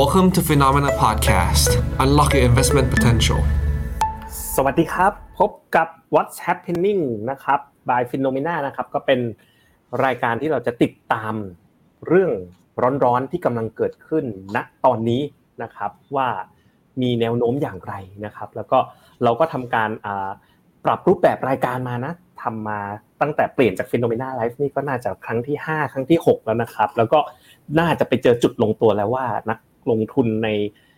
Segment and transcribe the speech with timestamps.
[0.00, 1.70] Welcome to Phenomena Podcast.
[2.04, 3.40] Unlock your investment potential.
[4.56, 9.20] สวัสดีครับ พบกับ What's Happening นะครับ by Phenomena นะครับ ก็เป็น
[10.04, 11.34] รายการที่เราจะติดตาม
[12.08, 12.30] เรื่อง
[13.04, 14.24] ร้อนๆที่กำลังเกิดขึ้น
[14.56, 15.22] ณตอนนี้
[15.62, 16.28] นะครับว่า
[17.02, 18.78] มีแนวโน้มอย่างไรนะครับ แล้วก็
[19.24, 19.90] เราก็ทำการ
[20.84, 22.80] ปรับรูปแบบรายการมานะทำมา
[23.20, 27.18] ตั้งแต่เปลี่ยนจาก Phenomena Live นี่ก็น่าจะครั้งที่ 5 ครั้งที่ 6 แล้วนะครับ แล้วก็
[27.80, 29.58] น่าจะไปเจอจุดลงตัวแล้วว่านัก
[29.90, 30.48] ลงทุนใน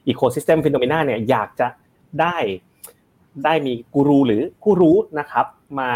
[0.08, 1.68] ecosystem FINNOMENA เนี่ยอยากจะ
[2.20, 2.36] ได้
[3.44, 5.46] ได้มีกูรูหรือผู้รู้นะครับ
[5.80, 5.90] มา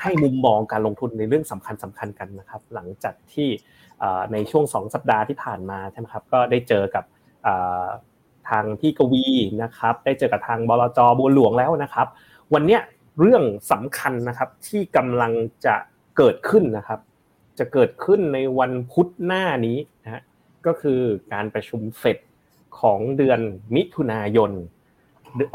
[0.00, 3.48] ให้มุมมองการลงทุนในเรื่องสำคัญสำคัญกันนะครับ หลังจากที่
[4.32, 7.04] ในช่วง 2 สัปดาห์ที่ผ่านมาใช่ไหมครับก็ได้เจอกับ
[8.48, 9.24] ทางพี่กวี
[9.62, 12.06] นะครับ ได้เจอกับทางบลจบัวหลวงแล้วนะครับ
[12.54, 12.78] วันนี้
[13.20, 13.42] เรื่อง
[13.72, 15.32] สำคัญนะครับที่กำลัง
[15.66, 15.74] จะ
[16.16, 17.00] เกิดขึ้นนะครับ
[17.58, 19.76] จะเกิดขึ้นในวันพุธหน้านี้
[20.68, 21.00] ก็คือ
[21.32, 22.18] การประชุมเฟด
[22.80, 23.40] ของเดือน
[23.74, 24.52] มิถุนายน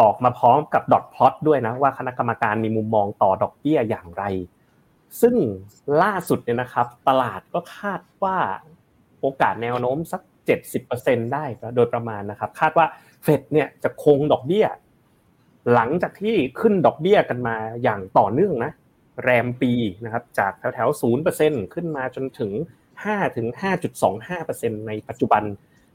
[0.02, 4.23] ออกมาพร้อมกับดอทพลอตด้วยนะว่าคณะกรรมการมีมุมมองต่อดอกเบี้ยอย่างไร
[5.21, 5.35] ซึ่ง
[6.04, 8.38] ล่าสุดเนี่ยนะครับ ตลาดก็คาดว่า
[9.21, 10.21] โอกาสแนวโน้มสัก
[10.77, 11.45] 70%ได้
[11.76, 12.85] โดยประมาณนะครับ คาดว่า
[13.23, 14.66] เฟดเนี่ยจะคงดอกเบี้ย
[15.73, 18.71] หลังจากที่ขึ้นดอกเบี้ยกันมาอย่างต่อเนื่องนะ
[19.23, 19.71] แรมปี
[20.05, 22.51] นะครับ จากแถวแถวศูนย์เปอร์เซ็นขึ้นมาจนถึง
[23.12, 23.48] 5ถึง
[24.18, 25.43] 5.25%ในปัจจุบัน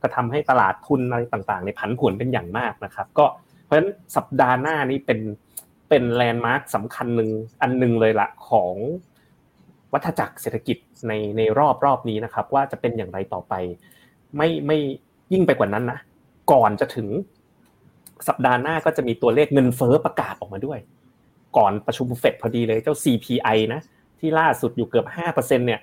[0.03, 3.27] ก็ทำให้ตลาดทุนอะไรต่างๆ ในผันผวนเป็นอย่างมากนะครับ ก็
[3.65, 5.21] เพราะฉะนั้นสัปดาห์หน้านี้เป็น
[5.89, 8.75] เป็นแลนด์มาร์คสำคัญหนึ่งอันหนึ่งเลยละของ
[9.93, 10.77] วัฏจักรเศรษฐกิจ
[11.09, 13.55] ในในรอบรอบนี้นะครับ ว่าจะเป็นอย่างไรต่อไป
[14.37, 14.79] ไม่ไม่
[15.33, 15.99] ยิ่งไปกว่านั้นนะ
[16.53, 17.09] ก่อนจะถึง
[18.29, 20.79] สัปดาห์หน้าก็จะมีตัวเลขเงินเฟ้อประกาศออกมาด้วย
[21.57, 23.81] ก่อนประชุมเฟดพอดีเลยเจ้า CPI นะ
[24.19, 25.81] ที่ล่าสุดอยู่เกือบ5%เนี่ย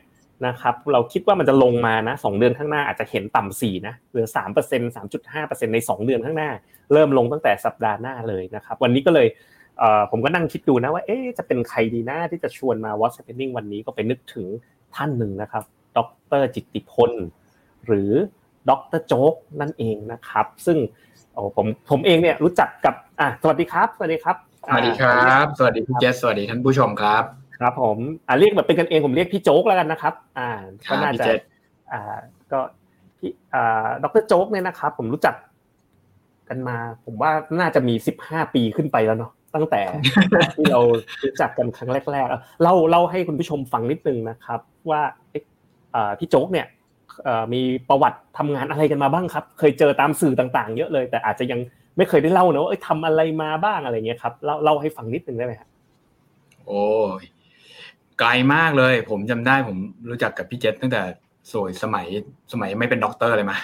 [0.47, 6.49] นะครับ เราคิดว่ามันจะลงมานะสองเดือนข้างหน้าอาจจะเห็นต่ำสี่นะเหลือสามเปอร์เซ็นต์สามจุดห้าเปอร์เซ็นต์ในสองเดือนข้างหน้า
[6.93, 9.27] เริ่มลงตั้งแต่สัปดาห์หน้าเลยนะครับ วันนี้ก็เลย
[10.11, 14.45] ผมก็นั่งคิดดูนะว่าเอ๊จะเป็นใครดีนะที่จะชวนมา What's Happening วันนี้ก็ไปนึกถึง
[14.95, 15.63] ท่านหนึ่งนะครับ
[15.97, 15.99] ด
[16.41, 17.11] รจิตติพล
[17.85, 18.11] หรือ
[18.69, 20.77] ดรโจ๊กนั่นเองนะครับ ซึ่ง
[21.33, 24.35] โอ้ผมผมเองเนี่ยรู้จักกับอะสวัสดีครับ สวัสดีครับ
[24.67, 30.49] สวัสดีครับ สวัสดีพี่เจสสวัสดีท่านผู้ชมครับ ครับผมอ่าเรียกแบบเป็นกันเองผมเรียกพี่โจ๊กแล้วกันนะครับ อ่า
[30.89, 31.31] ก็น่าจะ
[31.91, 32.17] อ่า
[32.51, 32.59] ก็
[33.19, 35.35] พี่อ่าดรโจ๊กเนี่ยนะครับ ผมรู้จัก
[36.49, 39.81] กันมา ผมว่าน่าจะมีสิบห้าปีขึ้นไปแล้วเนาะตั้งแต่
[40.55, 40.81] ที่เรา
[41.23, 45.01] รู้จักกันครั้งแรกๆเล่าเล่าให้คุณผู้ชมฟังนิดนึงนะครับ ว่า
[46.19, 46.67] พี่โจ๊กเนี่ย
[47.53, 51.59] มีประวัติทำงานอะไรกันมาบ้างครับ เคยเจอตามสื่อต่าง ๆ เยอะเลย แต่อาจจะยัง
[51.97, 55.69] ไม่เคยได้เล่านะว่าทำอะไรมาบ้างอะไรเงี้ยครับเล่าเล่าให้ฟังนิดนึงได้ไหมครับ
[56.65, 56.81] โอ้
[58.19, 59.77] ไกลมากเลย ผมจำได้ผม
[60.09, 61.01] รู้จักกับพี่เจษตั้งแต่
[61.51, 62.05] สวยสมัย
[62.51, 63.57] สมัยไม่เป็นด็อกเตอร์เลยมา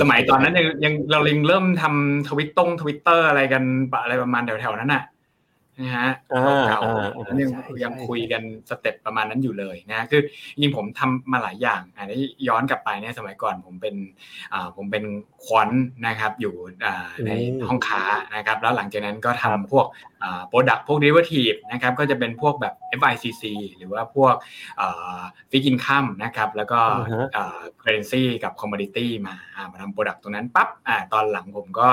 [0.00, 3.62] สมัยตอนนั้นยังยังเราเพิ่งเริ่มทำทวิตต้งทวิตเตอร์อะไรกัน
[4.02, 5.02] อะไรประมาณแถวๆนั้นน่ะ
[5.80, 6.10] นะฮะ
[6.68, 6.80] เก่า
[7.42, 7.50] ยัง
[7.84, 10.20] ยังคุยกัน step ประมาณนั้นอยู่เลยนะคือ
[10.52, 13.94] จริงผมทำมาหลายอย่างอันนี้ย้อนกลับไปเนี่ยสมัยก่อนผมเป็น
[14.52, 15.04] อ่าผมเป็น
[15.44, 15.70] quant
[16.06, 16.54] นะครับอยู่
[17.26, 17.30] ใน
[17.68, 18.02] ห้องค้า
[18.36, 19.86] นะครับ แล้วหลังจากนั้นก็ทำพวก
[20.48, 23.44] product พวก derivative นะครับก็จะเป็นพวกแบบ FICC
[23.76, 24.34] หรือว่าพวก
[25.50, 26.80] fixed income นะครับแล้วก็
[27.82, 29.36] currency กับ commodity มา
[29.72, 30.68] มาทำ product ตรงนั้นปั๊บ
[31.12, 31.88] ตอนหลังผมก็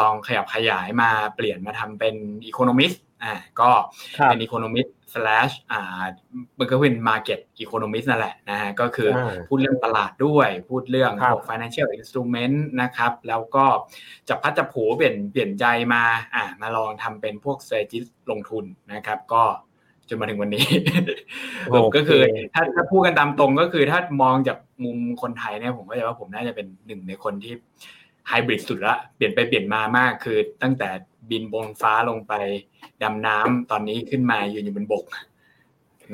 [0.00, 2.14] ลองขยับขยายมาเปลี่ยนมาทำเป็น
[2.50, 3.70] economist อ่าก็
[4.24, 5.82] เป็น economist slash อ่า
[6.58, 9.08] มันก็เป็น market economist นั่นแหละนะฮะก็คือ
[9.48, 13.64] พูดเรื่องตลาดด้วย พูดเรื่องพวก financial instrument นะครับ แล้วก็
[14.28, 16.02] จับพลัดจับผลูเปลี่ยนเปลี่ยนใจมา
[16.34, 19.44] อ่ามาลองทำเป็นพวก strategist ลงทุนนะครับ ก็
[20.08, 20.66] จนมาถึงวันนี้
[21.96, 22.20] ก็คือ
[22.54, 27.54] ถ้าถ้าพูดกันตามตรงก็คือถ้ามองจากมุมคนไทยเนี่ยผมก็จะว่าผมน่าจะเป็นหนึ่งในคนที่
[28.28, 30.88] ไฮบริดสุดละเปลี่ยนไปเปลี่ยนมามากคือตั้งแต่
[31.30, 32.32] บินบนฟ้าลงไป
[33.02, 35.04] ดำน้ำตอนนี้ขึ้นมาอยืนอยู่บนบก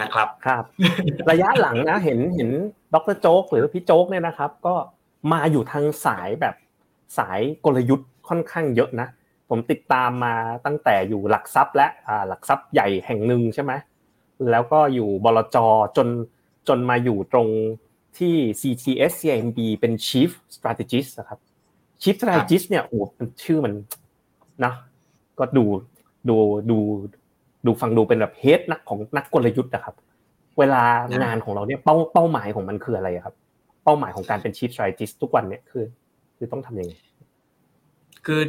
[0.03, 0.65] นะครับครับ
[1.31, 2.51] ระยะหลังนะเห็นเห็น
[2.95, 4.75] ดรโจ๊กหรือพี่โจ๊กเนี่ยนะครับ ก็
[5.33, 6.55] มาอยู่ทางสายแบบ
[7.19, 9.09] สายกลยุทธ์ค่อนข้างเยอะนะ
[9.51, 10.35] ผมติดตามมา
[10.67, 11.87] ตั้งแต่อยู่หลักทรัพย์และ
[12.29, 13.73] หลักทรัพย์ใหญ่แห่งหนึ่งใช่ไหม
[14.51, 15.57] แล้วก็อยู่บลจ
[15.97, 16.09] จน
[16.69, 17.49] จนมาอยู่ตรง
[18.19, 21.39] ที่ CTS CMB เป็น Chief Strategist นะครับ
[22.03, 22.99] Chief Strategist เนี่ยโอ้
[23.43, 23.75] ชื่อมัน
[24.65, 24.73] นะ
[25.39, 25.65] ก็ดู
[26.29, 26.37] ดู
[26.71, 26.79] ดู
[27.67, 29.95] ดูฟังดูเป็นแบบเฮดนักของนักกลยุทธ์นะครับ
[30.59, 30.83] เวลา
[31.23, 33.35] งานของเราเนี่ยเป้าเป้าหมายของมันคืออะไรครับ
[33.85, 35.85] เป้าหมายของการเป็น chief strategist ทุกวันเนี่ยคือ
[36.37, 36.93] คือต้องทำยังไง
[38.27, 38.41] คือ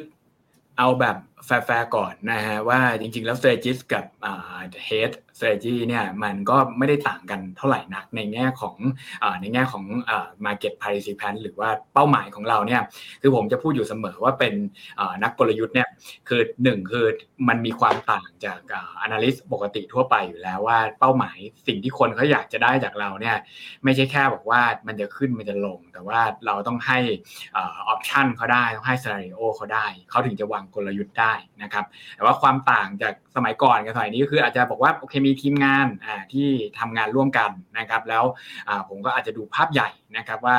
[0.78, 4.06] เอาแบบแฟร์ก่อนนะฮะว่าจริงๆ แล้ว strategist กับ
[4.88, 8.76] head strategy เนี่ยมันก็ไม่ได้ต่างกันเท่าไหร่นักในแง่ของ
[9.42, 9.84] ในแง่ของ
[10.46, 12.82] market participant หรือว่าเป้าหมายของเราเนี่ย
[13.22, 14.54] คือผมจะพูดอยู่เสมอว่าเป็น
[15.24, 15.90] นักกลยุทธ์เนี่ย
[16.28, 17.06] คือหนึ่งคือ
[17.48, 18.60] มันมีความต่างจาก
[19.06, 21.38] analyst ปกติทั่วไปอยู่แล้วว่าเป้าหมาย
[21.68, 23.38] สิ่งที่คนเขาอยากจะได้จากเราเนี่ย
[23.84, 27.00] ไม่ใช่แค่บอกว่ามันจะขึ้นมันจะลง แต่ว่าเราต้องให้
[27.56, 31.27] option เขาได้ต้องให้ scenario เขาได้เขาถึงจะวางกลยุทธ์ได้
[31.64, 31.86] นะครับ
[32.16, 35.88] แต่ว่าความต่างจากสมัยก่อนกับสมัยนี้ก็คืออาจจะบอกว่าโอเคมีทีมงาน
[36.34, 36.48] ที่
[36.80, 38.24] ทำงานร่วมกันนะครับ แล้ว
[38.90, 40.58] ผมก็อาจจะดูภาพใหญ่นะครับว่า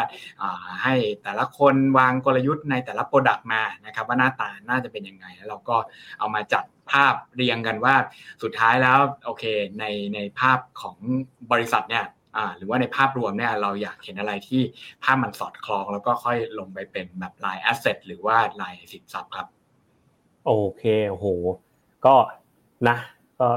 [0.82, 5.76] ให้แต่ละคนวางกลยุทธ์ในแต่ละ product มานะครับ ว่าหน้าตาน่าจะเป็นยังไง แล้วเราก็
[6.19, 7.94] เอามาจัดภาพเรียงกันว่า
[8.43, 9.44] สุดท้ายแล้วโอเค
[9.79, 9.85] ใน
[10.15, 10.97] ในภาพของ
[11.53, 12.06] บริษัทเนี่ย
[12.56, 14.62] หรือว่าในภาพรวมเนี่ยเราอยากเห็นอะไรที่
[15.05, 19.47] ภาพมันสอดคล้อง แล้วก็ค่อยลงไปเป็นแบบลายแอสเซทหรือว่าลายสินทรัพย์ครับ
[20.49, 21.27] โอเคโอ้โห
[22.06, 22.15] ก็
[22.89, 22.97] นะ
[23.41, 23.49] ก็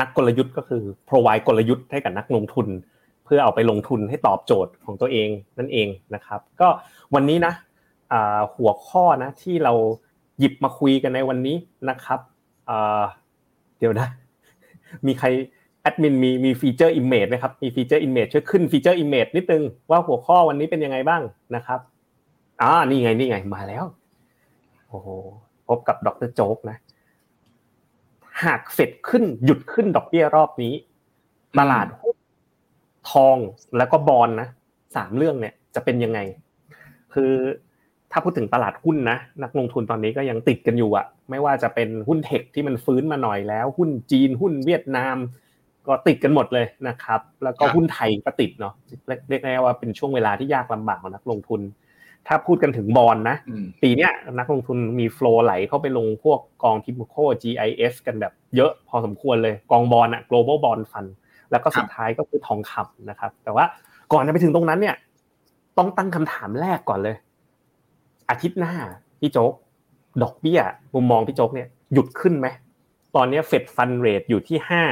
[0.00, 2.66] นักกลยุทธ์ก็คือ provide กลยุทธ์ให้กับนักลงทุน
[3.24, 6.68] เพื่อเอาไปลงทุนให้ตอบโจทย์ของตัวเองนั่นเองนะครับ ก็
[7.14, 7.52] วันนี้นะ
[8.56, 9.72] หัวข้อนะที่เรา
[10.38, 11.56] หยิบมาคุยกันในวันนี้
[11.90, 12.20] นะครับ
[13.78, 14.06] เดี๋ยวนะ
[15.06, 15.26] มีใคร
[15.82, 21.22] แอดมินมีมี feature image ไหมครับมี feature image ช่วยขึ้น feature image นิดนึงว่าหัวข้อวันนี้เป็นยังไงบ้าง
[21.56, 21.80] นะครับ
[22.62, 23.84] อ่านี่ไงนี่ไงมาแล้ว
[24.88, 25.08] โอ้โห
[25.68, 26.76] พบกับดรโจ๊กนะ
[28.44, 30.74] หากเฟดขึ้นหยุดขึ้นดอกเบี้ยรอบนี้
[31.58, 32.16] ตลาดหุ้น
[33.10, 33.36] ทอง
[33.76, 34.48] แล้วก็บอลนะ
[34.96, 36.18] สามเรื่องเนี่ยจะเป็นยังไง
[37.14, 37.32] คือ
[38.12, 45.16] ถ้าพูดถึงตลาดหุ้นนะนักลงทุนตอนนี้ก็ยังติดกันอยู่อะไม่ว่าจะเป็นหุ้นเทคที่มันฟื้นมาหน่อยแล้ว หุ้นจีนหุ้นเวียดนาม
[45.86, 48.74] ก็ติดกันหมดเลยนะครับ แล้วก็หุ้นไทยก็ติดเนาะ
[49.28, 51.60] เรียกง่ายว่าเป็นช่วงเวลาที่ยากลำบากของนักลงทุน
[52.26, 53.36] ถ้าพูดกันถึงบอลนะ
[53.82, 54.08] ปีนี้
[54.38, 61.10] นักลงทุนมีโฟล์ไหลเข้าไปลงพวกกองทิมโค GIS กันแบบเยอะพอสมควรเลยกองบอลอะ global bond fund
[61.50, 63.64] แล้วก็สุดท้ายก็คือทองคำนะครับ แต่ว่า
[64.12, 64.96] ก่อนจะไปถึงตรงนั้นเนี่ย
[65.78, 67.16] ต้องตั้งคำถามแรกก่อนเลย
[68.30, 68.74] อาทิตย์หน้า
[69.20, 69.52] พี่โจ๊ก
[70.22, 70.60] ดอกเบี้ย
[70.94, 72.46] มุมมองพี่โจ๊กเนี่ยหยุดขึ้นไหม
[73.16, 74.84] ตอนนี้ Fed Fund Rate อยู่ที่ห้า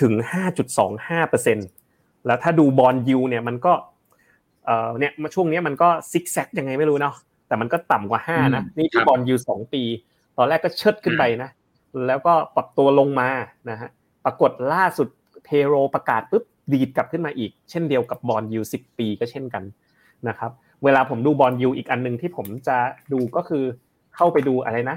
[0.00, 1.58] ถึงห้าจุดสองห้าเปอร์เซ็นต์
[2.26, 3.72] แล้วถ้าดู bond yield เนี่ยมันก็
[4.64, 7.14] เอ่อเนี่ยมาช่วงนี้มันก็ซิกแซกยังไงไม่รู้เนาะ
[7.48, 9.82] แต่มันก็ต่ำกว่าห้านะนี่ที่ bond yield สองปี
[10.36, 11.50] ตอนแรกก็เชิดขึ้นไปนะ
[12.06, 13.28] แล้วก็ปรับตัวลงมา
[13.70, 13.88] นะฮะ
[14.24, 15.08] ปรากฏล่าสุด
[15.44, 19.64] payroll ประกาศปุ๊บดีดกลับขึ้นมาอีก เช่นเดียวกับ bond yield สิบปีก็เช่นกัน
[20.28, 20.50] นะครับ
[20.84, 22.76] เวลาผมดู bond yield อีกอันหนึ่งที่ผมจะ
[23.12, 23.64] ดูก็คือ
[24.16, 24.96] เข้าไปดูอะไรนะ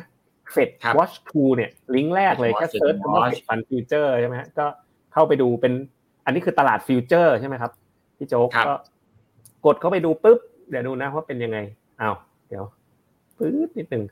[0.51, 4.65] FedWatch Tool เนี่ยลิงก์แรกเลยแค่ search คำว่า Fed Fund Future ใช่ไหมก็
[5.13, 5.73] เข้าไปดูเป็น
[6.25, 7.71] อันนี้คือตลาด future ใช่ไหมครับ
[8.17, 8.73] พี่โจ๊กก็
[9.65, 10.39] กดเข้าไปดูปุ๊บ
[10.69, 11.57] เดี๋ยวดูนะว่าเป็นยังไง
[12.01, 12.15] อ้าว
[12.47, 12.63] เดี๋ยว
[13.37, 14.03] ปึ๊บนิดนึง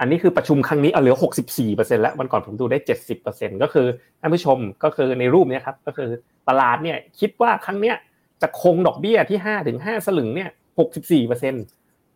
[0.00, 3.86] อันนี้คือประชุมครั้งนี้เอาเหลือหกสิบสี่เปอร์เซ็นแล้ววันก่อนผมดูได้เจ็ดสิบเปอร์เซ็นก็คือ
[4.20, 6.08] ท่านผู้ชมก็คือในรูปนี้ครับก็คือ
[6.48, 7.96] ตลาดเนี่ยคิดว่าครั้งเนี้ย
[8.42, 11.58] จะคงดอกเบี้ยที่ห้าถึงห้าสลึงเนี่ยหกสิบสี่เปอร์เซ็นต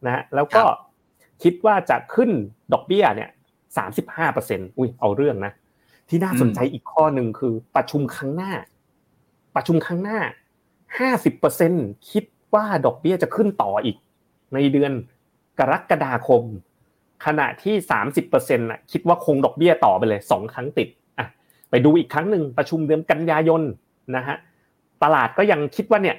[0.07, 0.63] นะแล้วก็
[1.43, 2.31] คิดว่าจะขึ้น
[2.73, 3.31] ดอกเบี้ยเนี่ย
[3.77, 5.53] สามสิบห้าเปอร์เซ็นอุ้ยเอาเรื่องนะ
[6.09, 8.53] ที่น่าสนใจอีกข้อหนึ่งคือประชุมครั้งหน้า
[9.57, 10.19] ประชุมครั้งหน้า
[10.99, 11.73] ห้าสิบเปอร์เซ็น
[12.11, 12.25] คิด
[12.57, 13.97] ว่าดอกเบี้ยจะขึ้นต่ออีก
[14.55, 14.93] ในเดือน
[15.59, 16.43] กรกฎาคม
[17.27, 20.89] ขณะที่สามสิบเปอร์เซ็นต์ะคิดว่าคงดอกเบี้ยต่อไปเลยสองครั้งติด
[21.19, 21.27] อะ
[21.71, 23.63] ไปดูอีกครั้งหนึ่งประชุมเดือนกันยายน
[24.17, 24.37] นะฮะ
[25.03, 26.17] ตลาดก็ยังคิดว่าเนี่ย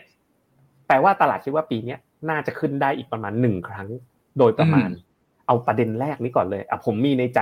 [0.87, 1.95] แปลว่าตลาดคิดว่าปีนี้
[2.29, 3.87] น่าจะขึ้นได้อีกประมาณหนึ่งครั้ง
[4.39, 4.89] โดยประมาณ
[5.47, 7.39] เอาประเด็นแรกนี้ก่อนเลยอะผมมีในใจ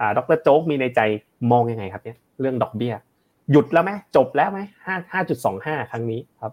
[0.00, 1.00] อ่าดรโจ๊กมีในใจ
[1.50, 2.94] มองยังไงครับเนี่ยเรื่องดอกเบี้ย
[3.50, 6.52] หยุดแล้วไหมจบแล้วไหมห้าห้าจุดสองห้าครั้งนี้ครับ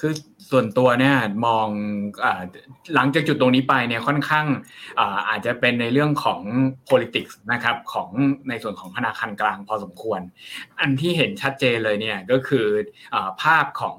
[0.00, 0.12] คือ
[0.50, 1.68] ส่วนตัวเนี่ยมอง
[2.94, 4.46] หลังจากจุดตรงนี้ไปเนี่ยค่อนข้าง
[5.28, 6.40] อาจจะเป็นในเรื่องของ
[6.88, 8.08] politics นะครับของ
[8.48, 10.20] ในส่วนของธนาคารกลางพอสมควร
[10.80, 12.66] อันที่เห็นชัดเจนเลยเนี่ยก็คือ
[13.42, 13.96] ภาพของ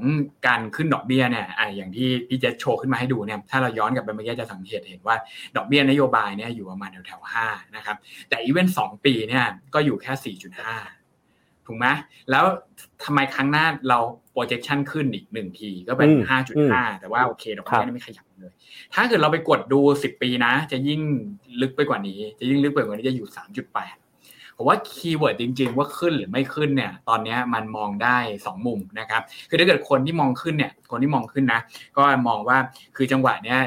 [0.48, 5.16] การขึ้นดอกเบี้ยเนี่ยออย่างที่พี่เจษโชว์ขึ้นมาให้ดูเนี่ยถ้าเราย้อนกลับไปเมื่อกี้จะสังเกตเห็นว่า
[5.56, 7.98] ดอกเบี้ยนโยบายเนี่ยอยู่ประมาณแถวแถวห้านะครับ
[8.30, 10.77] แต่อีเวนต์สองปีเนี่ยก็อยู่แค่สี่จุดห้า
[11.70, 11.88] ถูกไหม
[12.32, 12.46] แล้ว
[13.04, 14.00] ทำไมครั้งหน้าเรา
[14.38, 18.53] projection ขึ้นอีกหนึ่งทีก็เป็นห้าจุดห้าแต่ว่าโอเคดอกเบี้ยไม่ขยับเลย
[18.94, 21.01] ถ้าเกิดเราไปกดดูสิบปีนะ จะยิ่ง
[21.62, 23.98] ลึกไปกว่านี้ จะยิ่งลึกไปกว่านี้จะอยู่สามจุดแปด
[24.60, 31.62] ผมว่าคีย์เวิร์ดจริง ๆ ว่าขึ้นหรือไม่ขึ้นเนี่ย ตอนนี้มันมองได้สองมุมนะครับ คือถ้าเกิดคนที่มองขึ้นเนี่ย คนที่มองขึ้นนะ
[31.98, 32.58] ก็มองว่า
[32.96, 33.60] คือจังหวะเนี้ย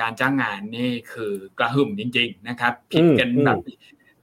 [0.00, 3.58] การจ้างงานนี่คือกระหึ่มจริง ๆ นะครับ ผิดกันแบบ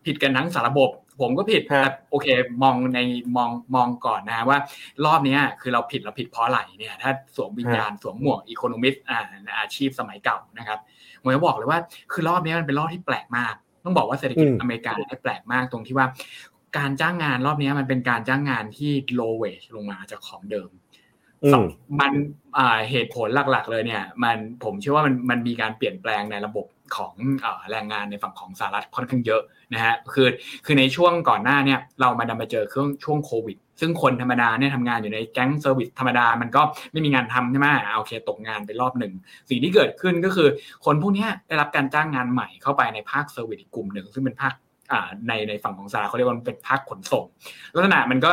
[0.05, 0.91] ผิดกันทั้งสารบบ
[1.21, 2.27] ผมก็ผิดแต่โอเค
[2.63, 2.99] มองใน
[3.37, 4.57] มองมองก่อนนะว่า
[5.05, 9.19] รอบนี้คือเราผิดเราผิดเพราะอะไรเนี่ยถ้าสวมวิญญาณสวมหมวกอีโคโนมิสอ่า
[9.59, 10.79] อาชีพสมัยเก่านะครับ
[11.21, 11.79] ผมจะบอกเลยว่า
[12.11, 16.07] คือรอบนี้มันเป็นรอบที่แปลกมาก ต้องบอกว่าเศรษฐกิจอเมริกาเนี่ยแปลกมากตรงที่ว่า
[16.77, 20.69] การจ้างงานรอบนี้มันเป็นการจ้างงานที่ low wage ลงมาจากของเดิม
[21.99, 22.11] มัน
[22.89, 27.13] เหตุผลหลักๆ เลยเนี่ย มันผมเชื่อว่ามันมันมีการเปลี่ยนแปลงในระบบ ของ
[27.71, 29.41] แรงงานในฝั่งของสหรัฐค่อนข้างเยอะ
[29.73, 30.27] นะฮะคือ
[30.65, 37.67] คือในช่วงก่อนหน้าเนี่ยเรามาดันมาเจอช่วงช่วงโควิด ซึ่งคนธรรมดาเนี่ยทำงานอยู่ในแก๊ง service ธรรมดามันก็ไม่มีงานทำใช่ไหม
[37.97, 39.13] โอเคตกงานไปรอบหนึ่ง
[39.49, 40.47] สิ่งที่เกิดขึ้นก็คือ
[40.85, 44.53] คนพวกนี้ได้รับการจ้างงานใหม่เข้าไปในภาค service อีกกลุ่มหนึ่ง ซึ่งเป็นภาค
[45.27, 47.25] ในในฝั่งของสหรัฐเขาเรียกว่าเป็นภาคขนส่ง
[47.75, 48.31] ลักษณะมันก็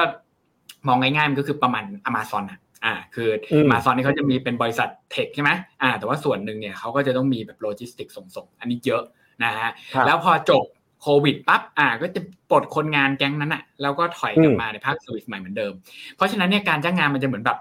[0.88, 3.28] มองง่ายๆมันก็คือประมาณอเมซอนอะ อ่าคือ
[3.70, 5.50] มาซอนนี่เขาจะมีเป็นบริษัท tech ใช่ไหม
[5.82, 9.02] อ่า แต่ว่าส่วนหนึ่งเนี่ยเขาก็จะต้องมีแบบโลจิสติกส์ส่งๆอันนี้เยอะ
[9.44, 9.70] นะฮะ
[10.06, 10.64] แล้วพอจบ
[11.02, 12.20] โควิดปั๊บอ่าก็จะ
[12.50, 15.72] ปลดคนงานแก๊งนั้นอะแล้วก็ถอยกลับมาในภาคสวิสใหม่เหมือนเดิม
[16.16, 17.58] เพราะฉะนั้นเนี่ยการจ้างงานมันจะเหมือนแบบ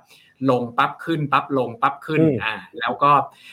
[0.51, 3.11] ลงปั๊บขึ้นปั๊บลงปั๊บขึ้นอ่าแล้วก็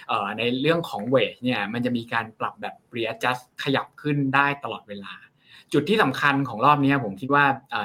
[0.08, 5.12] เอ่อในเรื่องของเวทเนี่ยมันจะมีการปรับแบบ readjust ขยับขึ้นได้ตลอดเวลา
[5.72, 7.44] จุดที่สำคัญของรอบนี้ผมคิดว่า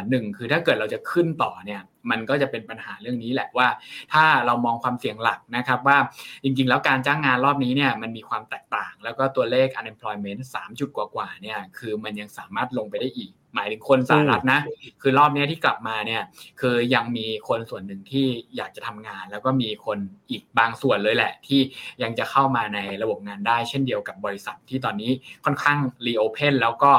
[0.09, 1.81] หนึ่งคือถ้าเกิดเราจะขึ้นต่อเนี่ย
[2.12, 3.67] มันก็จะเป็นปัญหาเรื่องนี้แหละว่า
[4.13, 5.98] ถ้าเรามองความเสี่ยงหลักนะครับว่า
[6.43, 14.60] จริงๆ แล้วการจ้างงานรอบนี้เนี่ยมันมีความแตกต่าง แล้วก็ตัวเลข unemployment 3 จุดกว่าๆเนี่ยคือมันยังสามารถลงไปได้อีก หมายถึงคนสหรัฐนะ
[15.01, 16.22] คือรอบนี้ที่กลับมาเนี่ย
[16.60, 19.98] คือยังมีคนส่วนหนึ่งที่อยากจะทำงาน แล้วก็มีคน
[20.29, 21.60] อีกบางส่วนเลยแหละ ที่
[22.03, 25.12] ยังจะเข้ามาในระบบงานได้ เช่นเดียวกับบริษัทที่ตอนนี้
[25.46, 26.91] ค่อนข้างรีโอเพนแล้วก็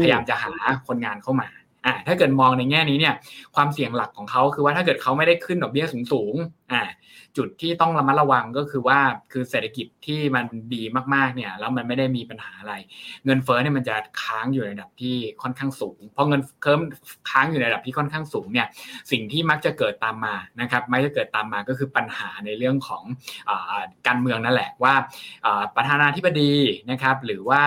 [0.00, 0.54] พยายามจะหา
[0.86, 1.48] คนงานเข้ามา
[1.86, 3.14] อ่าถ้าเกิดมองในแง่นี้เนี่ย
[3.54, 6.82] ความเสี่ยงหลักของเขาคือว่าถ้าเกิดเขาไม่ได้ขึ้นดอกเบี้ยสูงๆอ่า
[7.36, 8.98] จุดที่ต้องระมัดระวังก็คือว่า
[9.32, 10.82] คือเศรษฐกิจที่มันดี
[11.14, 12.74] มากๆเนี่ยแล้วมันไม่ได้มีปัญหาอะไร
[13.24, 16.80] เงินเฟ้อเนี่ยมันจะค้างอยู่ในระดับที่ค่อนข้างสูงพอเงินเคิม
[17.30, 18.66] ค้างอยู่ในระดับที่ค่อนข้างสูงเนี่ย
[19.10, 23.02] สิ่งที่มักจะเกิดตามมานะครับไม่จะเกิดตามมาก็คือปัญหาในเรื่องของ
[23.48, 23.50] อ
[24.06, 24.94] การเมืองนั่นแหละว่า
[25.76, 26.52] ประธานาธิบดี
[26.90, 27.62] นะครับหรือว่า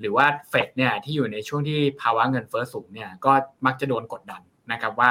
[0.00, 3.32] หรือว่าเฟดเนี่ยที่อยู่ในช่วงที่ภาวะเงินเฟ้อสูงเนี่ยก็
[3.66, 5.10] มักจะโดนกดดัน นะครับว่า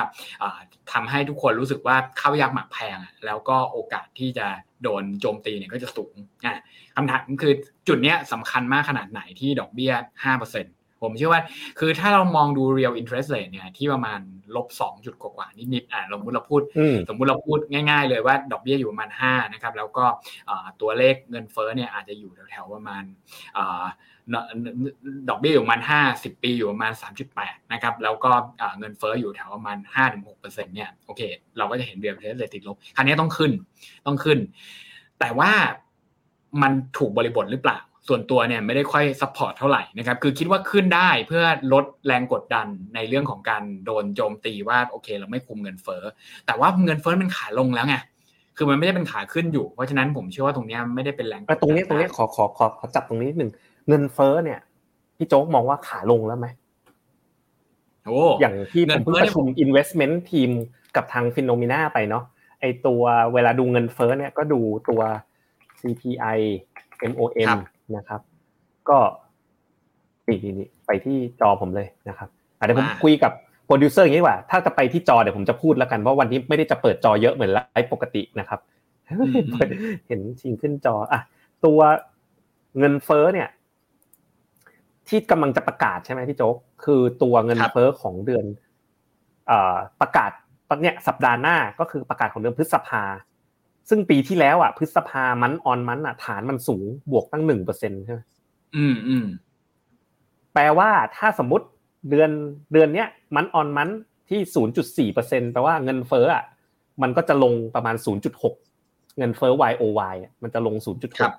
[0.91, 4.47] ทำให้ทุกคนรู้สึกว่าข้าวยากหมักแพง แล้วก็โอกาสที่จะ
[4.83, 6.13] โดนโจมตีเนี่ยก็จะสูง
[6.95, 7.53] คำถามคือ
[7.87, 11.41] จุดนี้สำคัญมากขนาดไหนที่ดอกเบี้ย5% ผมเชื่อว่า
[11.79, 14.19] คือถ้าเรามองดู real interest rate เนี่ยที่ประมาณ
[14.55, 16.61] ลบสองจุดกว่านิดๆอ่าสมมติเราพูด
[17.09, 20.05] สมมุติเราพูดง่าย ๆ เลยว่าดอกเบี้ยอยู่ประมาณ5นะครับแล้วก็
[20.81, 23.03] ตัวเลขเงินเฟ้อเนี่ยอาจจะอยู่แถวๆประมาณ
[25.29, 28.31] ดอกเบี้ยอยู่ประมาณห้าสิบปีอยู่ประมาณสามจุดแปดนะครับ แล้วก็
[28.79, 31.21] เงินเฟ้ออยู่แถวประมาณห้าถึงหกเปอร์เซ็นต์เนี่ยโอเค
[31.57, 33.51] เราก็จะเห็น real rate เลยติดลบ ครั้งนี้ต้องขึ้น
[34.05, 34.39] ต้องขึ้น
[35.19, 35.51] แต่ว่า
[36.61, 37.79] มันถูกบริบทหรือเปล่า
[38.09, 46.03] ส่วนตัวเนี่ยไม่ได้ค่อย support เท่าไหร่นะครับคือคิดว่าขึ้นได้เพื่อลดแรงกดดันในเรื่องของการโดนโจมตีว่าโอเค เราไม่คุมเงินเฟ้อ
[46.45, 47.95] แต่ว่าเงินเฟ้อมันขาลงแล้วไง
[48.57, 53.51] คือมันไม่ได้เป็นขาขึ้นอยู่ เพราะฉะนั้นผมเชื่อว่าตรงนี้ไม่ได้เป็นแรงตรงนี้ตรงนี้ขอขอขอขอจับตรงนี้นิดหนึ่ง
[53.89, 54.59] เงินเฟ้อเนี่ย
[55.17, 56.47] พี่โจ๊กมองว่าขาลงแล้วไหม
[58.05, 60.49] โอ้อย่างที่ผมเพิ่งประชุม investment ทีม
[60.95, 62.23] กับทางฟินโนมิน่าไปเนาะ
[62.61, 63.01] ไอตัว
[63.33, 65.01] เวลาดูเงินเฟ้อเนี่ยก็ดูตัว
[65.79, 66.39] CPI
[67.11, 67.49] MOM
[67.97, 68.21] นะครับ
[68.89, 68.97] ก็
[70.27, 72.29] นี่นี่ไปที่จอผมเลยนะครับ
[72.65, 73.31] เดี๋ยวผมคุยกับ
[73.65, 78.59] โปรดิวเซอร์อย่างนี้ว่า ถ้าจะไปที่จอเดี๋ยวผมจะพูดแล้วกันเพราะวันนี้ไม่ได้จะเปิดจอเยอะเหมือนไลฟ์ปกตินะครับ
[80.07, 81.19] เห็นชิงขึ้นจออะ
[81.65, 81.79] ตัว
[82.79, 83.49] เงินเฟ้อเนี่ย
[85.07, 86.55] ที่กำลังจะประกาศใช่ไหมพี่โจ๊ก
[86.85, 88.45] คือตัวเงินเฟ้อของเดือน
[90.01, 90.31] ประกาศ
[90.81, 93.03] เนี่ยสัปดาห์หน้าก็คือประกาศของเดือนพฤษภา
[93.89, 98.19] ซึ่งปีที่แล้วอะพฤษภามันออนมันอะฐานมันสูงบวกตั้งหนึ่งเปอร์เซ็นใช่ไหม
[98.75, 99.25] อืมอืม
[100.53, 101.65] แปลว่าถ้าสมมติ
[102.09, 102.31] เดือน
[102.73, 103.89] เดือนเนี้ยมันออนมัน
[104.29, 106.43] ที่ศูนย์จุดสี่เปอร์เซ็นแปลว่าเงินเฟ้ออะ
[107.01, 108.55] มันก็จะลงประมาณศูนย์จุดหก
[109.17, 111.33] เงินเฟ้อ YOY มันจะลงศูนย์จุดหก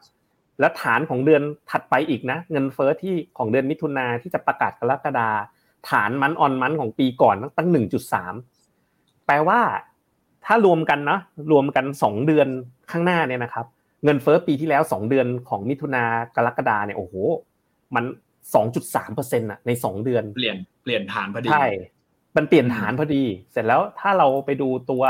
[0.61, 5.29] แล้วฐานของเดือนถัดไปอีกนะ เงินเฟอ้อที่ของเดือนมิถุนาที่จะประกาศกรกฎา
[5.91, 8.35] ฐานมันออนมันของปีก่อนตั้งหนึ่งจุดสาม
[9.27, 9.61] แปลว่า
[10.47, 11.19] ถ้ารวมกันนะ
[11.53, 12.49] รวมกันสองเดือน
[12.91, 13.67] ข้างหน้าเนี่ยนะครับ
[14.05, 16.05] เงินเฟอ้อปีที่แล้วสองเดือนของมิถุนา
[16.37, 17.15] กรกฎาเนี่ยโอ้โห
[17.95, 18.05] มัน
[18.55, 21.67] สองจุดสามเปอร์เซ็นต์ะในสองเดือนเปลี่ยนเปลี่ยนฐานพอดีใช่
[22.37, 25.03] มันเปลี่ยนฐานพอดี เสร็จแล้วถ้าเราไปดูตัว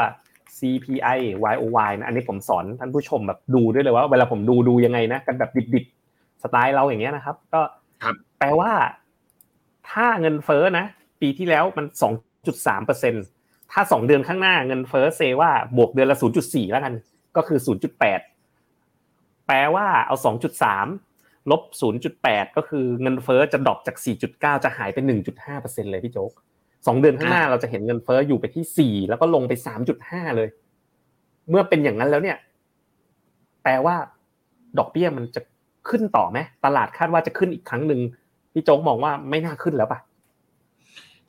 [0.58, 1.18] CPI
[1.54, 7.60] YOY นะอันนี้ผมสอนท่านผู้ชมแบบดูด้วยเลยว่าเวลาผมดูดูยังไงนะกันแบบดิบๆสไตล์เราอย่างเงี้ยนะครับ ก็
[8.38, 8.72] แปลว่า
[9.90, 10.84] ถ้าเงินเฟ้อนะ
[11.20, 11.86] ปีที่แล้วมัน
[12.36, 13.14] 2.3เปอร์เซ็น
[13.72, 16.94] ถ้าสองเดือนข้างหน้าเงินเฟ้อ say ว่าบวกเดือนละ0.4แล้วกัน
[17.36, 17.58] ก็คือ
[18.52, 20.16] 0.8แปลว่าเอา
[20.82, 21.62] 2.3ลบ
[22.10, 23.96] 0.8ก็คือเงินเฟ้อจะ drop จาก
[24.30, 24.98] 4.9จะหายไป
[25.30, 26.32] 1.5เปอร์เซ็นเลยพี่โจ๊ก
[26.86, 30.48] สองเดือนข้างหน้าเราจะเห็นเงินเฟ้ออยู่ไปที่สี่แล้วก็ลงไปสามจุดห้าเลย
[31.50, 32.36] เมื่อเป็นอย่างนั้นแล้วเนี่ย
[33.62, 33.96] แปลว่า
[34.78, 35.40] ดอกเบี้ยมันจะ
[35.88, 38.00] ขึ้นต่อไหมตลาดคาดว่าจะขึ้นอีกครั้งหนึ่ง
[38.52, 40.00] พี่โจ๊กมองว่าไม่น่าขึ้นแล้วป่ะ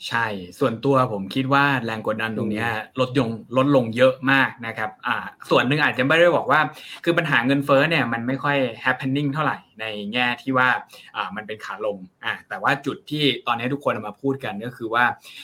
[0.10, 0.25] ใช่
[0.60, 2.65] ส่วนตัวผมคิดว่าแรงกดดันตรงนี้
[3.00, 5.17] ลดยงลดลงเยอะมากนะครับอ่า
[5.50, 6.60] ส่วนหนึ่งอาจจะไม่ได้บอกว่า
[7.03, 10.70] คือปัญหาเงินเฟ้อเนี่ยมันไม่ค่อย happening เท่าไหร่ในแง่ที่ว่า
[11.15, 15.03] อ่ามันเป็นขาลงอ่าแต่ว่าจุดที่ตอนนี้ทุกคนมาพูดกันก็คือว่า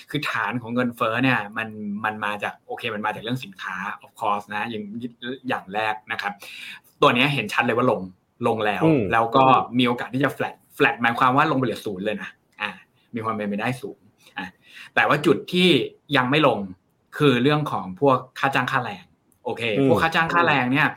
[0.09, 1.67] คือฐานของเงินเฟ้อเนี่ยมัน
[2.05, 4.83] มันมาจากโอเคมันมาจากเรื่องสินค้า of course นะอย่าง
[5.49, 6.33] อย่างแรกนะครับ
[7.01, 8.01] ตัวนี้เห็นชัดเลยว่าลง
[8.47, 8.83] ลงแล้ว
[9.13, 9.43] แล้วก็
[9.79, 12.29] มีโอกาสที่จะ flat flat หมายความว่าลงไปเหลือศูนย์เลยนะ
[12.61, 12.69] อ่า
[13.15, 13.97] มีความเป็นไปได้สูง
[14.95, 15.69] แต่ว่าจุดที่
[16.17, 16.59] ยังไม่ลง
[17.17, 19.03] คือเรื่องของพวกค่าจ้างค่าแรง
[19.43, 20.87] โอเค พวกค่าจ้างค่าแรงเนี่ย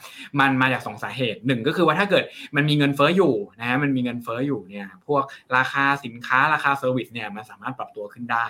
[0.41, 2.25] มันมาจากสองสาเหตุหนึ่งก็คือว่าถ้าเกิด
[2.57, 5.23] มันมีเงินเฟ้ออยู่นะฮะมันมีเงินเฟ้ออยู่เนี่ย พวก
[5.57, 8.47] ราคาสินค้าราคา service เนี่ยมันสามารถปรับตัวขึ้นได้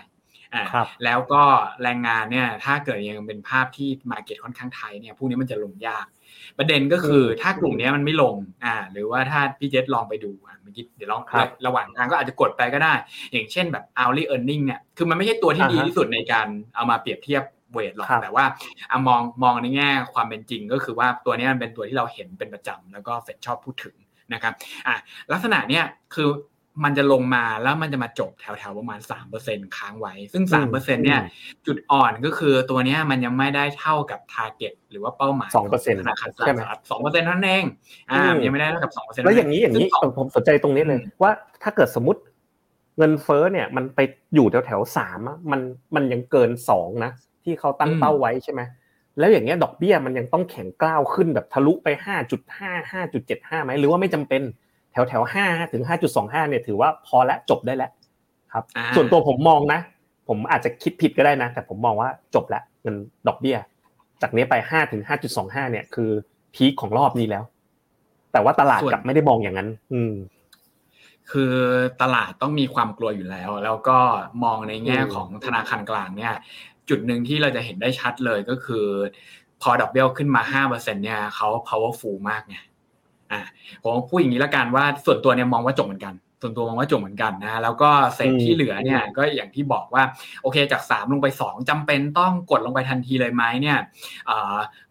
[0.54, 0.64] อ่า
[1.04, 1.42] แล้วก็
[1.82, 6.06] แรงงานเนี่ย ถ้าเกิดยังเป็นภาพที่มาเก็ตค่อนข้างไทยเนี่ย พวกนี้มันจะลงยาก
[6.58, 8.34] ประเด็นก็คือถ้ากลุ่มนี้มันไม่ลง
[8.64, 10.30] อ่าหรือว่าถ้าพี่เจษลองไปดู
[10.62, 11.22] เมื่อกี้เดี๋ยวลอง
[11.66, 12.92] ระหว่างทางก็อาจจะกดไปก็ได้
[13.32, 18.44] อย่างเช่นแบบ hourly earning เนี่ยคือมันไม่ใช่ตัวที่ดีที่สุดในการเอามาเปรียบเทียบเวทหรอกแต่ว่า
[18.90, 23.94] อมองมองในแง่ความเป็นจริงก็คือว่าตัวนี้มันเป็นตัวที่เราเห็นเป็นประจำแล้วก็เฟดชอบพูดถึง
[24.34, 24.54] นะครับ
[24.87, 24.96] อะ
[25.32, 25.84] ลักษณะเนี้ย
[26.14, 26.28] คือ
[26.85, 29.00] มันจะลงมาแล้วมันจะมาจบแถวๆประมาณ
[29.39, 31.21] 3%ค้างไว้ ซึ่ง3%เนี่ย
[31.67, 36.61] จุดอ่อนก็คือตัวนี้มันยังไม่ได้เท่ากับทาร์เก็ตหรือว่าเป้าหมาย2%ธนาคารใช่ไหม
[36.91, 37.65] สองเปอร์เซ็นต์นั่นเอง
[38.11, 41.31] อ่ายังไม่ได้เท่ากับ2%แล้วอย่างนี้อย่างนี้ผมสนใจตรงนี้เลย ว่า
[41.62, 42.21] ถ้าเกิดสมมติ
[42.99, 44.00] เงินเฟ้อเนี่ย มันไป
[44.35, 45.61] อยู่แถวแถวสามมัน
[45.95, 47.12] มันยังเกินสองนะ
[47.45, 48.61] ที่เขาตั้งเป้าไว้ใช่ไหม
[49.19, 54.43] แล้วอย่างเงี้ยดอกเบี้ยมันยังต้องแข็งกล้าวขึ้นแบบทะลุไปห้าจุดห้าห้าจุดเจ็ดห้าไหมหรือว่าไม่จำเป็น
[54.92, 57.90] แถวแถวห้าถึงห้าจุดสองห้าเนี่ยถือว่าพอและจบได้แล้ว
[58.52, 58.64] ครับ
[58.97, 59.80] ส่วนตัวผมมองนะ
[60.28, 62.97] ผมอาจจะคิดผิดก็ได้นะ แต่ผมมองว่าจบแล้วเงิน
[63.28, 63.56] ดอกเบี้ย
[64.23, 66.11] จากนี้ไปห้าถึงห้าจุดสองห้าเนี่ยคือ
[66.54, 67.44] พีคของรอบนี้แล้ว
[68.32, 70.14] แต่ว่าตลาดกลับไม่ได้มองอย่างนั้น อืม
[71.30, 71.54] คือ
[72.02, 73.99] ตลาดต้องมีความกลัวอยู่แล้ว แล้วก็
[74.44, 76.35] มองในแง่ของธนาคารกลางเนี่ย
[76.88, 78.87] จุดหนึ่งที่เราจะเห็นได้ชัดเลยก็คือ
[79.62, 82.56] พอดอกเบี้ยขึ้นมาห้าเปอร์เซ็นเนี่ยเขา powerful มากไง
[83.32, 83.40] อ่า
[83.82, 90.02] ผมพูดอย่างนี้แล้วกันว่าส่วนตัวเนี่ยมองว่าจบเหมือนกัน ส่วนตัวมองว่าจบเหมือนกันนะแล้วก็เศษที่เหลือเนี่ยก็อย่างที่บอกว่า
[90.43, 93.78] โอเคจาก 3 ลงไป 2จำเป็นต้องกดลงไปทันทีเลยไหมเนี่ย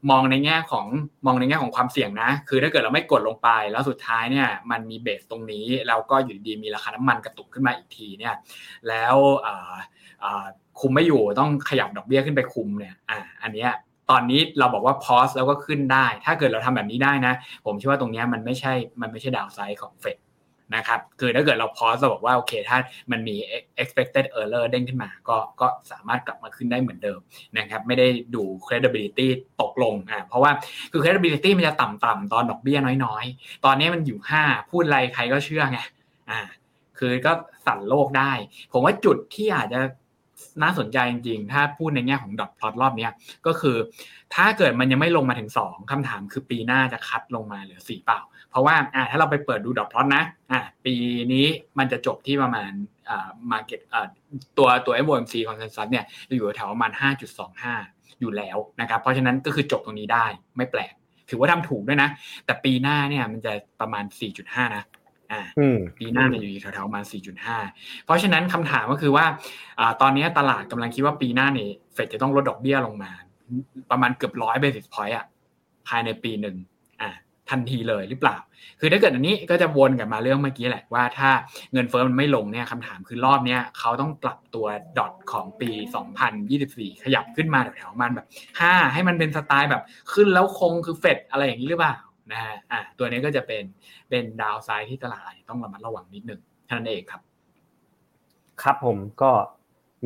[0.09, 0.85] มองในแง่ของ
[1.25, 8.35] มองในแง่ของความเสี่ยงนะ คือถ้าเกิดเราไม่กดลงไปแล้วสุดท้ายเนี่ยมันมีเบสตรงนี้แล้วก็อยู่ดีมีราคาน้ำมันกระตุกขึ้นมาอีกทีเนี่ย
[8.89, 9.15] แล้ว
[10.79, 13.71] คุมไม่อยู่ต้องขยับดอกเบี้ยขึ้นไปคุมเนี่ยอ่าอันเนี้ย
[14.11, 17.33] ตอนนี้เราบอกว่าพอสแล้วก็ขึ้นได้ ถ้าเกิดเราทำแบบนี้ได้นะ
[17.65, 20.17] ผมเชื่อว่าตรงนี้มันไม่ใช่ มันไม่ใช่ดาวไซด์ของเฟด
[20.75, 22.77] นะครับ คือถ้าเกิดเราพอสเราบอกว่าโอเค ถ้า
[23.11, 23.35] มันมี
[23.81, 27.19] expected error เด้งขึ้นมา ก็ก็สามารถกลับมาขึ้นได้เหมือนเดิม
[27.57, 29.27] นะครับ ไม่ได้ดู credibility
[29.61, 30.51] ตกลงอ่าเพราะว่า
[30.91, 35.79] คือ credibility มันจะต่ำๆตอนดอกเบี้ยน้อยๆ ตอนนี้มันอยู่ 5 พูดอะไรใครก็เชื่อไง
[36.29, 36.39] อ่า
[36.99, 37.31] คือก็
[37.65, 38.31] สั่นโลกได้
[38.71, 39.81] ผมว่าจุดที่อาจจะ
[40.61, 43.09] น่าสนใจจริงๆ ถ้าพูดในแง่ของดอทพลอตรอบนี้
[43.45, 43.77] ก็คือ
[44.35, 50.93] ถ้าเกิดมันยังไม่ลงมาถึง 2คำถามคือปีหน้าจะคัดลงมาเหลือ 4 เปล่า เพราะว่าอ่าถ้าเราไปเปิดดูดอทพลอตนะอ่าปี
[51.33, 51.45] นี้
[51.77, 52.71] มันจะจบที่ประมาณ
[53.09, 54.07] อ่ามาเก็ตอ่า
[54.57, 56.91] ตัวตัว FOMC consensus เนี่ยจะอยู่แถวประมาณ
[57.55, 60.25] 5.25 อยู่แล้วนะครับเพราะฉะนั้นก็คือจบตรงนี้ได้
[60.57, 60.93] ไม่แปลก
[61.29, 62.09] ถือว่าทำถูกด้วยนะ
[62.45, 64.05] แต่ปีหน้าเนี่ยมันจะประมาณ
[64.39, 64.83] 4.5 นะ
[65.31, 65.41] อ่า
[65.99, 67.03] ปีหน้าจะอยู่แถวๆประมาณ
[67.55, 69.25] 4.5 เพราะฉะนั้นคำถามก็คือว่า
[70.01, 73.11] ตอนนี้ตลาดกำลังคิดว่าปีหน้านี่เฟดจะต้องลดดอกเบี้ยลงมา
[73.91, 75.25] ประมาณเกือบร้อยเบสิสพอยต์อะ
[75.87, 76.55] ภายในปีหนึ่ง
[77.01, 77.09] อ่า
[77.49, 78.37] ทันทีเลยหรือเปล่า
[78.79, 81.29] คือถ้าเกิดอันนี้ก็จะวนกลับมาเรื่องเมื่อกี้แหละว่าถ้า
[81.73, 84.65] เงินเฟ้อมันไม่ลงเนี่ยคำถามคือรอบเนี้ยเขาต้องปรับตัว
[84.97, 85.71] ดอทของปี
[86.37, 88.27] 2024 ขยับขึ้นมาแถวๆมันแบบ
[88.59, 91.95] 5 ให้มันเป็นสไตล์แบบขึ้นแล้วคงคือเฟดอะไรอย่างนี้หรือเปล่า
[92.31, 93.63] นะฮะอ่าตัวนี้ก็จะเป็น
[94.09, 97.21] เป็น downside ที่ตลาดต้องระมัดระวังนิดนึงเท่านั้นเองครับ
[98.61, 99.31] ครับผมก็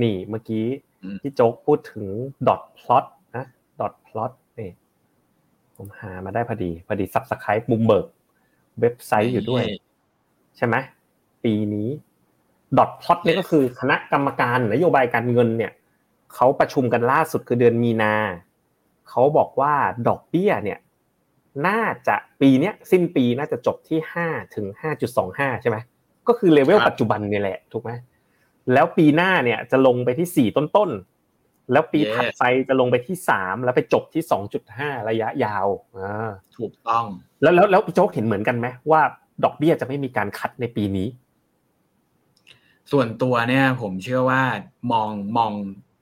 [0.02, 0.66] นี่เมื่อกี้
[1.22, 2.06] ที่โจ๊กพูดถึง
[2.48, 3.06] dot plot
[3.36, 3.46] นะ
[3.82, 4.72] dot plot นี่
[5.78, 8.06] ผมหามาได้พอดีพอดี subscribe Bloomberg
[8.80, 9.64] เว็บไซต์อยู่ด้วย
[10.58, 10.76] ใช่ไหม
[11.44, 11.90] ปีนี้
[12.78, 15.72] dot plot นี่ก็คือคณะกรรมการนโยบายการเงินเนี่ย
[16.34, 18.16] เขาประชุมกันล่าสุดคือเดือนมีนา
[19.10, 19.74] เขาบอกว่า
[20.08, 20.80] ดอกเบี้ยเนี่ย
[21.68, 25.78] น่าจะปีนี้สิ้นปีน่าจะจบที่ห้าถึงห้าจุดสองห้าใช่ไหม
[26.28, 27.92] ก็คือเลเวลปัจจุบันนี่แหละถูกไหม
[28.74, 37.06] แล้วปีหน้าเนี่ยจะลงไปที่สี่ต้นๆแล้วปีถัดไปจะลงไปที่สามแล้วไปจบที่สองจุดห้าระยะยาวอ่าถูกต้อง
[37.42, 39.02] แล้วแล้วแล้วโจ๊กเห็นเหมือนกันไหมว่า
[39.44, 41.08] ดอกเบี้ยจะไม่มีการคัดในปีนี้
[42.92, 44.42] ส่วนตัวเนี่ยผมเชื่อว่า
[44.92, 45.52] มองมอง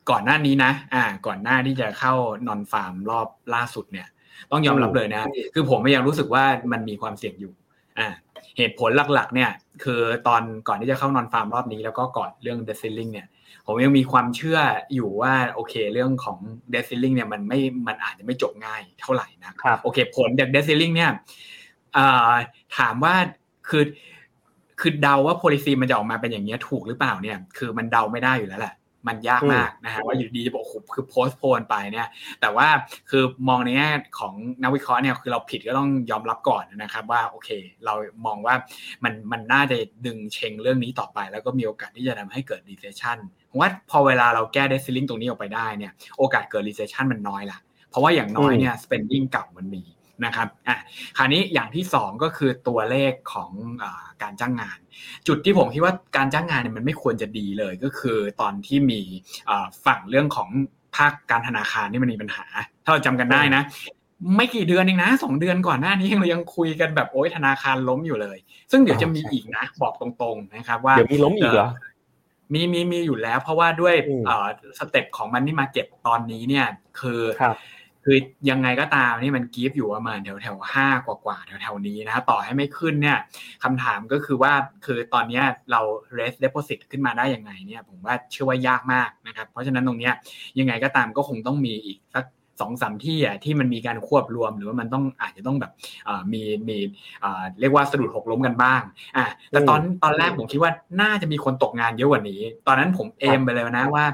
[0.09, 2.13] ก่อนหน้านี้นะ อ่า ก่อนหน้าที่จะเข้า
[2.47, 4.07] นอนฟาร์มรอบล่าสุดเนี่ย
[4.51, 7.53] ต้องยอมรับเลยนะ คือผมยังรู้สึกว่ามันมีความเสี่ยงอยู่
[7.99, 8.07] อ่า
[8.57, 9.51] เหตุผลหลักๆ เนี่ย
[9.83, 13.27] คือตอนก่อนที่จะเข้านอนฟาร์มรอบนี้ แล้วก็ก่อนเรื่องเดซิลลิงเนี่ย
[13.67, 14.59] ผมยังมีความเชื่อ
[14.93, 16.37] อยู่ว่าโอเค เรื่องของ
[16.71, 21.11] เดซิลิงเนี่ยมันไม่มันอาจจะไม่จบง่ายเท่าไหร่นะครับโอเค ผลจากเดซิลิงเนี่ย
[22.77, 23.15] ถามว่า
[23.69, 23.83] คือ
[24.79, 28.73] คือเดาว่า policy มันจะออกมาเป็นอย่างนี้ถูกหรือเปล่าเนี่ย คือมันเดาไม่ได้อยู่แล้วแหละ
[29.07, 32.07] มันยากมากนะฮะว่าอยู่ดีจะบอกคือโพสต์โพนไปเนี่ย
[32.41, 32.67] แต่ว่า
[33.09, 34.33] คือมองในแง่ของ
[34.63, 37.49] นักวิเคราะห์เนี่ยคือเราผิดก็ต้องยอมรับก่อนนะครับว่าโอเค
[37.85, 37.93] เรา
[38.25, 38.55] มองว่า
[39.03, 43.17] มันมันน่าจะดึงเชงเรื่องนี้ต่อไป แล้วก็มีโอกาสที่จะทำให้เกิด recession
[43.51, 47.59] ผมว่าพอเวลาเราแก้เดซิลิงตรงนี้ออกไปได้เนี่ยโอกาสเกิด recession มันน้อยละ
[47.89, 49.83] เพราะว่าอย่างน้อยเนี่ย spending เก่ามันมี
[50.25, 50.77] นะครับอะ
[51.17, 53.51] คราวนี้อย่างที่ 2 ก็คือตัวเลขของ
[53.83, 53.85] อ
[54.23, 54.79] การจ้างงาน
[55.27, 59.01] จุดที่ผมคิดว่าการจ้างงานเนี่ยมันไม่ควรจะดีเลยก็คือตอนที่มี
[59.85, 60.49] ฝั่งเรื่องของ
[60.95, 62.45] ภาคการธนาคารนี่มันมีปัญหา
[62.83, 63.63] ถ้าเราจำกันได้นะ
[64.35, 68.37] ไม่กี่เดือนเองนะสองเดือนก่อนหน้านี้เรายังคุยกันแบบโอ๊ยธนาคารล้มอยู่เลย
[68.71, 71.69] ซึ่งเดี๋ยวจะมีอีกนะบอกตรงๆนะครับ ว่าเดี๋ยวมีล้มอีกเหรอ
[72.53, 73.95] มีมีมีอยู่แล้วเพราะว่าด้วย
[74.79, 76.67] สเต็ปของมันนี่มาเก็บตอนนี้เนี่ย
[76.99, 77.45] คือคื
[78.15, 78.17] อ
[78.49, 83.17] ยังไงก็ตามนี่มันกีฟอยู่ประมาณแถวแถวห้ากว่ากว่าแถวแถวนี้นะต่อให้ไม่ขึ้นเนี่ย
[83.63, 84.53] คำถามก็คือว่า
[84.85, 85.81] คือตอนนี้เรา
[86.17, 90.11] raise deposit ขึ้นมาได้ยังไงเนี่ยผมว่าเชื่อว่ายากมากนะครับ เพราะฉะนั้นตรงนี้
[90.59, 92.25] ยังไงก็ตามก็คงต้องมีอีกสัก
[92.61, 95.71] สองสามที่อะที่มันมีการควบรวมหรือว่ามันต้องอาจจะต้องแบบ
[96.33, 96.77] มีมี
[97.59, 98.81] เรียกว่าสะดุดหกล้มกันบ้าง
[99.17, 104.05] อ่าแต่ตอนตอนแรกผมคิดว่าน่าจะมีคนตกงานเยอะกว่านี้ ตอนนั้นผมเอมไปเลยนะว่า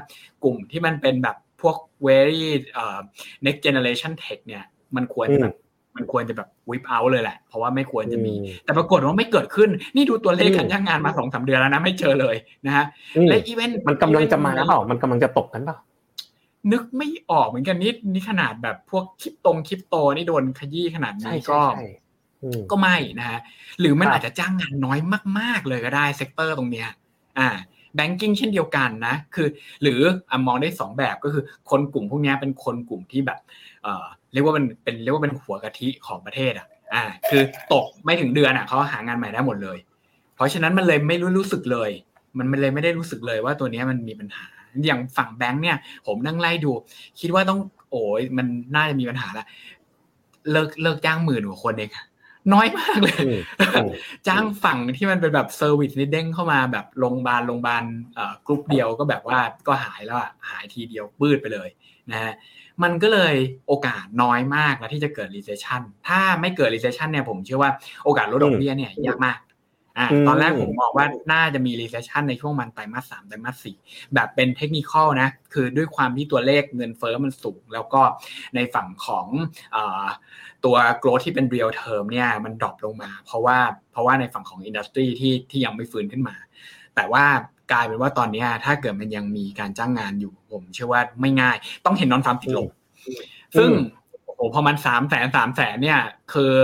[0.44, 1.76] กลุ่มที่มันเป็นแบบ พวก
[2.08, 2.44] very
[2.82, 3.00] uh,
[3.44, 4.64] next generation tech เนี่ย
[4.96, 5.54] มันควรจะแบบ
[5.96, 12.84] มันควรจะแบบ whip out เลยแหละ เพราะว่าไม่ควรจะมี แต่ปรากฏว่าไม่เกิดขึ้น นี่ดูตัวเลขการจ้างงานมาสองสาเดือนแล้วนะ ไม่เจอเลยนะฮะ
[13.28, 15.78] และอีเวนต์มันกำลังจะมาเปล่ามันกำลังจะตกกันเปล่า
[16.72, 21.60] นึกไม่ออกเหมือนกันนี่นี่ขนาดแบบพวกคลิปตรงคลิปโตนี่โดนขยี้ขนาดนี้ก็
[22.70, 23.38] ก็ไม่นะฮะ
[23.80, 24.98] หรือมันอาจจะจ้างงานน้อย
[25.38, 26.88] มาก ๆ เลยก็ได้ sector ตรงเนี้ย
[27.38, 27.48] อ่า
[27.96, 29.48] banking เช่นเดียวกันนะคือ
[29.82, 30.00] หรือ
[30.46, 33.86] มองได้ 2 แบบก็คือคนกลุ่มพวกนี้เป็นคนกลุ่มที่แบบ
[34.32, 39.78] เรียกว่าเป็นเป็นเรียกว่าเป็นหัวกะทิของประเทศอะอ่าคือตกไม่ถึงเดือนอะเขาหางานใหม่ได้หมดเลย
[40.34, 41.90] เพราะฉะนั้นมันเลยไม่รู้รู้สึกเลย
[42.38, 44.46] มันมันเลยไม่ได้รู้สึกเลยว่าตัวนี้มันมีปัญหา
[44.86, 46.72] อย่างฝั่งแบงค์เนี่ย ผมนั่งไล่ดู
[47.20, 49.46] คิดว่าต้องโอ้ยมันน่าจะมีปัญหาละ
[50.50, 51.90] เลิกเลิกจ้างหมื่นกว่าคนเอง
[52.52, 53.20] น้อยมากเลย
[54.28, 57.84] จ้างฝั่งที่มันเป็นแบบ service นี่เด้งเข้ามาแบบโรงพยาบาลโรงพยาบาล
[58.46, 61.68] กรุ๊ปเดียวก็แบบว่าก็หายแล้วหายทีเดียวปืดไปเลย
[62.10, 62.32] นะฮะ
[62.82, 63.34] มันก็เลย
[63.66, 67.70] โอกาสน้อยมากแล้วที่จะเกิด recession ถ้าไม่เกิด recession เนี่ยผมเชื่อว่า
[68.04, 69.38] โอกาสลดดอกเบี้ยเนี่ยยากมาก
[69.98, 73.76] อ่าตอนแรกผมมองว่าน่าจะมี recession ในช่วงมันไตรมาสสามไตรมาสสี่
[74.14, 78.02] แบบเป็นเทคนิคนะ คือด้วยความที่ตัวเลขเงินเฟ้อมันสูง แล้วก็
[78.54, 79.26] ในฝั่งของ
[80.64, 83.58] ตัว growth ที่เป็น real term เนี่ยมัน drop ลงมา เพราะว่า
[83.92, 86.36] เพราะว่าในฝั่งของ industry ที่ที่ยังไม่ฟื้นขึ้นมา
[86.96, 87.24] แต่ว่า
[87.72, 92.68] กลายเป็นว่าตอนนี้ถ้าเกิดมันยังมีการจ้างงานอยู่ ผมเชื่อว่าไม่ง่าย ต้องเห็น nonfarm ติดลบ
[93.58, 93.70] ซึ่ง
[94.36, 96.00] โอ้พอมันสามแสนสามแสนเนี่ย
[96.32, 96.54] คือ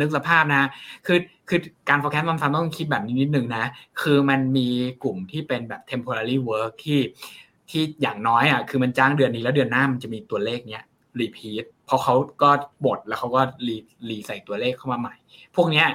[0.00, 0.64] นึกสภาพนะ
[1.06, 1.18] คือ
[1.54, 3.64] คือการ forecast nonfarm ต้องคิดแบบนี้นิดนึงนะ
[4.02, 4.68] คือมันมี
[5.02, 7.00] กลุ่มที่เป็นแบบ temporary work ที่
[7.70, 10.84] ที่อย่างน้อยอะคือมันจ้างเดือนนี้แล้วเดือนหน้ามันจะมีตัวเลขเนี้ย
[11.20, 12.50] repeat เพราะเขาก็
[12.86, 13.76] บดแล้วเขาก็รี
[14.08, 15.14] รีใส่ตัวเลขเข้ามาใหม่
[15.56, 15.86] พวกเนี้ย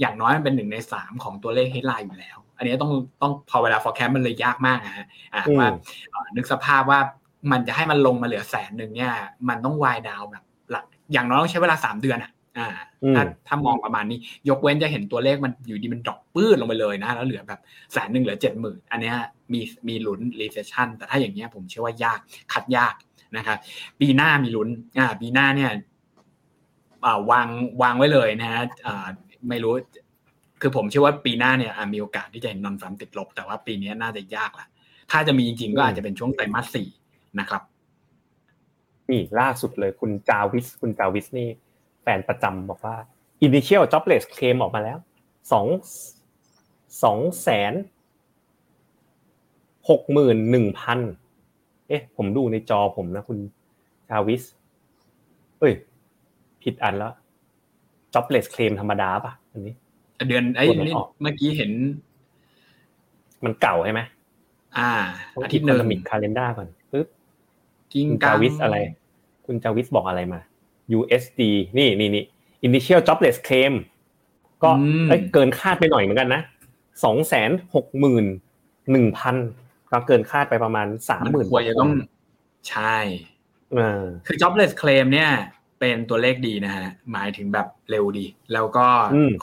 [0.00, 5.06] อย่างน้อยมันเป็นหนึ่งในสามของตัวเลข headline อยู่แล้ว อันนี้ต้องต้องพอเวลา forecast มันเลยยากมากนะฮะ
[5.58, 5.68] ว่า
[6.36, 7.00] นึกสภาพว่า
[7.52, 9.12] มันจะให้มันลงมาเหลือแสนหนึ่งเนี่ย
[9.48, 12.68] มันต้องวายดาวแบบหลักอย่างน้อยต้องใช้เวลาสามเดือนอะ อ่า
[13.16, 17.60] ถ้าถ้ามองประมาณนี้ ยกเว้นจะเห็นตัวเลขมันอยู่ดีมัน drop ปื้ดลงไปเลยนะ แล้วเหลือแบบ
[17.92, 19.12] แสนหนึ่งเหลือเจ็ดหมื่นอันนี้
[19.52, 22.20] มีมีลุ้น recession แต่ถ้าอย่างเงี้ยผมเชื่อว่ายาก
[22.52, 22.94] คัดยาก
[23.36, 23.58] นะครับ
[24.00, 25.70] ปีหน้ามีลุ้นอ่าปีหน้าเนี่ย
[27.30, 27.48] วาง
[27.82, 28.62] วางไว้เลยนะฮะ
[29.48, 29.74] ไม่รู้
[30.60, 34.66] คือผมเชื่อว่าปีหน้าเนี่ยมีโอกาสที่จะเห็นนอนฟัมติดลบ แต่ว่าปีนี้น่าจะยากละ
[35.10, 36.88] ถ้าจะมีจริงๆก็อาจจะเป็นช่วงไตรมาสสี่
[37.40, 37.62] นะครับ
[39.10, 41.48] นี่ล่าสุดเลยคุณจาวิส คุณจาวิสนี่
[42.08, 42.96] แฟนประจำบอกว่า
[43.46, 44.98] initial jobless claim ออกมาแล้ว
[45.52, 45.66] สอง
[47.02, 47.74] สองแสน
[49.88, 50.98] หกหมื่นหนึ่งพัน
[51.88, 53.38] เอ๊ะ ผมดูในจอผมนะคุณ
[54.08, 54.42] ชาวิส
[55.58, 55.72] เอ้ย
[56.62, 57.12] ผิดอันแล้ว
[58.14, 59.74] jobless claim ธรรมดาป่ะ อันนี้
[60.28, 61.70] เดือนไอ้นี่เมื่อกี้เห็น
[63.44, 64.00] มันเก่าใช่ไหม
[64.78, 64.90] อ่า
[65.44, 67.06] อาทิตย์หนึ่งมิกคาเลนด้าก่อนปึ๊บ
[67.92, 68.76] คุณจาวิสอะไร
[69.46, 70.40] คุณจาวิสบอกอะไรมา
[70.98, 71.42] USD
[71.78, 72.24] นี่นี่นี่
[72.66, 73.72] initial jobless claim
[74.62, 74.70] ก็
[75.32, 76.42] เกินคาดไปหน่อยเหมือนกันนะ
[77.04, 78.24] สองแสนหกหมื่น
[78.90, 79.36] หนึ่งพัน
[79.92, 81.90] ก็เกินคาดไปประมาณสามหมื่นควรจะต้อง
[82.68, 82.96] ใช่
[84.26, 85.30] คือ jobless claim เนี่ย
[85.80, 88.86] เป็นตัวเลขดีนะฮะ หมายถึงแบบเร็วดี แล้วก็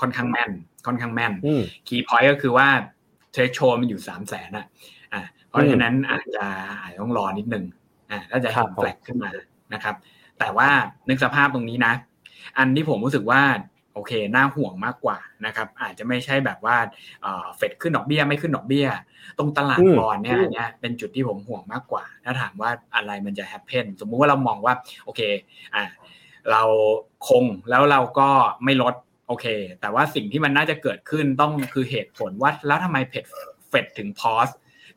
[0.01, 0.51] ค่อนข้างแม่น
[0.87, 1.33] ค่อนข้างแม่น
[1.87, 2.67] คีย์พอยต์ก็คือว่า
[3.31, 4.65] เทรชโชมันอยู่สามแสนอะ
[5.13, 6.45] อ่าเพราะฉะนั้นอาจจะ
[6.81, 7.65] อาจต้องรอนิดนึง
[8.11, 9.29] อ่าถ้าจะเห็น flag ขึ้นมา
[9.73, 9.95] นะครับ
[10.39, 10.69] แต่ว่า
[11.09, 11.93] นึกสภาพตรงนี้นะ
[12.57, 13.41] อันที่ผมรู้สึกว่า
[13.93, 16.75] โอเคน่าห่วงมากกว่านะครับ อาจจะไม่ใช่แบบว่า
[17.57, 18.87] เฟดขึ้นดอกเบี้ยไม่ขึ้นดอกเบี้ย
[19.37, 24.73] ตรงตลาดบอนด์เนี่ยเนี่ยเป็นจุดที่ผมห่วงมากกว่า ถ้าถามว่าอะไรมันจะ happen สมมุติว่าเรามองว่า
[25.05, 25.21] โอเค
[25.75, 25.83] อ่า
[26.51, 26.63] เรา
[27.27, 28.29] คงแล้วเราก็
[28.63, 28.93] ไม่ลด
[29.27, 29.45] โอเค
[29.81, 33.25] แต่ว่าสิ่งที่มันน่าจะเกิดขึ้นต้องคือเหตุผลว่าแล้วทำไมเฟด
[33.69, 34.47] เฟดถึงพอส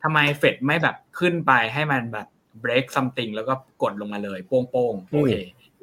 [0.03, 2.27] ทำไมเฟดไม่แบบขึ้นไปให้มันแบบ
[2.63, 5.33] break something แล้วก็กดลงมาเลย โป้งๆ โอเค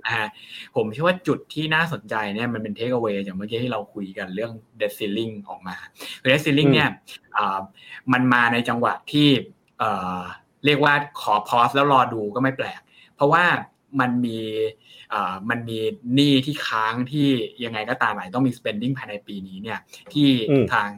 [0.04, 0.28] นะฮะ
[0.76, 5.76] ผมคิดว่าจุดที่น่าสนใจเนี่ยมันเป็นเทคเอาไว้อย่างเมื่อกี้ที่เราคุยกันเรื่อง debt ceiling ออกมา
[6.20, 6.90] คือ debt ceiling เนี่ย
[8.12, 9.28] มันมาในจังหวะที่
[10.64, 12.80] เรียกว่าขอพอสแล้วรอดูก็ไม่แปลก
[13.16, 13.44] เพราะว่า
[14.00, 14.38] มันมี
[15.50, 15.78] มันมี
[16.14, 17.28] หนี้ที่ค้างที่
[17.64, 19.78] ยังไงก็ตามอาจต้องมี spending ภายในปีนี้เนี่ย
[20.12, 20.28] ที่
[20.72, 20.90] ทาง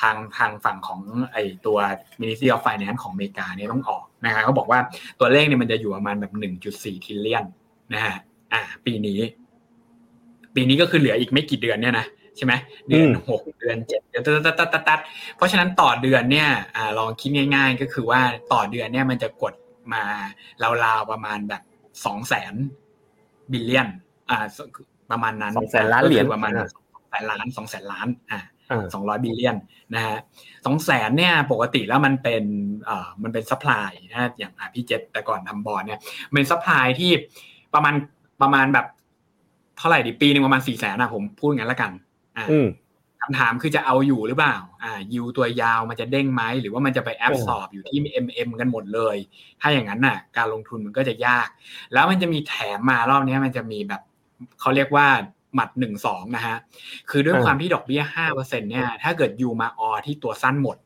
[0.00, 1.00] ทางทางฝั่งของ
[1.32, 1.78] ไอตัว
[2.20, 4.80] Ministry of Finance ของอเมริกาเนี่ยต้องออก นะครับเขาบอกว่า
[5.20, 6.32] ตัวเลขเนี่ยมันจะอยู่ประมาณแบบ
[6.68, 7.44] 1.4ทิลเลียน
[7.94, 8.16] นะฮะ
[8.52, 9.20] อ่า ปีนี้
[10.54, 12.06] ปีนี้ก็คือเหลืออีกไม่กี่เดือนเนี่ยนะ
[12.36, 12.52] ใช่ไหม
[12.86, 15.00] เดือนหกเดือนเจ็ดเดือนตัดตัดตัดตัด
[15.36, 18.20] เพราะฉะนั้นต่อเดือนเนี่ยอ่าลองคิดง่าย ๆ ก็คือว่า
[18.52, 19.54] ต่อเดือนเนี่ยมันจะกด
[19.92, 20.02] มา
[20.84, 21.62] ราวๆประมาณแบบ
[22.04, 22.54] สองแสน
[23.52, 23.88] billion
[24.30, 24.46] อ่า
[25.10, 28.40] ประมาณนั้นสองแสนล้านเหรียญประมาณสองแสนล้านสองแสนล้าน อ่า
[28.94, 29.56] สองร้อย billion
[29.94, 30.16] นะฮะ
[30.66, 32.44] สองแสนเนี่ยปกติแล้วมันเป็น
[32.84, 36.00] เอ่อมันเป็นซัพพลายนะอย่างอ่าพี่เจษแต่ก่อนทำบอนด์เนี่ย
[36.32, 37.10] เป็นซัพพลายที่
[37.74, 37.94] ประมาณ
[38.42, 38.86] ประมาณแบบ
[39.78, 41.92] เท่าไหร่ดีปีหนึ่งประมาณสี่แสนนะผมพูดงั้นละกัน
[42.38, 42.46] อ่า
[43.24, 49.16] คำถามคือจะเอาอยู่หรือเปล่า อ่ายีลด์ตัวยาวมันจะเด้งไหม หรือว่ามันจะไป absorb อยู่ที่ MM กันหมดเลย
[49.60, 51.48] ถ้าอย่างนั้นน่ะ การลงทุนมันก็จะยาก
[51.92, 54.02] แล้วมันจะมีแถมมารอบนี้มันจะมีแบบ
[54.60, 55.06] เขาเรียกว่า
[55.54, 56.56] หมัดหนึ่งสองนะฮะ
[57.10, 60.76] คือด้วยความที่ดอกเบี้ยห้าเปอร์เซ็นเนี่ย ถ้าเกิดยูมาออที่ตัวสั้นหมด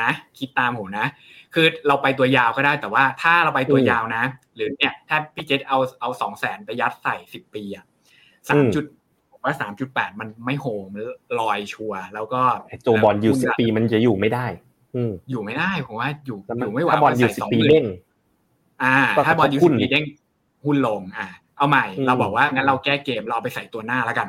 [0.00, 1.06] นะ คิดตามผมนะ
[1.54, 4.24] คือเราไปตัวยาวก็ได้ แต่ว่าถ้าเราไปตัวยาวนะ
[4.56, 7.84] หรือเนี่ย ถ้าพี่เจษเอาเอาสองแสนไปยัดใส่สิบปีอะ
[8.48, 8.84] สามจุด
[9.46, 10.96] ว่าสามจุดแปดมันไม่โหม
[11.40, 12.42] ลอยชัวแล้วก็
[12.86, 14.46] ตัวบอนด์ยีลด์สิบปีมันจะอยู่ไม่ได้
[14.96, 17.84] อือยู่ไม่ได้ผมว่าอยู่อยู่ไม่ไหวถ้าบอนด์ยีลด์สิบปีเด้ง
[18.82, 20.04] อ่า ถ้าบอนด์ยีลด์สิบปีเด้ง
[20.64, 24.28] หุ้นลง อ่า เอาใหม่ เราบอกว่างั้นเราแก้เกมเราเอาไปใส่ตัวหน้าแล้วกัน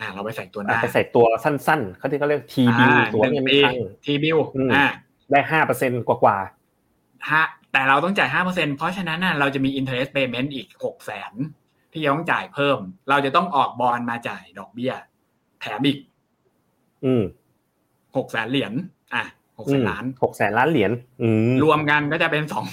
[0.00, 4.38] อ่า เราไปใส่ตัวหน้าไปใส่ตัวสั้นๆเขาที่เขาเรียก T-bill ตัวนี้ไม่ตั้ง T-bill
[4.74, 4.86] อ่า
[5.30, 11.32] ได้ห้าเปอร์เซ็นกว่าๆฮะแต่เราต้องจ่ายห้าเปอร์เซ็นเพราะฉะนั้นน่ะเราจะมี interest payment อีกหกแสน
[11.92, 12.78] ที่จะต้องจ่ายเพิ่ม
[13.10, 14.92] เราจะต้องออกบอลมาจ่ายดอกเบี้ย
[15.60, 15.98] แถมอีก
[17.04, 17.22] อืม
[18.16, 18.72] หกแสนเหรียญ
[19.14, 19.24] อะ
[19.58, 21.28] หกแสนล้านหกแสนล้านเหรียญอื
[21.64, 22.66] รวมกันก็จะเป็นสอง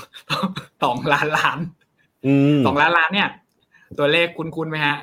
[0.84, 1.60] สองล้านล้าน
[2.66, 3.30] สองล้านล้านเนี่ย
[4.00, 4.98] ตัวเลขคุ้นๆไหมฮะ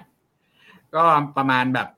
[0.95, 1.05] ก็
[1.37, 1.89] ประมาณแบบ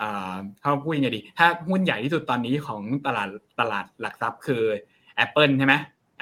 [0.00, 3.28] อ่าเขาพูดยังไงดี ถ้าหุ้นใหญ่ที่สุดตอนนี้ของตลาด
[3.60, 4.62] ตลาดหลักทรัพย์คือ
[5.24, 5.74] Apple ใช่ไหม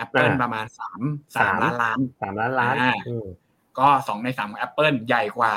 [0.04, 1.00] Apple ประมาณสาม
[1.36, 2.74] สามล้านล้านสามล้านล้าน
[3.78, 5.52] ก็สองในสามของ Apple ใหญ่กว่า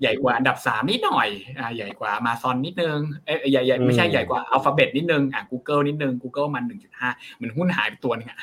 [0.00, 8.40] ใหญ่กว่าอันดับสามนิดหน่อยอ่าใหญ่กว่ามาซอนนิดนึงเอ้ยใหญ่ใหญ่ไม่ใช่ใหญ่กว่าอัลฟาเบตนิดนึงอ่า Google นิดนึง Google มันหนึ่งจุดห้าเหมือนหุ้นหายไปตัวนึงอะ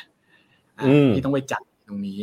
[1.16, 2.20] ที่ต้องไปจัดตรงนี้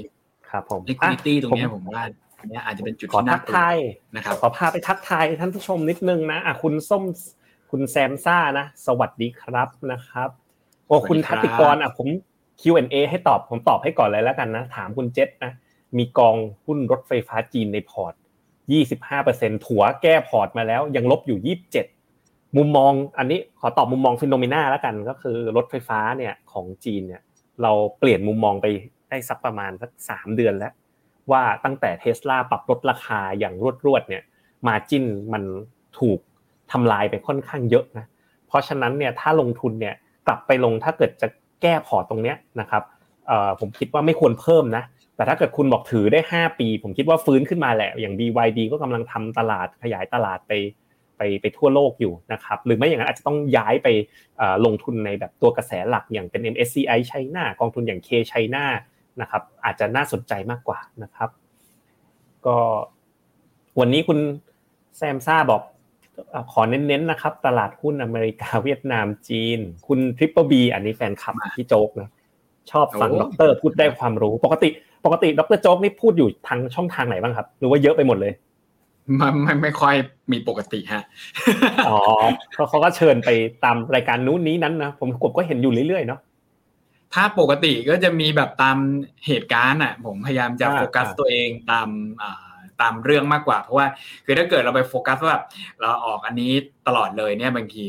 [0.50, 2.02] ครับผม liquidity ตรงนี้ผมว่า
[2.42, 3.76] อันนี้อาจจะเป็นจุดที่น่าทาย
[4.16, 7.02] นะครับขอพาไปทักทายท่านผู้ชมนิดนึงนะอะคุณส้ม
[7.70, 10.28] คุณแซมซ่านะ สวัสดีครับนะครับ
[10.86, 12.08] โอ้คุณทัติกรอะผม
[12.60, 15.52] Q&A ให้ตอบผมตอบให้ก่อนเลยแล้วกันนะ ถามคุณเจษนะ
[15.98, 18.14] มีกองหุ้นรถไฟฟ้าจีนในพอร์ต
[18.88, 21.56] 25%ถัวแก้พอร์ตมาแล้ว ยังลบอยู่
[22.04, 27.22] 27 มุมมอง อันนี้ขอตอบมุมมอง FINNOMENA แล้วกันก็คือรถไฟฟ้าเนี่ยของจีนเนี่ย
[27.62, 28.66] เราเปลี่ยนมุมมองไป
[29.08, 30.72] ได้สักประมาณสักสามเดือนแล้ว
[31.30, 33.54] ว่าตั้งแต่เทสลาปรับลดราคาอย่าง
[33.86, 34.22] รวดๆเนี่ย
[34.66, 35.42] margin มัน
[35.98, 36.18] ถูก
[36.72, 38.06] ทำลายไปค่อนข้างเยอะนะ
[38.46, 39.94] เพราะฉะนั้นเนี่ยถ้าลงทุนเนี่ย
[40.26, 41.28] กลับไปลงถ้าเกิดจะ
[41.62, 42.82] แก้พอร์ตตรงเนี้ยนะครับ
[43.60, 44.84] ผมคิดว่าไม่ควรเพิ่มนะ
[45.16, 50.52] แต่ถ้าเกิดคุณบอกถือได้ 5 ปี ผมคิดว่าฟื้นขึ้นมาแหละอย่าง BYD ก็กำลังทำตลาดขยายตลาดไป
[51.16, 53.88] ไปไปทั่วโลกอยู่นะครับหรือไม่อย่างนั้นอาจจะต้องย้ายไป
[54.66, 58.64] ลงทุนในแบบตัวกระแสหลักอย่างเป็น MSCI ไชน่ากองทุนอย่าง K ไชน่า
[59.20, 61.30] นะครับ อาจจะน่าสนใจมากกว่านะครับ
[62.46, 62.56] ก็
[63.78, 64.18] วันนี้คุณ
[64.96, 65.62] แซมซ่าบอก
[66.52, 72.08] ขอเน้นๆนะครับ ตลาดหุ้นอเมริกาเวียดนามจีน คุณทริปเปอร์บีอันนี้แฟนคลับพี่โจ๊กนะ
[72.70, 74.68] ชอบฟังด็อกเตอร์พูดได้ความรู้ ปกติ
[75.04, 78.32] ปกติดรโจ๊กนี่พูดอยู่ทางช่องทางไหนบ้างครับ หรือว่าเยอะไปหมดเลย
[79.20, 79.94] มันไม่ไม่ค่อย
[80.32, 81.02] มีปกติฮะ
[81.88, 81.98] อ๋อ
[82.52, 83.30] เขาเขาก็เชิญไป
[83.64, 86.20] ตามรายการนู้นนี้นั้นนะ ผมกบก็เห็นอยู่เรื่อยๆเนาะ
[87.14, 88.76] ถ้าปกติก็จะมีแบบตาม
[89.26, 91.88] เหตุการณ์อะ ผมพยายามจะโฟกัสตัวเองตาม
[92.22, 93.86] อ่าตามเรื่องมากกว่า เพราะว่า
[94.24, 95.44] คือถ้าเกิดเราไปโฟกัสว่าแบบ
[95.80, 96.52] เราออกอันนี้
[96.86, 97.84] ตลอดเลยเนี่ยบางที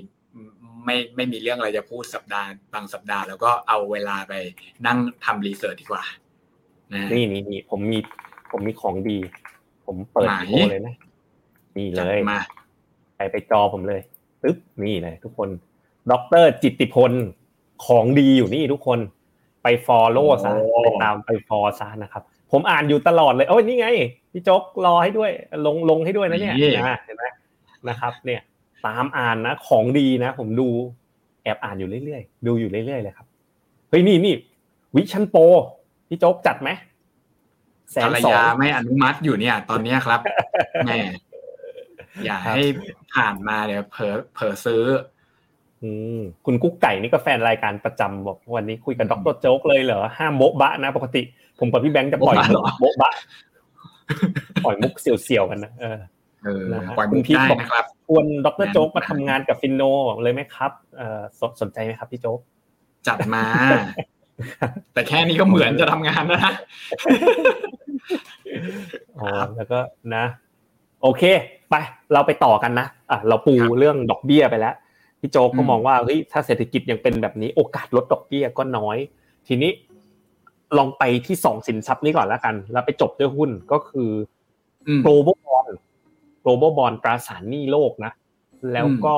[0.86, 4.34] ไม่ไม่มีเรื่องอะไรจะพูดสัปดาห์บางสัปดาห์ แล้วก็เอาเวลาไป
[4.88, 6.04] นั่งทำ research ดีกว่า
[6.94, 8.00] นะนี่นี่นี่ผมมี
[8.52, 9.18] ผมมีของดี
[9.86, 10.96] ผมเปิดโชว์เลยนะ
[11.78, 12.40] นี่เลยมา
[13.16, 14.02] ไปไปจอผมเลย
[14.42, 15.50] ปึ๊บนี่เลยทุกคน
[16.12, 17.12] ด็อกเตอร์จิตติพล
[17.86, 19.00] ของดีอยู่นี่ทุกคน
[19.64, 20.52] ไป follow ซะ
[20.84, 23.88] ไปตามไป follow ซะนะครับ ผมอ่านอยู่ตลอดเลยโอ้ยนี่ไง
[24.32, 25.32] พี่โจ๊กรอให้ด้วย
[25.66, 26.54] ลงลงให้ด้วยนะเนี่ย
[26.90, 27.26] นะเห็นไหม
[27.90, 28.42] นะครับ เนี่ย
[28.86, 30.68] ตามอ่านนะของดีนะ ผมดู
[31.44, 33.28] แอบอ่านอยู่เรื่อยๆดูอยู่เรื่อยๆเลยครับ
[33.90, 34.36] เฮ้ยนี่นี่
[34.96, 35.38] Vision Pro
[36.08, 36.70] พี่โจ๊กจัดไหม
[37.92, 40.20] แสนสองไม่อนุมัติอยู่เนี่ย ตอนนี้ครับ
[40.86, 41.00] แม่
[42.26, 42.62] อย่าให้
[43.14, 44.84] ผ่านมาเดี๋ยวเผลอเผลอซื้อ
[46.46, 51.22] คุณกุ๊กไก่นี่ก็แฟนรายการประจำบอกวันนี้คุยกับดรโจ๊กเลยเหรอห้ามโบ๊ะบะนะปกติ
[51.60, 52.36] ผมกับพี่แบงค์จะปล่อย
[52.80, 53.12] โบ๊ะบะ
[54.64, 56.00] ปล่อยมุกเสียวๆกันนะเออ
[56.98, 59.82] ปล่อยมุกได้นะครับควรดรโจ๊กมาทำงานกับฟินโน
[60.24, 61.22] เลยไหมครับเออ
[61.62, 62.40] สนใจไหมครับพี่โจ๊ก
[63.08, 63.44] จัดมา
[64.94, 66.54] แต่แค่นี้ก็เหมือนจะทำงานแล้วนะ
[69.20, 69.80] อ๋อแล้วก็
[70.16, 70.24] นะ
[71.02, 71.24] โอเค
[71.70, 71.76] ไป
[72.14, 74.76] เราไปต่อกันนะอะเราปูเรื่องดอกเบี้ยไปแล้ว
[75.26, 78.98] พี่โจก็มองว่าเฮ้ยถ้าเศรษฐกิจยังเป็นแบบนี้โอกาสลดดอกเบี้ยก็น้อย
[79.48, 79.72] ทีนี้
[80.78, 84.10] ลองไปที่สองสินทรัพย์นี้ก่อนแล้วกัน แล้วไปจบด้วยหุ้นก็คือ
[85.06, 85.72] global bond
[86.44, 88.12] global bond ตราสารหนี้โลกนะ
[88.74, 89.14] แล้วก็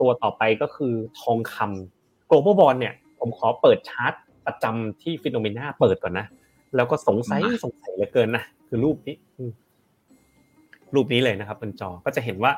[0.00, 4.12] ตัวต่อไปก็คือทองคำ global bond เนี่ย ผมขอเปิดชาร์ต
[4.46, 6.26] ประจำที่ FINNOMENA เปิดก่อนนะ
[6.76, 9.16] แล้วก็สงสัยสงสัยเหลือเกินนะ คือรูปนี้
[10.94, 12.52] รูปนี้เลยนะครับบนจอก็จะเห็นว่า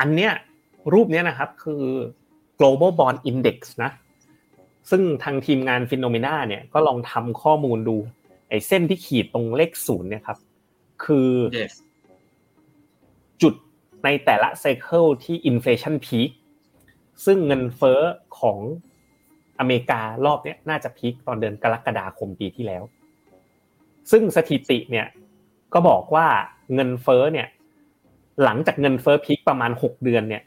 [0.00, 0.32] อันเนี้ย
[0.92, 1.82] รูปนี้นะครับคือ
[2.58, 3.90] global bond index นะ
[4.90, 7.96] ซึ่งทางทีมงาน FINNOMENA เนี่ยก็ลองทำข้อมูลดู
[8.48, 10.38] ไอ้เส้นที่ขีดตรงเลขศูนย์เนี่ยครับ
[11.04, 11.30] คือ
[13.42, 13.54] จุด
[14.04, 16.30] ในแต่ละ cycle ที่ inflation peak
[17.24, 18.00] ซึ่งเงินเฟ้อ
[18.40, 18.58] ของ
[19.58, 22.82] อเมริการอบนี้น่าจะพีคตอนเดือนกรกฎาคมปีที่แล้ว
[24.10, 25.06] ซึ่งสถิติเนี่ย
[25.74, 26.26] ก็บอกว่า
[26.74, 27.48] เงินเฟ้อเนี่ย
[28.44, 30.42] หลังจากเงินเฟ้อพีคประมาณ 6 เดือนเนี่ย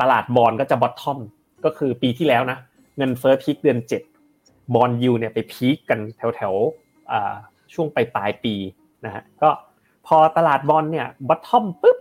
[0.00, 1.18] ตลาดบอนด์ก็จะ bottom
[1.64, 2.58] ก็คือปีที่แล้วนะ
[2.96, 4.02] เงินเฟ้อพีคเดือนเจ็ด
[4.74, 6.54] บอนด์ยีลด์เนี่ยไปพีคกันแถวแถว
[7.74, 8.54] ช่วงปลายปลายปี
[9.04, 9.50] นะฮะก็
[10.06, 11.98] พอตลาดบอนด์เนี่ย bottom ปุ๊บ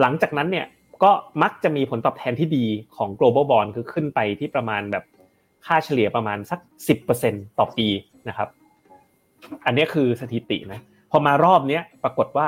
[0.00, 0.66] หลังจากนั้นเนี่ย
[1.02, 1.10] ก็
[1.42, 2.64] มักจะมีผลตอบแทนที่ดี
[2.96, 5.04] ของ global bond คือขึ้นไปที่ประมาณแบบ
[5.66, 6.60] ค่าเฉลี่ยประมาณสัก
[7.08, 7.86] 10%ต่อปี
[8.28, 8.48] นะครับ
[9.66, 12.46] อันนี้คือสถิตินะพอมารอบนี้ปรากฏว่า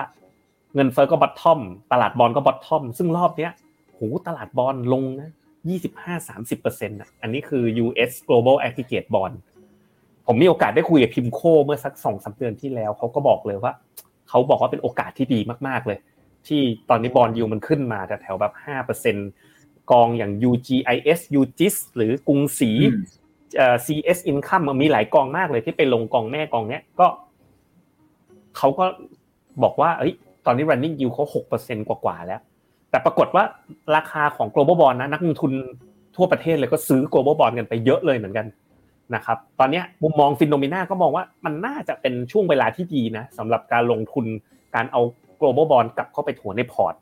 [0.74, 1.60] เงินเฟ้อก็ bottom
[1.92, 3.48] ตลาดบอนด์ก็ bottom ซึ่งรอบนี้
[3.96, 5.30] หูตลาดบอนด์ลงนะ
[5.68, 9.36] ยี่สิบห้าสามสิบเปอร์เซ็นต์อะอันนี้คือ US Global Aggregate Bond
[10.26, 13.72] ผมมีโอกาสได้คุยกับ PIMCO เมื่อสักสองสามเดือนที่แล้วเขาก็บอกเลยว่า
[14.28, 15.98] เขาบอกว่าเป็นโอกาสที่ดีมากๆเลย
[16.46, 19.16] ที่ตอนนี้บอนด์ยีลด์มันขึ้นมาแต่แถวแบบห้าเปอร์เซ็น
[19.90, 22.70] กองอย่าง UGIS UGIS หรือกรุงศรี
[23.86, 27.06] CS Income มันมีหลายกองมากเลยที่ไปลงกองแม่กองเนี้ยก็
[28.56, 28.84] เขาก็
[29.62, 30.14] บอกว่าเอ้ย
[30.46, 32.40] ตอนนี้ running yield เขาหกเปอร์เซ็นกว่าๆแล้ว
[32.94, 33.44] แต่ปรากฏว่า
[33.96, 35.52] ราคาของ global bond นะนักลงทุน
[36.16, 38.46] ทั่วประเทศเลยก็ซื้อ global bond กันไปเยอะเลยเหมือนกัน
[39.14, 44.26] นะครับ ตอนนี้มุมมอง FINNOMENA ก็มองว่ามันน่าจะเป็นช่วงเวลาที่ดีนะสำหรับการลงทุน
[44.74, 45.00] การเอา
[45.40, 46.94] global bond กลับเข้าไปถัวในพอร์ต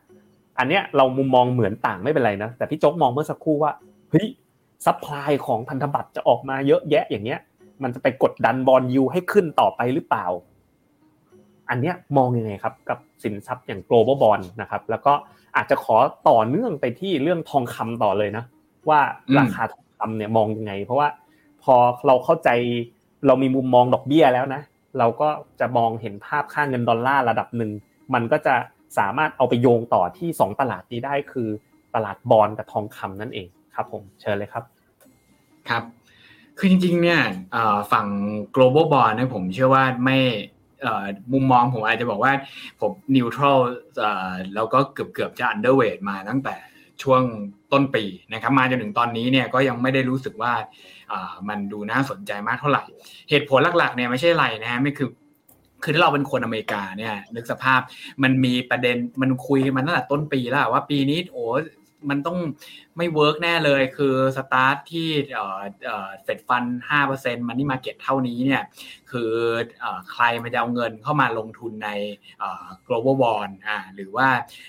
[0.59, 3.73] อันเนี้ยเรามุมมองเหมือนต่างไม่เป็นไรนะ แต่พี่โจ๊กมองเมื่อสักครู่ว่า
[4.11, 4.27] เฮ้ย
[4.87, 7.41] ซัพพลายของพันธบัตรจะออกมาเยอะแยะอย่างเงี้ย
[7.83, 10.27] มันจะไปกดดันบอนด์ยีลด์ให้ขึ้นต่อไปหรือเปล่า
[11.71, 15.15] อันเนี้ยมองยังไงครับกับสินทรัพย์อย่าง global bond นะครับ แล้วก็
[15.57, 15.97] อาจจะขอ
[16.29, 18.45] ต่อเนื่องไปที่เรื่องทองคำต่อเลยนะ
[18.88, 19.01] ว่า
[19.38, 21.09] ราคาทองคำเนี่ยมองยังไง เพราะว่า
[21.62, 21.75] พอ
[22.07, 22.51] เราเข้าใจ
[23.27, 24.62] เรามีมุมมองดอกเบี้ยแล้วนะ
[24.99, 25.29] เราก็
[25.61, 27.71] จะมองเห็นภาพค่าเงินดอลลาร์ระดับหนึ่ง
[28.15, 28.55] มันก็จะ
[28.99, 31.49] สามารถเอาไปโยงต่อที่ 2 ตลาดนี้ได้คือ
[31.95, 34.65] ตลาดบอลกับทองคำนั่นเองครับ ผมเชิญเลยครับ
[35.69, 35.83] ครับ
[36.59, 37.21] คือจริงๆเนี่ย
[37.93, 38.07] ฝั่ง
[38.55, 40.19] global bond เนี่ยผมเชื่อว่าไม่
[41.33, 42.33] มุมมองผมอาจจะบอกว่า
[42.81, 43.59] ผม neutral
[44.55, 46.57] แล้วก็เกือบเกือบจะ underweight มาตั้งแต่
[47.03, 47.23] ช่วง
[47.73, 50.53] ต้นปีนะครับมาจนถึงตอนนี้เนี่ยก็ยังไม่ได้รู้สึกว่า
[51.49, 52.85] มันดูน่าสนใจมากเท่าไหร่
[53.31, 55.11] เหตุผลหลักๆเนี่ยไม่ใช่ไรนะฮะไม่คือ
[55.83, 57.81] คือถ้าเราเป็นคนอเมริกาเนี่ยนึกสภาพ
[58.23, 61.44] มันมีประเด็นมันคุยมันตั้งแต่ต้นปีแล้วว่าปีนี้โอ้
[62.11, 62.38] มันต้อง
[62.96, 65.09] ไม่ work แน่เลยคือสตาร์ทที่
[66.25, 68.63] Fed fund ห้าเปอร์เซ็นต์ money market เท่านี้เนี่ย
[69.11, 69.31] คือ
[70.13, 71.90] ใครมันจะเอาเงินเข้ามาลงทุนใน
[72.87, 74.29] global bond อ่าหรือว่า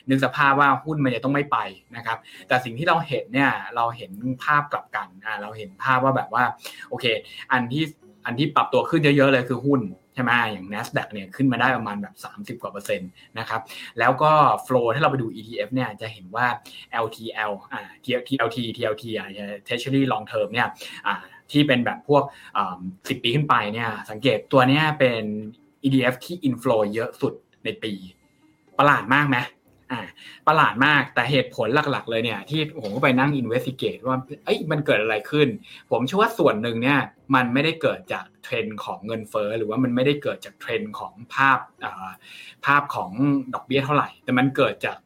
[0.09, 1.57] นึกสภาพว่าหุ้นมันจะต้องไม่ไป
[1.95, 2.17] นะครับ
[2.47, 4.11] แต่สิ่งที่เราเห็นเนี่ยเราเห็น
[4.43, 6.43] ภาพกลับกันอ่าเราเห็นภาพว่าแบบว่า
[6.89, 7.05] โอเค
[7.51, 7.83] อันที่
[8.25, 9.81] อันที่ปรับตัวขึ้นเยอะๆเลยคือหุ้น
[10.13, 13.09] ใช่ไหมอย่าง NASDAQ เนี่ยขึ้นมาได้ประมาณแบบ 30 กว่าเปอร์เซ็นต์
[13.39, 13.61] นะครับ
[13.99, 14.31] แล้วก็
[14.67, 16.47] flow ถ้าเราไปดู ETF เนี่ยจะเห็นว่า
[17.05, 19.29] LTL อ่า TLT TLT อ่า
[19.67, 20.67] Treasury Long Term เนี่ย
[21.07, 21.15] อ่า
[21.51, 22.23] ที่เป็นแบบพวก
[23.09, 25.23] สิบปีขึ้นไปเนี่ยสังเกตตัวเนี้ยเป็น
[25.85, 27.33] ETF ที่ inflow เยอะสุด
[27.65, 27.93] ในปี
[28.77, 29.37] ประหลาดมากไหม
[29.93, 30.03] อ่า
[30.47, 35.47] ประหลาดมากแต่เหตุผลหลักๆ เลยเนี่ย ที่ผมก็ไปนั่ง investigate ว่าเอ้ยมันเกิดอะไรขึ้น
[35.91, 36.99] ผมเชื่อว่าส่วนหนึ่งเนี่ย
[37.35, 41.59] มันไม่ได้เกิดจากเทรนด์ของเงินเฟ้อหรือว่ามันไม่ได้เกิดจากเทรนด์ของภาพ
[42.65, 43.11] ภาพของ
[43.53, 44.97] ดอกเบี้ยเท่าไหร่ แต่มันเกิดจาก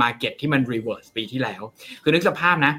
[0.00, 1.62] market ที่มัน reverse ปีที่แล้ว
[2.02, 2.72] คือนึกสภาพนะ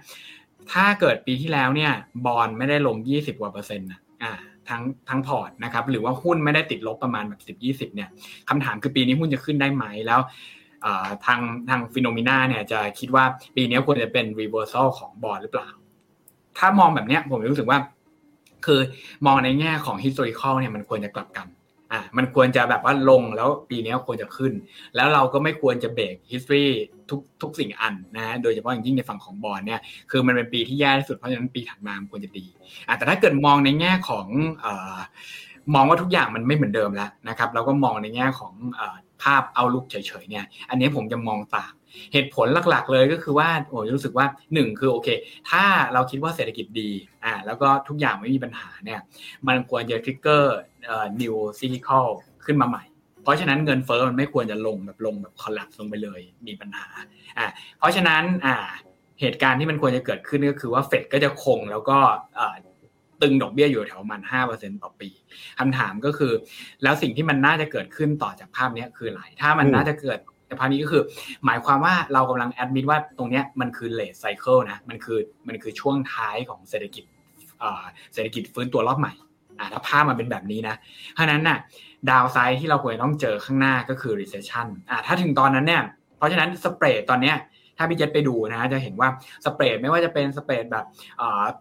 [0.74, 1.92] ถ้าเกิดปีที่แล้วเนี่ย
[2.26, 4.34] บอลไม่ได้ลง 20กว่าเปอร์เซ็นต์นะอ่า
[4.70, 8.10] ทั้งทั้งพอร์ตนะครับหรือว่าหุ้นไม่ได้ติดลบประมาณแบบสิบยี่สิบเนี่ย
[8.50, 10.20] คำถามคือปีนี้หุ้นจะขึ้นได้ไหมแล้ว
[11.26, 13.26] ทางทาง Finnomena เนี่ยจะคิดว่า
[13.56, 15.70] ปีนี้ควรจะเป็น reversal ของบอลหรือเปล่า
[16.58, 17.80] ถ้ามองแบบนี้ผมรู้สึกว่า
[18.66, 18.80] คือ
[19.26, 21.48] มองในแง่ของ historical เนี่ยมันควรจะกลับกัน
[21.92, 24.54] อ่ามันควรจะแบบว่าลงแล้วปีนี้ควรจะขึ้น
[24.96, 26.68] แล้วเราก็ไม่ควรจะเบรก history
[27.10, 29.80] ทุกทุกสิ่งอันนะโดยเฉพาะอย่างยิ่งในฝั่งของบอลเนี่ย
[30.12, 32.46] คือมันเป็นปีที่แย่ที่สุดเพราะฉะนั้นปีถัดมาควรจะดี
[32.88, 34.26] อ่าแต่ถ้าเกิดมองในแง่ของ
[34.64, 34.68] อ
[35.74, 38.54] มองว่าทุกอย่างมันไม่เหมือนเดิมแล้วนะครับเราก็มองในแง่ของ
[39.24, 41.74] ภาพเอาลุกเฉยๆเนี่ย อันนี้ผมจะมองต่าง
[42.14, 45.08] เหตุผลหลักๆ เลยก็คือว่าโอ้รู้สึกว่า 1 คือโอเค
[45.50, 45.64] ถ้า
[45.94, 46.90] เราคิดว่าเศรษฐกิจดี
[47.26, 49.00] อ่าแล้วก็ทุกอย่างไม่มีปัญหาเนี่ย
[49.48, 50.56] มันควรจะทริกเกอร์
[50.86, 52.06] เอ่อ new cyclical
[52.46, 52.84] ขึ้นมาใหม่
[53.24, 56.88] เพราะฉะนั้นเงินเฟ้อมันไม่ควรจะลงแบบลงแบบคอลลัปลงไปเลยมีปัญหา
[57.38, 57.46] อ่า
[57.78, 58.56] เพราะฉะนั้นอ่า
[59.22, 61.98] เหตุการณ์ที่มันควรจะเกิดขึ้นก็คือว่าเฟดก็จะคงแล้วก็
[63.24, 64.22] ตึงดอกเบี้ยอยู่แถวประมาณ
[64.52, 65.10] 5%ต่อปี
[65.60, 66.32] คำถามก็คือ
[66.84, 70.20] แล้วสิ่งที่มันน่าจะเกิดขึ้นต่อจากภาพนี้คืออะไรถ้ามันน่าจะเกิด
[70.60, 71.04] ภาพนี้ก็คือ
[71.46, 77.04] หมายความว่าเรากำลังแอดมิดว่าตรงนี้มันคือเลทไซเคิลนะมันคือมันคือช่วงท้ายของเศรษฐกิจ
[78.14, 79.14] เศรษฐกิจฟื้นตัวรอบใหม่
[79.60, 80.76] อ่าถ้าภาพมันเป็นแบบนี้นะ
[81.14, 81.58] เพราะนั้นน่ะ
[82.10, 85.84] ดาวไซด์ที่เราควรต้องเจอข้างหน้าก็คือ recession อ่าถ้าถึงตอนนั้นเนี่ย
[86.18, 89.10] เพราะฉะนั้นสเปรดตอนเนี้ยถ้าพี่เจษไปดูนะจะเห็นว่า
[89.46, 90.86] สเปรดไม่ว่าจะเป็นสเปรดแบบ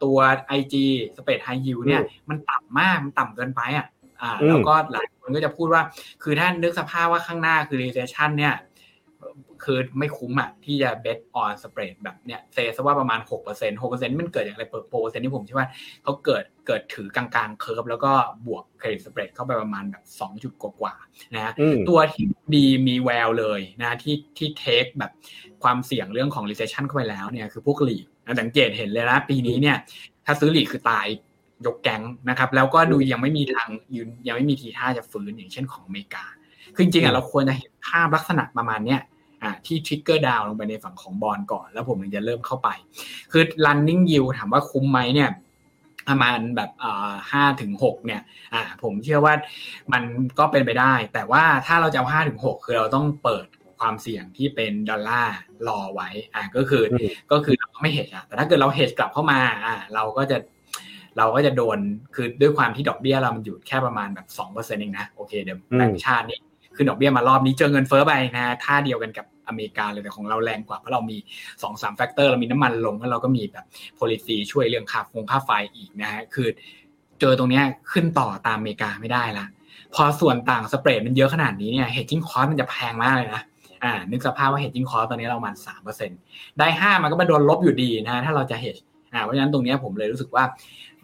[0.03, 0.19] ตัว
[0.59, 0.75] IG
[1.17, 3.87] สเปรดไฮยิวเนี่ยมันต่ำมากมันต่ำเกินไปอะ
[4.23, 5.83] อ่าแล้วก็หลายคนก็จะพูดว่า
[6.23, 8.55] คือถ้านึกสภาพว่าข้างหน้าคือ recession เนี่ย
[9.65, 15.67] คือไม่คุ้มอะที่จะ bet on spread แบบเนี้ยเซซะว่าประมาณ 6% 6%มันเกิดจากอะไรเปอร์เซ็นต์ที่ผมคิดว่า
[16.03, 18.13] เขาเกิดเกิดถือกลางๆ curve แล้วก็
[18.47, 21.53] บวก credit spread เข้าไปประมาณแบบ 2 จุดกว่าๆนะ
[21.89, 25.13] ตัวที่ดีมีแววเลยนะที่ที่ take แบบ
[25.63, 28.07] ความเสี่ยงเรื่องของ recession เข้าไปแล้วเนี่ยคือพวก REIT
[28.41, 29.77] สังเกตเห็นเลยนะ ปีนี้เนี่ย
[30.25, 31.07] ถ้าซื้อ REIT คือตาย
[31.67, 36.25] ยกแก๊งนะครับ แล้วก็ดูยังไม่มีทางยืนยังไม่มีทีท่าจะฟื้นอย่างเช่นของอเมริกา
[36.75, 39.01] คือจริงๆอะเราควรจะเห็นภาพลักษณะประมาณเนี้ย
[39.43, 42.69] อ่าที่ trigger down ลงไปในฝั่งของ bond ก่อน แล้วผมถึงจะเริ่มเข้าไป
[43.33, 45.31] คือ running yield ถามว่าคุ้มไหมเนี่ย
[46.09, 46.71] ประมาณแบบ
[47.31, 48.23] ห้าถึงหกเนี่ย
[48.55, 49.35] อ่าผมเชื่อว่า
[49.93, 50.03] มัน
[50.39, 53.47] ก็เป็นไปได้ แต่ว่าถ้าเราจะเอาห้าถึงหกคือเราต้องเปิด
[53.79, 55.37] ความเสี่ยงที่เป็นดอลลาร์
[55.69, 56.83] รอไว้อ่าก็คือ
[57.31, 60.39] ก็คือเราไม่เห็นอะแต่ถ้าเกิดเราเห็นกลับเข้ามาอ่าเราก็จะ
[61.19, 61.79] เราก็จะโดน
[62.15, 66.39] คือด้วยความที่ดอกเบี้ยเรามันอยู่แค่ประมาณแบบสองเปอร์เซ็นต์เองนะโอเคเดี๋ยวแบงชาตินี่
[66.77, 73.65] ขึ้นดอกเบี้ยมารอบนี้เจอเงินเฟ้อไปนะท่าเดียวกันกับ อเมริกาเลยแต่ของเราแรงกว่าเพราะเรามี2อสาม factor เรามีน้ำมันลงแล้วเราก็มีแบบ
[73.99, 76.49] policy ช่วยเรื่องค่าฟงค่าไฟอีกนะฮะคือ
[77.21, 77.61] เจอตรงนี้
[77.93, 79.47] ขึ้นต่อตามอเมริกาไม่ได้ละ
[79.95, 83.43] พอส่วนต่าง spread มันเยอะขนาดนี้เนี่ย hedging cost มันจะแพงมากเลยนะ
[83.85, 86.19] อ่านึกสภาพว่า hedging cost ตอนนี้เราประมาณสามเปอร์เซ็นต์
[86.59, 88.77] ได้ห้ามันก็มาโดนลบอยู่ดีนะถ้าเราจะ hedge
[89.13, 90.45] อ่าเพราะฉะนั้นตรงนี้ผมเลยรู้สึกว่า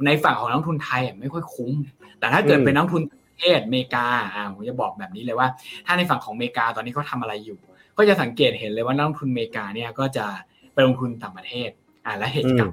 [0.06, 1.72] ในฝั่งของนักทุนไทยไม่ค่อยคุ้ม
[2.18, 5.48] แต่ถ้าเกิดเป็นนักทุนประเทศอเมริกาอ่าผมจะบอกแบบนี้เลยว่า
[5.86, 7.58] ถ้าในฝั่งของอเมริกาตอนนี้เขาทำอะไรอยู่
[7.98, 10.26] ก็จะสังเกตเห็นเลยว่านักลงทุนอเมริกาเนี่ยก็จะ
[10.72, 11.70] ไปลงทุนต่างประเทศ
[12.06, 12.68] อ่าและ hedge กลับ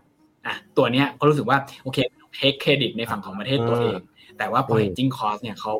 [0.45, 1.97] อะตัวเนี้ยก็รู้สึกว่าโอเค
[2.35, 3.99] take credit ในฝั่งของประเทศตัวเอง
[4.37, 5.71] แต่ว่าพอ hedging cost เนี่ยเขา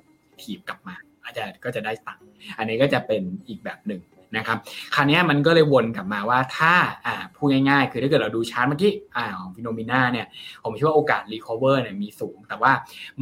[0.41, 2.25] ถีบกลับมาอาจจะก็จะได้ตังค์
[2.57, 3.99] อันนี้ก็จะเป็นอีกแบบหนึ่ง
[4.37, 4.57] นะครับ
[4.95, 6.73] คราวนี้มันก็เลยวนกลับมาว่าถ้า
[7.05, 10.27] อ่าพูดง่ายๆ คือถ้าเกิดเราดูชาร์ตเมื่อกี้อ่าของ Finnomena เนี่ย
[10.63, 12.71] ผมคิดว่าโอกาส recover เนี่ยมีสูง แต่ว่า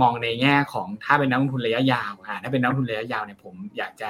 [0.01, 4.09] มองในแง่ของถ้าเป็นนักลงทุนระยะยาวอ่าถ้าเป็นนักลงทุนระยะยาวเนี่ยผมอยากจะ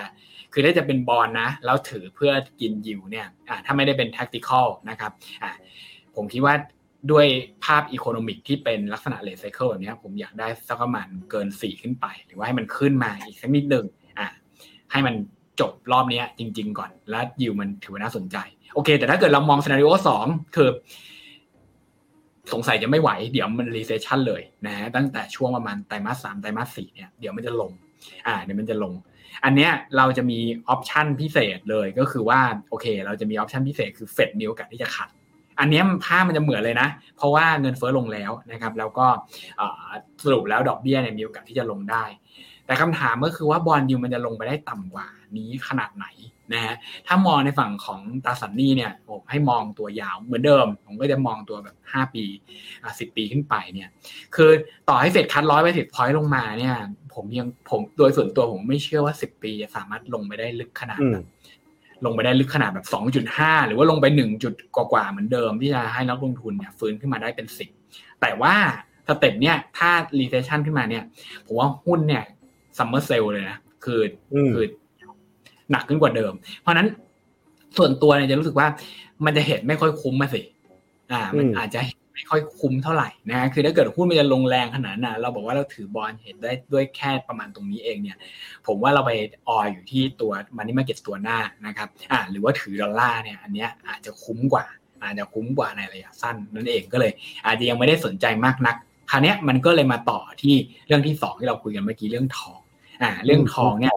[0.54, 2.32] คือถ้าจะเป็นบอลนะแล้วถือเพื่อ
[2.62, 3.28] กินยิวเนี่ย
[3.66, 5.12] ถ้าไม่ได้เป็น tactical นะครับ
[6.16, 6.56] ผมคิดว่า
[7.12, 7.28] ด้วย
[7.66, 13.86] ภาพ economic ที่เป็นลักษณะ late cycle แบบนี้ผมอยากได้สักประมาณเกิน 4 ขึ้นไป หรือว่าให้มันขึ้นมาอีกสักนิดหนึ่ง
[14.20, 14.30] อะ
[14.91, 15.16] ให้มัน
[15.60, 18.38] จบรอบนี้จริง ๆ ก่อน แล้วยิวมันถือว่าน่าสนใจ
[18.74, 20.26] โอเค แต่ถ้าเกิดเรามอง scenario สอง
[20.56, 20.70] คือ
[22.54, 27.72] สงสัยจะไม่ไหว เดี๋ยวมัน recession เลยนะตั้งแต่ช่วงประมาณไตรมาสสามไตรมาสสี่เนี่ยเดี๋ยวมันจะลง
[28.28, 28.93] อ่าเดี๋ยวมันจะลง
[29.43, 30.39] อันเนี้ยเราจะมี
[30.70, 32.39] option พิเศษเลยก็คือว่า
[32.70, 35.09] โอเค เราจะมี option พิเศษคือเฟดมีโอกาสที่จะ cut
[35.60, 36.88] อันนี้ภาพมันจะเหมือนเลยนะ
[37.18, 39.08] เพราะว่าเงินเฟ้อลงแล้วนะครับ แล้วก็
[40.24, 42.04] สรุปแล้วดอกเบี้ยเนี่ยมีโอกาสที่จะลงได้
[42.66, 45.07] แต่คำถามก็คือว่า bond yield มันจะลงไปได้ต่ำกว่า
[45.38, 46.07] นี้ขนาดไหน
[46.53, 46.76] นะฮะ
[47.07, 52.24] ถ้ามองในฝั่งของตราสารหนี้เนี่ยผมให้มองตัวยาวเหมือนเดิม ผมก็จะมองตัวแบบ 5 ปี
[52.84, 53.89] อะสิบปีขึ้นไปเนี่ย
[54.36, 54.49] คือ
[54.89, 56.76] ต่อให้เฟด cut ร้อย basis point ลงมาเนี่ย
[57.14, 61.26] ผมยังผมโดยส่วนตัวผมไม่เชื่อว่า 10 ปีจะสามารถลงไปได้ลึกขนาดแบบ
[62.05, 62.88] ลงไปได้ลึกขนาดแบบ
[63.28, 67.47] 2.5 หรือว่าลงไป 1 จุดกว่าๆเหมือนเดิมที่จะให้นักลงทุนเนี่ยฟื้นขึ้นมาได้เป็น
[67.86, 68.55] 10แต่ว่า
[69.07, 69.89] step เนี่ยถ้า
[70.20, 71.03] recession ขึ้นมาเนี่ย
[71.45, 72.24] ผมว่าหุ้นเนี่ย
[72.78, 74.01] summer sale เลยนะคือ
[74.53, 74.65] คือ
[75.71, 76.88] หนักขึ้นกว่าเดิม เพราะนั้น
[77.78, 78.67] ส่วนตัวเนี่ยจะรู้สึกว่า
[79.26, 80.41] มันจะเห็นไม่ค่อยคุ้มมาสิ
[81.11, 81.80] อ่า มันอาจจะ
[82.13, 88.17] ไม่ค่อยคุ้มเท่าไหร่นะคือถ้าเกิดหุ้นมันจะลงแรงขนาดนั้นเราบอกว่าเราถือบอลเห็นได้ด้วยแค่ประมาณตรงนี้เองเนี่ย
[88.67, 89.11] ผมว่าเราไป
[89.49, 94.65] ออยอยู่ที่ตัวมันนี่มาเก็ตตัวหน้านะครับ อ่า หรือว่าถือดอลลาร์เนี่ย อันเนี้ยอาจจะคุ้มกว่า
[95.03, 97.11] อาจจะคุ้มกว่าในระยะสั้นนั่นเองก็เลย
[97.45, 98.76] อาจจะยังไม่ได้สนใจมากนัก
[99.11, 100.55] คราวนี้มันก็เลยมาต่อที่
[100.88, 102.59] เรื่องที่สองที่เราคุยกันเมื่อกี้เรื่องทอง
[103.02, 103.94] อ่าเรื่องทองเนี่ย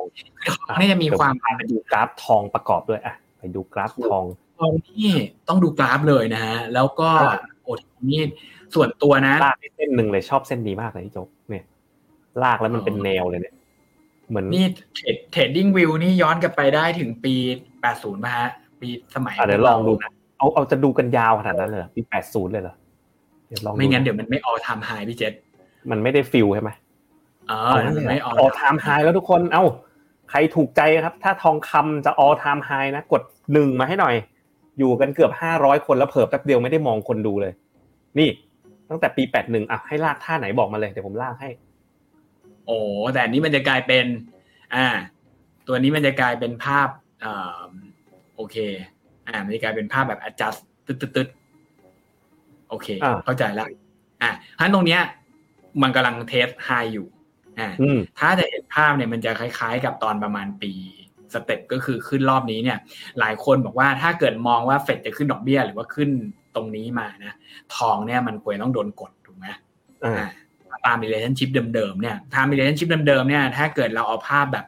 [0.48, 4.24] ทองนี่จะมีความไปดูกราฟทองประกอบด้วยอะไปดูกราฟทอง
[4.60, 5.08] ทองที่
[5.48, 7.08] ต้องดูกราฟเลยนะฮะแล้วก็
[7.62, 7.72] โอ้
[8.10, 8.20] นี่
[8.74, 11.64] ส่วนตัวนะลากเส้นหนึ่งเลยชอบเส้นนี้มากเลยที่จบเนี่ย
[12.42, 13.54] ลากแล้วมันเป็นแนวเลยเนี่ย
[14.28, 14.66] เหมือนนี่
[15.32, 17.34] TradingView นี่ย้อนกลับไปได้ถึงปี
[17.80, 18.48] แปดศูนย์ป่ะฮะ
[18.80, 22.74] ปีสมัยเดี๋ยวลองดูนะเอาเอาจะดูกันยาวขนาดนั้นเลยปีแปดศูนย์เลยเหรอ
[23.48, 25.32] เดี๋ยวลองไม่งั้นเดี๋ยวมันไม่ all-time high พี่เจษ
[25.90, 26.70] มันไม่ได้ feel ใช่ไหม
[27.48, 27.74] เออ
[28.08, 29.64] ไม่ all-time high แล้วทุกคน เอ้า
[30.30, 33.22] ใครถูกใจครับ ถ้าทองคำจะ all-time high นะ กด
[33.52, 34.14] หนึ่งมาให้หน่อย
[34.78, 37.52] อยู่กันเกือบห้าร้อยคนแล้วเผลอแป๊บเดียวไม่ได้มองคนดูเลย
[38.18, 38.28] นี่
[38.90, 41.50] ตั้งแต่ปีแปดหนึ่งอะให้ลากท่าไหนบอกมาเลยเดี๋ยวผมลากให้
[42.66, 42.78] โอ้
[43.14, 44.06] แต่นี้มันจะกลายเป็น
[44.74, 44.86] อ่า
[45.66, 46.88] ตัวนี้มันจะกลายเป็นภาพ
[47.24, 47.60] อ่า
[48.36, 48.56] โอเค
[49.28, 51.28] อ่ามันจะกลายเป็นภาพแบบ adjust ตึ๊ดตึ๊ด
[52.68, 52.88] โอเค
[53.24, 53.68] เข้าใจแล้ว
[54.22, 55.00] อ่าเพราะตรงเนี้ย
[55.82, 57.06] มันกำลัง test high อยู่
[57.58, 57.72] อ่า
[58.18, 60.72] ถ้าจะเห็นภาพเนี่ยมันจะคล้าย ๆ กับตอนประมาณปี
[61.34, 62.78] step ก็คือขึ้นรอบนี้เนี่ย
[63.20, 66.10] หลายคนบอกว่าถ้าเกิดมองว่าเฟดจะขึ้นดอกเบี้ยหรือว่าขึ้น
[66.54, 67.34] ตรงนี้มานะ
[67.76, 69.46] ทองเนี่ยมันควรต้องโดนกดถูกไหม
[70.86, 74.66] ตาม relationship เดิมๆเนี่ยตาม relationship เดิมๆเนี่ย ถ้าเกิดเราเอาภาพแบบ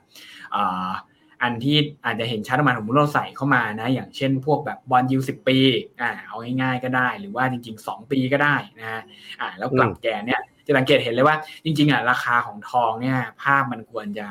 [1.43, 5.59] อันที่อาจจะเห็นชัดประมาณของมุเราใส่เข้ามานะ อย่างเช่นพวกแบบบอลยูสิบปี
[6.01, 9.03] อ่าเอาง่ายๆก็ได้ หรือว่าจริงๆสองปีก็ได้นะ
[9.41, 14.27] อ่าแล้วกลับแกนเนี่ย จะสังเกตเห็นเลยว่า จริง ๆอะราคาของทองเนี่ยภาพมันควรจะ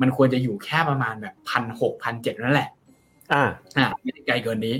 [0.00, 2.70] มันควรจะอยู่แค่ประมาณแบบพันหกพันเจ็ดนั่นแหละ
[3.32, 4.76] อ่า อ่าไม่ไกลเกินนี้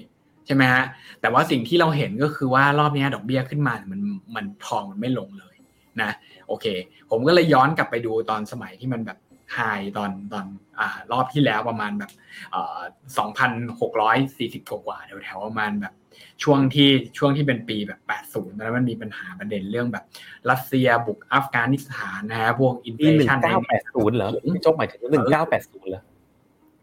[0.47, 0.85] ใช่ไหมฮะ
[1.21, 4.01] แต่ว่าสิ่งที่เราเห็นก็คือว่ารอบนี้ดอกเบี้ยขึ้นมามัน
[4.37, 5.55] มันทองมันไม่ลงเลย
[6.03, 6.11] นะ
[6.49, 6.67] โอเค
[7.11, 9.19] ผมก็เลยย้อนกลับไปดูตอนสมัยที่มันแบบ
[9.55, 9.59] ไฮ
[9.97, 10.47] ตอนตอน
[10.81, 12.11] อ่ารอบที่แล้วประมาณแบบ
[12.51, 12.79] เอ่อ
[13.19, 13.51] สองพัน
[13.81, 15.95] หกร้อยสี่สิบกว่าแถวแถวประมาณแบบ
[16.43, 20.05] ช่วงที่ช่วงที่เป็นปีแบบแปดศูนย์แล้วมันมีปัญหาประเด็นเรื่องแบบ
[20.51, 26.03] รัสเซียบุกอัฟกานิสถานนะฮะพวกอินเฟชันหนึ่งเก้าแปดศูนย์เหรอพี่โจ๊กหมายถึงหนึ่งเก้าแปดศูนย์เหรอ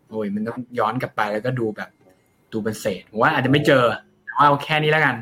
[0.09, 1.89] โอ้ยมันต้องย้อนกลับไปแล้วก็ดูแบบ
[2.51, 3.83] ดูเป็นเศษผมว่าอาจจะไม่เจอ
[4.37, 5.15] ว่าเอาแค่นี้แล้วกัน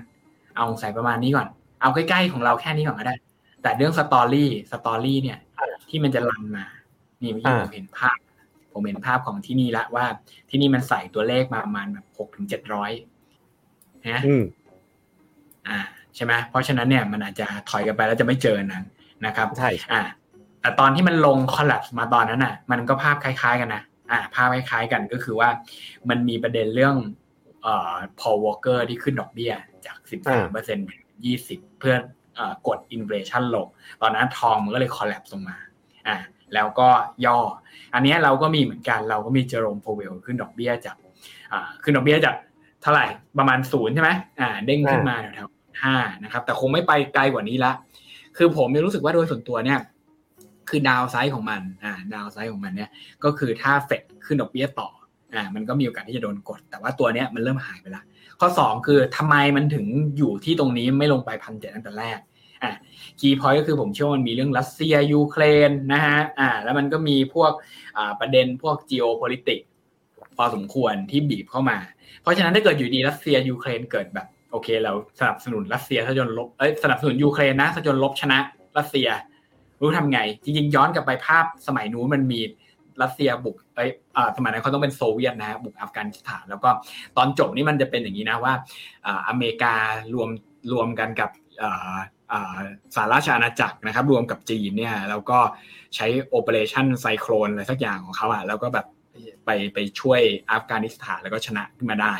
[0.58, 1.48] เอาใส่ประมาณนี้ก่อน
[1.82, 3.16] เอาใกล้ๆของเราแค่นี้ก่อนก็ได้
[3.62, 5.40] แต่เรื่อง story story เนี่ย
[5.90, 6.66] ที่มันจะ run มา
[7.22, 8.18] นี่เมื่อกี้ผมเห็นภาพ
[8.74, 10.06] ผมเห็นภาพของที่นี่ละว่า
[10.50, 12.92] ที่นี่มันใส่ตัวเลขมาประมาณแบบหกถึงเจ็ดร้อย
[14.12, 14.20] นะ
[15.68, 15.80] อ่า
[16.16, 18.84] ใช่ไหมเพราะฉะนั้นเนี่ยมันอาจจะถอยกันไปแล้วจะไม่เจอนั้น
[19.26, 20.02] นะครับใช่อ่า
[20.62, 25.50] แต่ตอนที่มันลง collapse มาตอนนั้นอะ มันก็ภาพคล้าย ๆ กันนะอ่า ภาพคล้ายๆกันก็คือว่า
[26.10, 26.96] มันมีประเด็นเรื่อง
[27.64, 29.54] เอ่อพอวอลเกอร์ที่ขึ้นดอกเบี้ย
[29.86, 30.88] จากสิบสามเปอร์เซ็นต์
[31.26, 31.96] ยี่สิบเพื่อ
[32.68, 33.68] กด inflation ลง
[34.02, 35.58] ตอนนั้นทองมันก็เลย collapse ลงมา
[36.08, 36.18] อ่า
[36.54, 36.90] แล้วก็
[37.26, 37.38] ย่อ
[37.94, 40.98] อันนี้เราก็มีเหมือนกันเราก็มีเจอโรมโพเวลขึ้นดอกเบี้ยจาก
[41.52, 43.08] อ่าขึ้นดอกเบี้ยจากเท่าไหร่
[43.40, 44.10] ประมาณศูนย์ใช่ไหม
[44.40, 45.50] อ่า เด้งขึ้นมาแถว
[45.84, 47.72] ห้านะครับ แต่คงไม่ไปไกลกว่านี้ละ
[48.38, 49.80] คือผมรู้สึกว่าโดยส่วนตัวเนี่ย
[50.70, 52.90] คือ downside ของมัน อ่า downside ของมันเนี่ย
[53.24, 54.90] ก็คือถ้าเฟดขึ้นดอกเบี้ยต่อ
[55.34, 58.04] อ่า มันก็มีโอกาสที่จะโดนกด แต่ว่าตัวเนี้ยมันเริ่มหายไปละ
[58.40, 59.86] ข้อ 2 คือทำไมมันถึง
[60.18, 62.20] อยู่ที่ตรงนี้ไม่ลงไปพันเจ็ดตั้งแต่แรก
[62.64, 62.72] อ่า
[63.20, 67.52] key point ก็คือผมเชื่อมันมีเรื่องรัสเซียยูเครนนะฮะ อ่า แล้วมันก็มีพวก
[67.98, 69.68] อ่า ประเด็นพวก geopolitics
[70.38, 71.97] พอสมควรที่บีบเข้ามาเพ
[72.28, 78.40] ราะฉะนั้นถ้าเกิดอยู่ดีรัสเซียยูเครนเกิดแบบ โอเค เราสนับสนุนรัสเซียซะจนรบเอ้ยสนับสนุนยูเครนนะซะจนรบชนะ
[78.78, 79.08] รัสเซีย
[79.82, 82.40] รู้ทำไง จริงๆย้อนกลับไปภาพสมัยนู้นมันมี
[83.02, 83.86] รัสเซียบุกไอ้
[84.38, 86.70] สมัยนั้นเขาต้องเป็นโซเวียตนะบุกอัฟกานิสถาน แล้วก็
[87.18, 88.54] ตอนจบนี่มันจะเป็นอย่างนี้นะว่า
[89.30, 89.76] อเมริกา
[90.14, 90.30] รวม
[90.72, 91.30] รวมกันกับ
[92.96, 95.40] สหราชอาณาจักรนะครับ รวมกับจีนเนี่ยแล้วก็
[95.96, 98.86] ใช้ Operation Cyclone อะไรสักอย่างของเขาอะแล้วก็แบบ
[99.46, 102.14] ไปไปช่วยอัฟกานิสถานแล้วก็ชนะขึ้นมาได้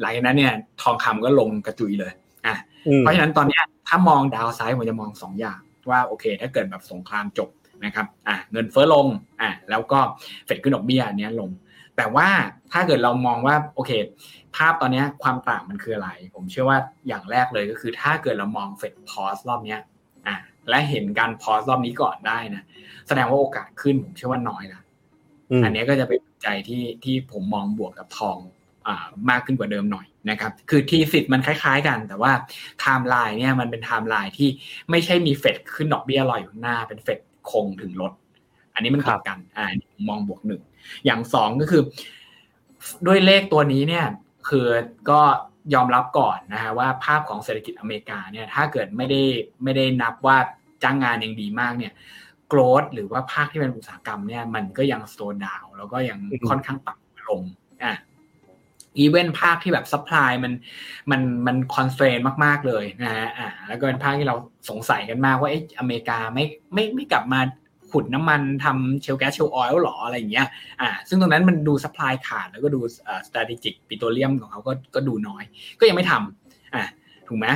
[0.00, 2.12] หลังจากนั้นเนี่ยทองคำก็ลงกระจุยเลย
[2.46, 2.56] อะ
[2.98, 7.48] เพราะฉะนั้นตอนนี้ถ้ามองดาวไซด์ผมจะมองสองอย่างว่าโอเค ถ้าเกิดแบบสงครามจบ
[7.84, 9.06] นะครับอะเงินเฟ้อลง
[9.40, 9.98] อะแล้วก็
[10.46, 11.50] เฟดขึ้นดอกเบี้ยเนี้ยลง
[11.96, 12.28] แต่ว่า
[12.72, 13.90] ถ้าเกิดเรามองว่าโอเค
[14.56, 16.78] ภาพตอนนี้ความต่างมันคืออะไร ผมเชื่อว่า
[17.08, 19.80] อย่างแรกเลยก็คือ ถ้าเกิดเรามองเฟดพอสรอบเนี้ย
[20.26, 20.36] อะ
[20.68, 22.62] และเห็นการพอสรอบนี้ก่อนได้นะ
[23.08, 24.82] แสดงว่าโอกาสขึ้นผมเชื่อว่าน้อยนะ
[25.64, 28.36] อันนี้ก็จะเป็น ใจที่ที่ผมมองบวกกับทอง
[28.86, 34.48] อ่ามากขึ้นกว่าเดิมหน่อยนะครับ คือ thesis มันคล้ายๆกัน แต่ว่าไทม์ไลน์เนี่ยมันเป็นไทม์ไลน์ที่
[34.90, 37.18] ไม่ใช่มีเฟดขึ้นดอกเบี้ยลอยอยู่หน้า เป็นเฟด
[37.50, 38.12] คงถึงลด
[38.74, 39.66] อันนี้มันกลับกันอ่า
[40.08, 40.62] มองบวกหนึ่ง
[41.04, 41.82] อย่างสองก็คือ
[43.06, 44.06] ด้วยเลขตัวนี้เนี่ย
[44.48, 44.66] คือ
[45.10, 45.20] ก็
[45.74, 49.22] ยอมรับก่อนนะฮะว่าภาพของเศรษฐกิจอเมริกาเนี่ยถ้าเกิดไม่ได้
[49.62, 50.36] ไม่ได้นับว่า
[50.82, 51.92] จ้างงานยังดีมากเนี่ย
[52.48, 56.18] growth หรือว่าภาคที่เป็นอุตสาหกรรมเนี่ยมันก็ยังโซดาวแล้วก็ยัง
[56.48, 57.42] ค่อนข้างปรับลง
[57.84, 57.94] อะ
[58.98, 60.52] even ภาคที่แบบ supply มัน
[61.10, 64.36] มันมัน constrain มาก ๆ เลยนะฮะอ่าแล้วก็เป็นภาคที่เรา
[64.70, 67.40] สงสัยกันมากว่าเอ๊ะอเมริกาไม่ไม่ไม่กลับมา
[67.90, 70.46] ขุดน้ำมันทำ shale gas shale oil หรออะไรอย่างเงี้ย
[70.80, 75.42] อ่าซึ่งตรงนั้นมันดู supply ขาดแล้วก็ดูอ่า strategic petroleum ของเขาก็ก็ดูน้อย
[75.80, 76.82] ก็ยังไม่ทำอ่า
[77.28, 77.46] ถูกไหม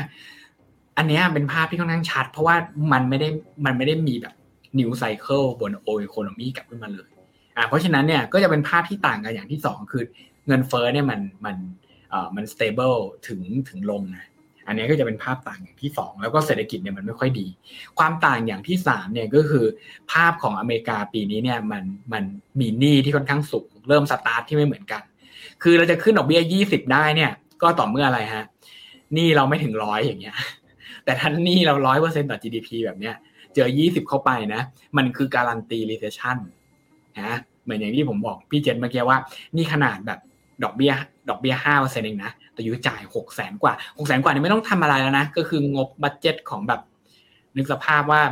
[0.97, 2.57] อันนี้เป็นภาพที่ค่อนข้างชัด เพราะว่า
[2.93, 3.29] มันไม่ได้
[3.65, 4.35] มันไม่ได้มีแบบ
[4.79, 7.11] new cycle บน old economy กลับขึ้นมาเลย
[7.57, 10.05] อ่าเพราะฉะนั้นเนี่ยก็จะเป็นภาพที่ต่างกันอย่างที่สองคือ
[10.47, 11.57] เงินเฟ้อเนี่ยมันมัน
[12.11, 12.93] เอ่อมัน stable
[13.29, 14.27] ถึงถึงลงนะ
[14.67, 17.47] อันนี้ก็จะเป็นภาพต่างอย่างที่สองแล้วก็เศรษฐกิจเนี่ยมันไม่ค่อยดี
[17.99, 19.65] ความต่างอย่างที่สามเนี่ยก็คือ
[20.13, 22.25] ภาพของอเมริกาปีนี้เนี่ยมันมัน
[22.61, 25.03] มีหนี้ที่ค่อนข้างสูงเริ่มสตาร์ทที่ไม่เหมือนกัน
[25.63, 28.45] คือเราจะขึ้นดอกเบี้ยยี่สิบได้เนี่ย ก็ต่อเมื่ออะไรฮะ
[29.15, 30.37] หนี้เราไม่ถึงร้อยอย่างเงี้ย
[31.05, 33.15] แต่ถ้าหนี้เราร้อยเปอร์เซ็นต์ต่อ GDP แบบเนี้ย
[33.59, 34.63] เจอยี่สิบเข้าไปนะ
[34.97, 36.37] มันคือการันตี recession
[37.21, 39.19] นะเหมือนอย่างที่ผมบอกพี่เจนเมื่อกี้ว่า
[39.57, 40.19] นี่ขนาดแบบ
[40.65, 40.93] ดอกเบี้ย
[41.29, 46.81] ดอกเบี้ยห้าเปอร์เซ็นต์เองนะ แต่ยุจ่ายหกแสนกว่าหกแสนกว่านี่ไม่ต้องทำอะไรแล้วนะ ก็คืองบบัตเจ็ตของแบบ
[47.57, 48.23] นึกสภาพว่า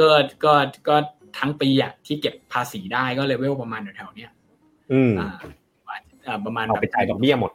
[0.00, 0.10] ก็
[0.44, 0.54] ก็
[0.88, 0.96] ก็
[1.38, 4.30] ทั้งปีอะที่เก็บภาษีได้ก็เลเวลประมาณแถวๆเนี้ย
[4.92, 7.52] อืมอ่าประมาณเอาไปจ่ายดอกเบี้ยหมด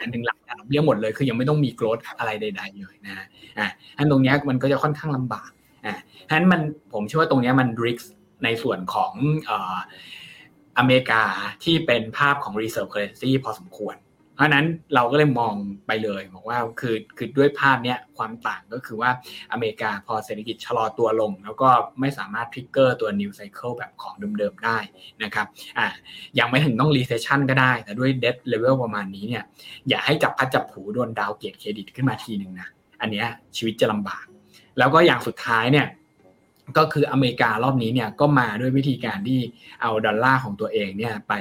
[0.00, 3.26] อันหนึ่งหลักดอกเบี้ยหมดเลยคือยังไม่ต้องมีโกรดอะไรใด ๆ เลยนะ
[3.58, 3.66] อ่า
[3.98, 5.50] อันตรงนี้มันก็จะค่อนข้างลำบาก
[5.84, 5.94] อ่า
[6.28, 6.60] ฉะนั้นมัน
[6.92, 7.98] ผมเชื่อว่าตรงนี้มันริก
[8.44, 9.12] ในส่วนของ
[9.46, 9.76] เออ
[10.78, 11.22] อเมริกา
[11.64, 13.96] ที่เป็นภาพของ reserve currency พอสมควร
[14.34, 15.54] เพราะนั้นเราก็เลยมอง
[15.86, 19.10] ไปเลยบอกว่าคือคือด้วยภาพเนี้ยความต่างก็คือว่า
[19.52, 21.68] อเมริกาพอเศรษฐกิจชะลอตัวลง แล้วก็
[22.00, 24.78] ไม่สามารถทริกเกอร์ตัว new cycle แบบของเดิมๆได้
[25.22, 25.46] นะครับ
[25.78, 25.86] อ่า
[26.38, 29.44] ยังไม่ถึงต้อง recession ก็ได้ แต่ด้วย debt level ประมาณนี้เนี่ย
[29.88, 32.68] อย่าให้จับพลัดจับผลูโดน downgrade credit ขึ้นมาทีหนึ่งนะ
[33.00, 33.26] อันเนี้ย
[33.56, 34.24] ชีวิตจะลำบาก
[34.78, 35.86] แล้วก็อย่างสุดท้ายเนี่ย
[36.76, 39.40] ก็คืออเมริการอบนี้เนี่ยก็มาด้วยวิธีการที่
[39.82, 41.32] เอาดอลลาร์ของตัวเองเนี่ยไป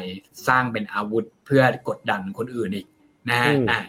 [0.48, 2.88] สร้างเป็นอาวุธเพื่อกดดันคนอื่นอีก
[3.30, 3.80] นะฮะอ่า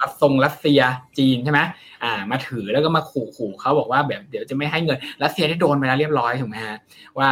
[0.00, 0.80] รัสทรงรัสเซีย
[1.18, 1.60] จีนใช่ไหม
[2.04, 6.76] อ่า มาถือแล้วก็มาขู่ขู่เขาบอกว่าแบบเดี๋ยวจะไม่ให้เงินรัสเซียได้โดนไปแล้วเรียบร้อยถูกไหมฮะ
[7.18, 7.28] ว่า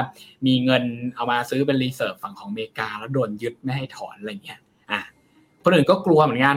[0.47, 0.83] มีเงิน
[1.17, 4.72] เอามาซื้อเป็น reserve ฝั่งของอเมริกาแล้วโดนยึดไม่ให้ถอนอะไรเงี้ยอ่า
[5.65, 6.57] คนอื่นก็กลัวเหมือนกัน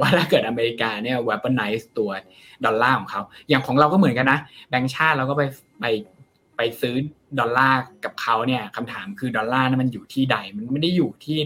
[0.00, 2.10] ว่าถ้าเกิดอเมริกาเนี่ย weaponize ตัว
[2.64, 4.38] ดอลลาร์ของเขา อย่างของเราก็เหมือนกันนะ
[4.70, 5.42] แบงก์ชาติเราก็ไป
[5.80, 5.84] ไป
[6.56, 6.94] ไปซื้อ
[7.38, 11.38] ดอลลาร์กับเขาเนี่ยคำถามคือดอลลาร์นั้นมันอยู่ที่ใด มันไม่ได้อยู่ที่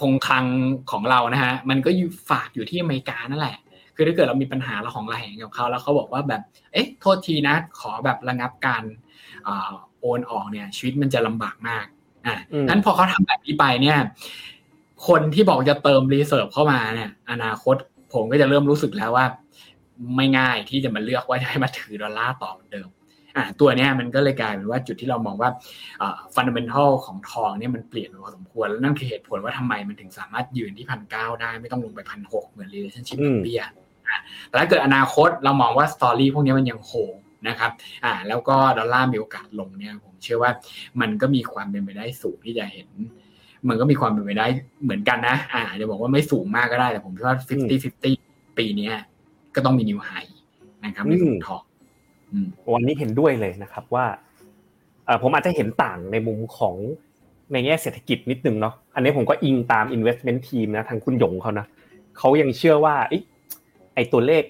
[0.00, 0.46] คงคลัง
[0.92, 3.58] ของเรานะฮะ มันก็อยู่ฝากอยู่ที่อเมริกานั่นแหละ
[3.96, 6.42] คือถ้าเกิดเรามีปัญหาเราระหองระแหงกับเขาแล้วเขาบอกว่าแบบ
[6.72, 8.82] เอ๊ะ โทษทีนะ ขอแบบระงับการ
[10.00, 11.86] โอนออกเนี่ย ชีวิตมันจะลำบากมาก
[12.26, 12.36] อ่า
[12.68, 13.98] นั้นพอเขาทำแบบนี้ไปเนี่ย
[15.08, 17.76] คนที่บอกจะเติม reserve เข้ามาเนี่ย อนาคต
[18.14, 19.26] ผมก็จะเริ่มรู้สึกแล้วว่า
[20.16, 22.88] ไม่ง่ายที่จะมาเลือกว่าจะให้มาถือดอลลาร์ต่อเหมือนเดิม
[23.36, 25.50] อ่าตัวเนี้ยมันก็เลยกลายเป็นว่าจุดที่เรามองว่า
[26.34, 33.64] fundamental ของทองเนี่ยมันเปลี่ยนพอสมควร แล้วนั่นคือเหตุผลว่าทำไมมันถึงสามารถยืนที่พันเก้าได้ไม่ต้องลงไปพันหกเหมือน relationship เบี้ย
[34.48, 36.92] แต่ถ้าเกิดอนาคตเรามองว่าสตอรี่พวกนี้มันยังโห
[37.48, 37.70] นะครับ
[38.04, 40.50] อ่าแล้วก็ดอลลาร์มีโอกาสลงเนี่ยผมเชื่อว่า
[41.00, 42.88] มันก็มีความเป็นไปได้สูงที่จะเห็น
[43.68, 44.46] มันก็มีความเป็นไปได้
[44.82, 47.36] เหมือนกันนะ อ่าจะบอกว่าไม่สูงมากก็ได้ แต่ผมคิดว่า
[47.96, 48.90] 50-50 ปีนี้
[49.54, 50.10] ก็ต้องมีนิวไฮ
[50.84, 51.62] นะครับในส่วนทอง
[52.74, 54.06] วันนี้เห็นด้วยเลยนะครับว่า
[55.22, 56.76] ผมอาจจะเห็นต่างในมุมของ
[57.52, 61.66] ในแง่เศรษฐกิจนิดนึงเนาะ อันนี้ผมก็อิงตาม investment team นะทางคุณหยงเขานะ
[62.18, 62.96] เขายังเชื่อว่า
[63.94, 64.44] ไอ้ตัวเลข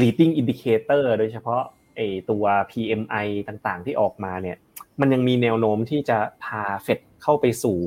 [0.00, 1.62] leading indicator โดยเฉพาะ
[1.96, 4.56] ไอ้ตัว PMI ต่างๆ ที่ออกมาเนี่ย
[5.00, 7.78] มันยังมีแนวโน้มที่จะพาเฟดเข้าไปสู่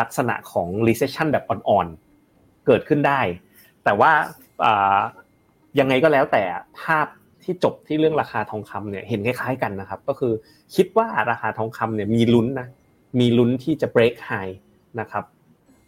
[0.00, 3.20] ลักษณะของ recession แบบอ่อนๆ เกิดขึ้นได้
[3.84, 4.12] แต่ว่า
[5.78, 6.42] ยังไงก็แล้วแต่
[6.80, 7.06] ภาพ
[7.42, 10.32] ที่จบที่เรื่องราคาทองคำเนี่ยเห็นคล้ายๆกันนะครับ ก็คือ
[10.74, 12.68] คิดว่าราคาทองคำเนี่ยมีลุ้นนะ
[13.20, 14.54] มีลุ้นที่จะ break high
[15.00, 15.24] นะครับ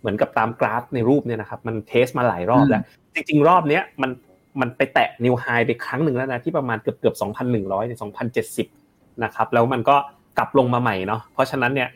[0.01, 2.83] เหมือนกับตามกราฟในรูปเนี่ยนะครับ มันเทสมาหลายรอบแล้ว
[3.15, 4.11] จริง ๆ รอบเนี้ยมัน
[4.61, 8.67] มันไปแตะนิวไฮไปครั้งหนึ่งแล้วนะที่ประมาณเกือบเกือบสองพันหนึ่งร้อยในสองพันเจ็ดสิบ
[9.25, 9.97] นะครับแล้วมันก็
[10.39, 11.89] กลับลงมาใหม่เนาะเพราะฉะนั้นเนี่ย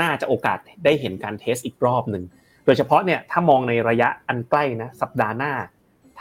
[0.00, 2.24] น่าจะโอกาสได้เห็นการเทสอีกรอบหนึ่ง
[2.64, 5.52] โดยเฉพาะเนี่ยถ้ามองในระยะอันใกล้นะสัปดาห์หน้า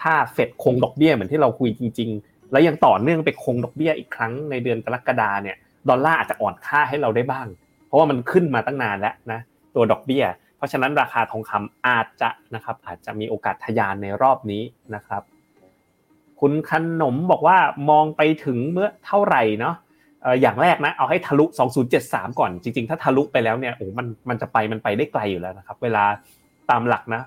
[0.01, 5.55] ถ้าเฟดคงดอกเบี้ยเหมือนที่เราคุยจริง ๆ แล้วยังต่อเนื่องไปคงดอกเบี้ยอีกครั้งในเดือนกรกฎาเนี่ย
[5.89, 7.47] ดอลลาร์อาจจะอ่อนค่าให้เราได้บ้าง
[7.87, 9.39] เพราะว่ามันขึ้นมาตั้งนานแล้วนะ
[9.75, 10.25] ตัวดอกเบี้ย
[10.57, 14.63] เพราะฉะนั้นราคาทองคำอาจจะนะครับอาจจะมีโอกาสทะยานในรอบนี้
[14.95, 15.23] นะครับ
[16.39, 17.57] คุณขนมบอกว่า
[17.89, 19.75] มองไปถึงเมื่อเท่าไหร่เนาะ
[20.41, 21.45] อย่างแรกนะเอาให้ทะลุ
[21.91, 26.03] 2073 ก่อน จริงๆ ถ้าทะลุไปแล้วเนี่ยโอ้มันมันจะไปมันไปได้ไกลอยู่แล้วนะครับ เวลา
[26.69, 27.21] ตามหลักนะ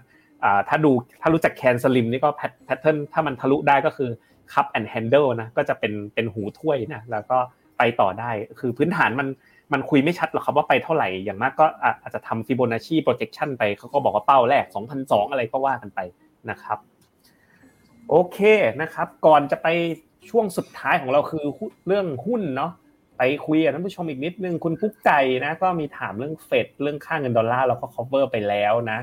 [0.69, 2.31] ถ้าดูถ้ารู้จัก CAN SLIM นี่ก็
[2.65, 4.11] pattern ถ้ามันทะลุได้ก็คือ
[4.53, 7.39] cup and handle นะก็จะเป็นเป็นหูถ้วยนะแล้วก็
[7.79, 8.31] ไปต่อได้
[8.61, 9.29] คือพื้นฐานมัน
[9.73, 11.67] มันคุยไม่ชัดหรอกครับว่าไปเท่าไหร่อย่างมากก็
[12.03, 14.65] อาจจะทำ Fibonacci projection ไปเขาก็บอกว่าเป้าแรก
[14.99, 16.01] 2,002 อะไรก็ว่ากันไป
[16.51, 16.79] นะครับ
[18.09, 18.39] โอเค
[18.83, 19.69] นะครับ ก่อนจะไป
[20.29, 21.45] ช่วงสุดท้ายของเราคือ
[21.87, 22.73] เรื่องหุ้นเนาะ
[23.19, 28.99] ไปคุยกับท่านผู้ชมอีกนิดนึงคุณกุ๊กไก่นะ ก็มีถามเรื่องเฟดเรื่องค่าเงินดอลลาร์เราก็ cover ไปแล้วนะ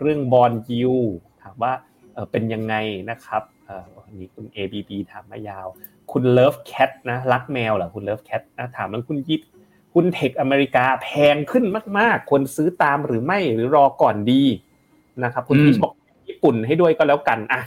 [0.00, 0.96] เรื่องบอนด์ยู
[1.42, 1.72] ถามว่า
[2.30, 2.74] เป็นยังไง
[3.10, 3.42] นะครับ
[4.06, 5.66] อันนี้คุณ ABB ถามมายาว
[6.12, 9.40] คุณเลิฟแคทนะรักแมวเหรอคุณเลิฟแคทนะถามเรื่องคุณยิป
[9.94, 11.64] หุ้น tech อเมริกาแพงขึ้น
[11.98, 14.42] มาก ๆคนซื้อตามหรือไม่หรือรอก่อนดี
[15.24, 15.92] นะครับคุณพี่บอก
[16.28, 17.62] ญี่ปุ่นให้ด้วยก็แล้วกันอะ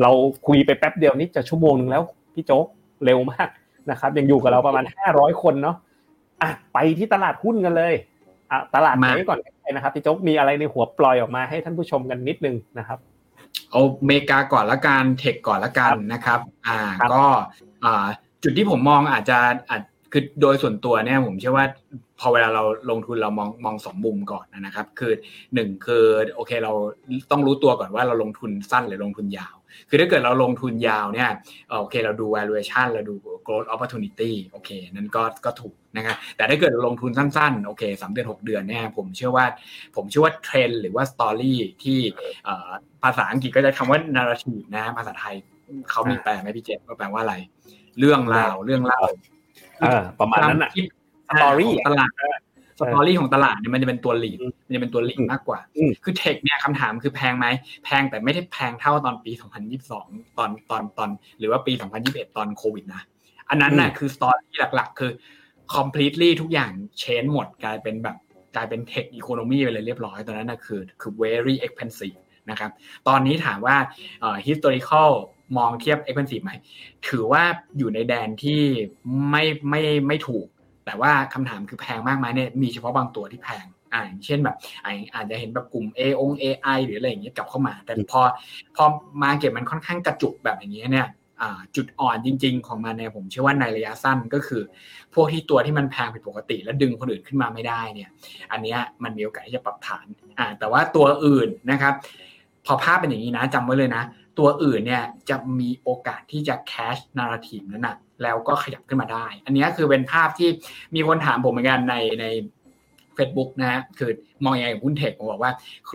[0.00, 0.10] เรา
[0.46, 2.02] คุยไปแป๊บเดียวนี้จะชั่วโมงนึงแล้ว
[2.34, 2.66] พี่โจ๊ก
[3.04, 3.48] เร็วมาก
[3.90, 5.76] นะครับ ยังอยู่กับเราประมาณห้าร้อยคนเนาะ
[6.42, 7.94] อะไปที่ตลาดหุ้นกันเลย
[8.50, 9.38] อะตลาดไหนก่อน
[9.72, 12.98] นะครับพี่โจ๊กมีอะไรในหัวปล่อยออกมาให้ท่านผู้ชมกันนิดนึงนะครับ
[13.70, 16.78] เอาเมกาก่อนละกันเทคก่อนละกันนะครับ อ่า
[17.12, 17.24] ก็
[17.84, 18.06] อ่า
[18.42, 21.66] จุดที่ผมมองอาจจะอาจคือโดยส่วนตัวเนี่ยผมเชื่อว่า
[22.22, 25.12] พอเวลาเราลงทุนเรามองมองสองมุมก่อนนะครับ คือ
[25.54, 26.04] หนึ่งคือ
[26.34, 26.72] โอเคเรา
[27.30, 29.54] ต้องรู้ตัวก่อนว่าเราลงทุนสั้นหรือลงทุนยาว
[29.88, 31.30] คือถ้าเกิดเราลงทุนยาวเนี่ย
[31.80, 33.14] โอเคเราดู valuation เราดู
[33.46, 39.46] growth opportunity โอเคนั่นก็ก็ถูกนะครับแต่ถ้าเกิดเราลงทุนสั้นๆโอเคสามเดือนหกเดือนเนี่ยผมเชื่อว่า
[39.96, 41.98] ผมเชื่อว่าเทรนหรือว่า story ที่
[43.02, 45.34] ภาษาอังกฤษก็จะคำว่า narrative นะภาษาไทย
[45.90, 47.34] เขามีแปลไหมพี่เจษว่าแปลว่าอะไร
[47.98, 49.02] เรื่องราวเรื่องเล่า
[50.20, 52.12] ประมาณนั้นอะ story ตลาด
[52.80, 55.58] story ของตลาดเนี่ยมันจะเป็นตัว lead มันจะเป็นตัว lead มากกว่า
[56.04, 57.46] คือ tech เนี่ยคำถามคือแพงไหม
[57.84, 59.32] แพงแต่ไม่ได้แพงเท่าตอนปี
[59.84, 61.72] 2022 ตอนตอนตอน หรือว่าปี
[62.04, 63.02] 2021 ตอนโควิดนะ
[63.48, 65.12] อันนั้นน่ะคือ story หลักๆ คือ
[65.74, 68.16] completely ทุกอย่างเชนหมดกลายเป็นแบบ
[68.56, 72.18] กลายเป็นเทคอีโคโนมีไปเลยเรียบร้อยตอนนั้นน่ะคือคือ very expensive
[72.50, 72.70] นะครับ
[73.08, 73.76] ตอนนี้ถามว่า
[74.46, 75.10] historical
[75.56, 76.52] มองเทียบ expensive ไหม
[77.08, 77.42] ถือว่า
[77.78, 78.62] อยู่ในแดนที่
[79.30, 80.46] ไม่ไม่ไม่ถูก
[80.84, 84.56] แต่ว่าคำถามคือแพงมากไหมเนี่ยมีเฉพาะบางตัวที่แพงอ่าเช่นแบบ
[85.14, 88.20] อาจจะเห็นแบบกลุ่ม A อง AI หรืออะไรอย่างเงี้ยกลับเข้ามา แต่พอ
[88.76, 88.84] พอ
[89.22, 91.08] มาเก็บมันค่อนข้างกระจุกแบบอย่างเงี้ยเนี่ย
[91.76, 94.62] จุดอ่อนจริง ๆ ของมันเนี่ยผมเชื่อว่าในระยะสั้นก็คือ
[95.14, 98.10] พวกที่ตัวที่มันแพงผิดปกติ แล้วดึงคนอื่นขึ้นมาไม่ได้เนี่ย
[98.52, 100.06] อันนี้มันมีโอกาสที่จะปรับฐาน
[100.38, 101.94] อ่าแต่ว่าตัวอื่นนะครับ
[102.66, 104.02] พอภาพเป็นอย่างนี้นะจำไว้เลยนะ
[104.38, 110.48] ตัวอื่นเนี่ยจะมีโอกาสที่จะแคชนาราทีฟนั้นนะแล้วก็ขยับขึ้นมาได้ อันนี้คือเป็นภาพที่
[110.94, 112.26] มีคนถามผมเหมือนกันในใน
[113.16, 114.10] Facebook นะฮะคือ
[114.44, 115.52] มองยังไงกับหุ้นเทคผมบอกว่า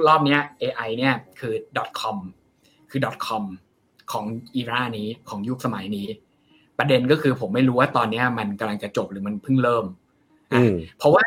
[0.07, 1.53] รอบนี้ AI เนี่ยคือ
[1.99, 2.17] .com
[2.91, 3.43] คือ .com
[4.11, 4.25] ของ
[4.55, 6.07] อีรานี้ของยุคสมัยนี้
[6.79, 9.85] ประเด็นก็คือผมไม่รู้ว่าตอนนี้มันกำลังจะจบหรือมันเพิ่งเริ่ม
[10.97, 11.25] เพราะว่า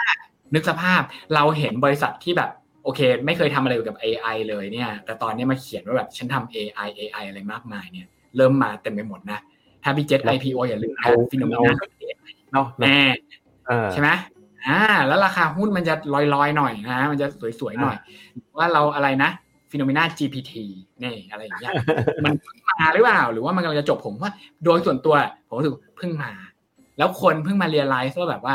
[0.55, 1.03] นึกสภาพ
[1.35, 2.51] เราเห็นบริษัทที่แบบ
[2.85, 8.07] โอเค ไม่เคยทำอะไรกับ AI เลยเนี่ย แต่ตอนนี้มาเขียนว่าแบบฉันทำ AI AI อะไรมากมายเนี่ย
[8.37, 9.39] เริ่มมาเต็มไปหมดนะ
[9.83, 11.73] ถ้าพี่เจ็ต IPO อย่าลืมนะฟิโนเมนา
[12.53, 13.01] เนาะแน่
[13.93, 14.09] ใช่ไหม
[14.67, 15.95] อ่า แล้วราคาหุ้นมันจะ
[16.35, 17.27] ลอยๆหน่อยนะ มันจะ
[17.61, 17.97] สวยๆหน่อย
[18.59, 19.31] ว่าเราอะไรนะ
[19.71, 20.53] ฟิโนเมนา GPT
[21.03, 21.73] นี่อะไรอย่างเงี้ย
[22.25, 24.31] มันเพิ่งมาหรือเปล่า หรือว่ามันกำลังจะจบผมว่า
[24.65, 25.15] โดยส่วนตัว
[25.49, 26.33] ผมรู้สึกเพิ่งมา
[26.99, 28.55] แล้วคนเพิ่งมา realize ว่าแบบว่า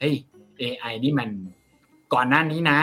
[0.00, 0.14] เฮ้ย
[0.60, 1.28] AI นี่มัน
[2.14, 2.78] ก่อนหน้านี้นะ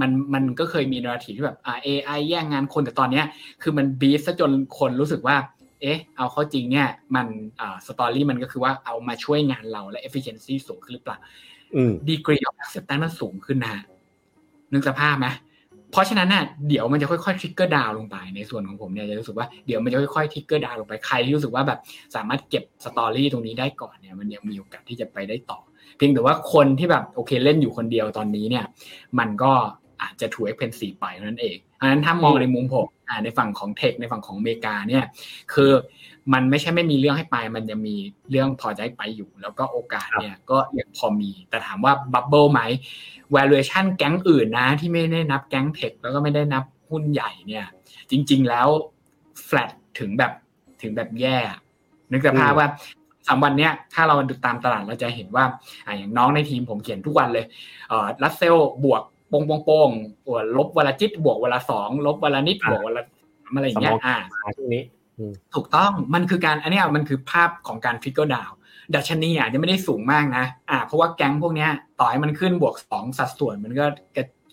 [0.00, 3.24] มันมันก็เคยมีนาทีที่แบบอ่า AI แย่งงานคนแต่ตอนเนี้ย
[3.62, 5.36] คือมันบีซะจนคนรู้สึกว่า
[5.80, 7.26] เอ๊ะ เอาเข้าจริงเนี่ย มัน
[7.60, 11.18] อ่า story มันก็คือว่าเอามาช่วยงานเราและ efficiency สูงขึ้นหรือเปล่า
[12.08, 13.82] ดีกรีของ acceptance มันสูงขึ้นนะ
[14.72, 15.28] นึกสภาพไหม
[15.92, 21.78] เพราะฉะนั้นน่ะเดี๋ยวมันจะค่อยๆ trickle down ลงไปในส่วนของผมเนี่ยจะรู้สึกว่าเดี๋ยวมันจะค่อยๆ trickle down ลงไปใครที่รู้สึกว่าแบบ
[22.16, 25.60] สามารถเก็บ story ตรงนี้ได้ก่อนเนี่ย มันยังมีโอกาสที่จะไปได้ต่อ
[25.96, 28.64] เพียงแต่ว่าคนที่แบบโอเคเล่นอยู่คนเดียวตอนนี้เนี่ย
[29.18, 29.52] มันก็
[30.02, 32.86] อาจจะถูก expensive ไปนั่นเองอันนั้นถ้ามองในมุมผม
[33.24, 35.04] ในฝั่งของ tech ในฝั่งของอเมริกาเนี่ย
[35.52, 35.72] คือ
[36.32, 37.94] มันไม่ใช่ไม่มีเรื่องให้ไป มันจะมี
[38.30, 42.60] เรื่องพอจะให้ไปอยู่ แล้วก็โอกาสเนี่ยก็ยังพอมี แต่ถามว่าบับเบิลไหม
[43.34, 47.66] valuation แก๊งอื่นนะ ที่ไม่ได้นับแก๊งเทคแล้วก็ไม่ได้นับหุ้นใหญ่เนี่ย
[48.10, 48.68] จริง ๆ แล้ว
[49.48, 50.32] flat ถึงแบบ
[50.82, 51.38] ถึงแบบแย่
[52.12, 52.68] นึกสภาพว่า
[53.30, 55.44] สามวันเนี้ยถ้าเราดูตามตลาดเราจะเห็นว่า
[55.86, 57.44] อ่าอย่างน้องในทีมผมเขียนทุกวันเลย
[57.88, 59.90] เอ่อรัสเซลบวกโป่งโป่งโป่ง
[60.56, 63.04] ลบวันละจิตบวกวันละสองลบวันละนิดบวกวันละ
[63.54, 64.16] อะไรอย่างเงี้ยอ่า
[64.56, 64.82] ช่วงนี้
[65.54, 68.50] ถูกต้องมันคือการอันนี้มันคือภาพของการ trickle down
[68.94, 73.84] ดัชนีอะจะไม่ได้สูงมากนะอ่าเพราะว่าแก๊งพวกเนี้ยต่อให้มันขึ้นบวกสองสัดส่วนมันก็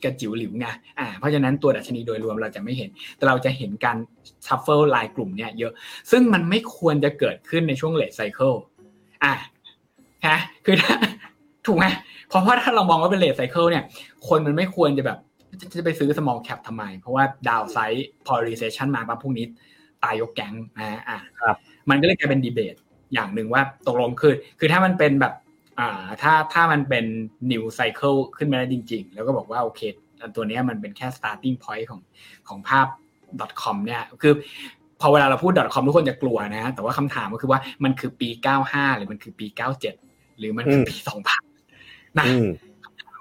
[0.04, 0.66] กระกระจิ๋วหลิวไง
[1.00, 3.98] อ่าเพราะฉะนั้นตัวดัชนีโดยรวมเราจะไม่เห็น แต่เราจะเห็นการ
[4.45, 5.72] shuffle รายกลุ่มเนี้ยเยอะ
[6.12, 8.54] ซึ่งมันไม่ควรจะเกิดขึ้นในช่วง late cycle
[9.24, 9.34] อ่า
[10.28, 10.95] ฮะคือถ้า
[11.68, 11.86] ถูกไหม
[12.30, 13.84] เพราะว่าถ้าเรามองว่าเป็น late cycle เนี่ย
[14.28, 15.20] คนมันไม่ควรจะแบบ
[15.78, 19.45] จะไปซื้อ small cap ทำไม เพราะว่าดาวไซด์พอ recession มาปั๊บพวกนี้
[20.04, 21.56] ตายยกแก๊งนะอ่าครับ
[21.89, 22.76] มันก็เลยกลายเป็นดีเบต
[23.14, 25.34] อย่างหนึ่งว่าตกลงคือ คือถ้ามันเป็นแบบ
[25.80, 27.06] อ่าถ้าถ้ามันเป็น
[27.52, 29.82] new cycle ขึ้นมาได้จริง ๆ แล้วก็บอกว่าโอเค
[30.36, 32.02] ตัวนี้มันเป็นแค่ starting point ของ
[32.48, 32.88] ของภาพ
[33.62, 34.34] .com เนี่ยคือ
[35.02, 38.30] พอเวลาเราพูด .com ทุกคนจะกลัวนะ แต่ว่าคำถามก็คือว่ามันคือปี
[38.64, 39.46] 95 หรือมันคือปี
[39.94, 40.96] 97 หรือมันคือปี
[41.58, 42.28] 2000 นะ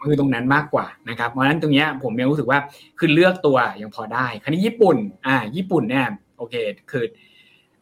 [0.08, 2.58] คือตรงนั้นมากกว่านะครับ เพราะฉะนั้นตรงนี้ผมยังรู้สึกว่า
[2.98, 4.96] คือเลือกตัวยังพอได้ คราวนี้ญี่ปุ่น
[5.26, 6.06] อ่า ญี่ปุ่นเนี่ย
[6.38, 6.54] โอเค
[6.90, 7.04] คือ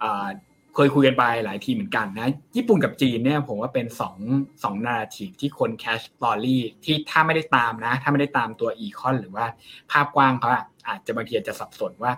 [0.03, 0.27] อ่า
[0.75, 4.17] เคยคุยกันไปหลายทีเหมือนกันนะ ญี่ปุ่นกับจีนเนี่ยผมว่าเป็นสอง
[4.65, 9.47] สองนาทีที่คนแคชตอรี่ที่ถ้าไม่ได้ตามนะ ถ้าไม่ได้ตามตัวอีคอนหรือว่า
[9.91, 10.49] ภาพกว้างเขา
[10.89, 12.13] อาจจะบางทีจะสับสนว่า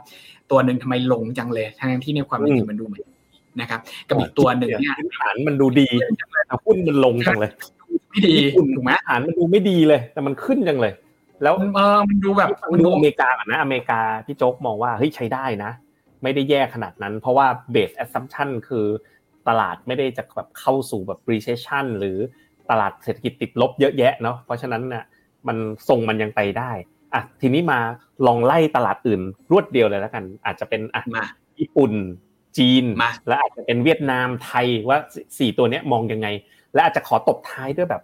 [0.50, 3.06] ตัวหนึ่งทำไมลงจังเลยทั้งที่ในความเป็นจริงมันดูเหมือน
[3.60, 5.88] นะครับกับอีกตัวหนึ่งเนี่ยฐานมันดูดี
[6.46, 7.50] แต่หุ้นมันลงจังเลย
[8.10, 8.36] ไม่ดี
[8.74, 10.92] ถูกไหมฐานมันดูไม่ดีเลย แต่มันขึ้นจังเลย
[11.42, 15.70] แล้วเออมันดูแบบมันดูอเมริกาอะนะอเมริกาพี่โจ๊กมองว่าเฮ้ยใช้ได้นะ
[16.22, 18.86] ไม่ได้แย่ขนาดนั้น เพราะว่า base assumption คือ
[19.48, 22.18] ตลาดไม่ได้จะแบบเข้าสู่แบบ recession หรือ
[22.70, 25.04] ตลาดเศรษฐกิจติดลบเยอะแยะเนาะเพราะฉะนั้นเนี่ย
[25.48, 25.56] มัน
[25.88, 26.70] ทรงมันยังไปได้
[27.14, 27.80] อะทีนี้มา
[28.26, 29.20] ลองไล่ตลาดอื่น
[29.52, 31.02] รวดเดียวเลยแล้วกัน อาจจะเป็นอะ
[31.60, 31.92] ญี่ปุ่น
[32.58, 32.84] จีน
[33.28, 34.98] และอาจจะเป็นเวียดนามไทยว่า
[35.38, 36.28] สี่ตัวเนี้ยมองยังไง
[36.74, 38.02] และอาจจะขอตบท้ายด้วยแบบ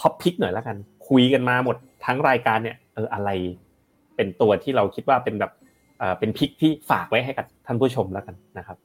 [0.00, 0.76] ท็อปพิกหน่อยแล้วกัน
[1.08, 3.30] คุยกันมาหมดทั้งรายการเนี่ยเอออะไร
[4.16, 5.52] เป็นตัวที่เราคิดว่าเป็นแบบ
[6.18, 8.76] เป็นพริกที่ฝากไว้ให้กับท่านผู้ชมแล้วกันนะครับ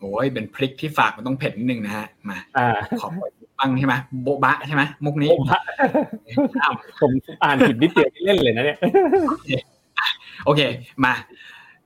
[0.00, 2.38] โอ้ยเป็นพริกที่ฝากมันต้องเผ็ดนิดนึงนะฮะมา
[3.00, 3.12] ขอบ
[3.58, 5.30] บังใช่ไหมโบบะใช่ไหมมุกนี้
[7.00, 7.12] ผม
[7.42, 8.78] อ่านผิดนิดเดียวเล่นเลยนะเนี่ย
[10.44, 10.60] โอเค
[11.04, 11.12] มา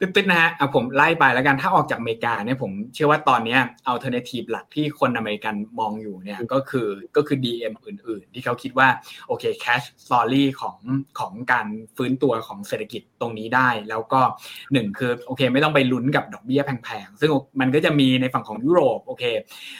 [0.00, 8.88] ตึ๊ดๆนะฮะเอาผมไล่ไปแล้วกันถ้าออกจากอเมริกาเนี่ยผมเชื่อว่าตอนนี้ alternative หลักที่คนอเมริกันมองอยู่เนี่ยก็คือก็คือ DM อื่น ๆ ที่เขาคิดว่า
[9.28, 10.76] โอเค catch story ของ
[11.18, 11.66] ของการ
[11.96, 14.20] ฟื้นตัวของเศรษฐกิจตรงนี้ได้ แล้วก็
[14.72, 17.30] หนึ่งคือโอเคไม่ต้องไปลุ้นกับดอกเบี้ยแพง ๆ ซึ่ง
[17.60, 19.24] มันก็จะมีในฝั่งของยุโรปโอเค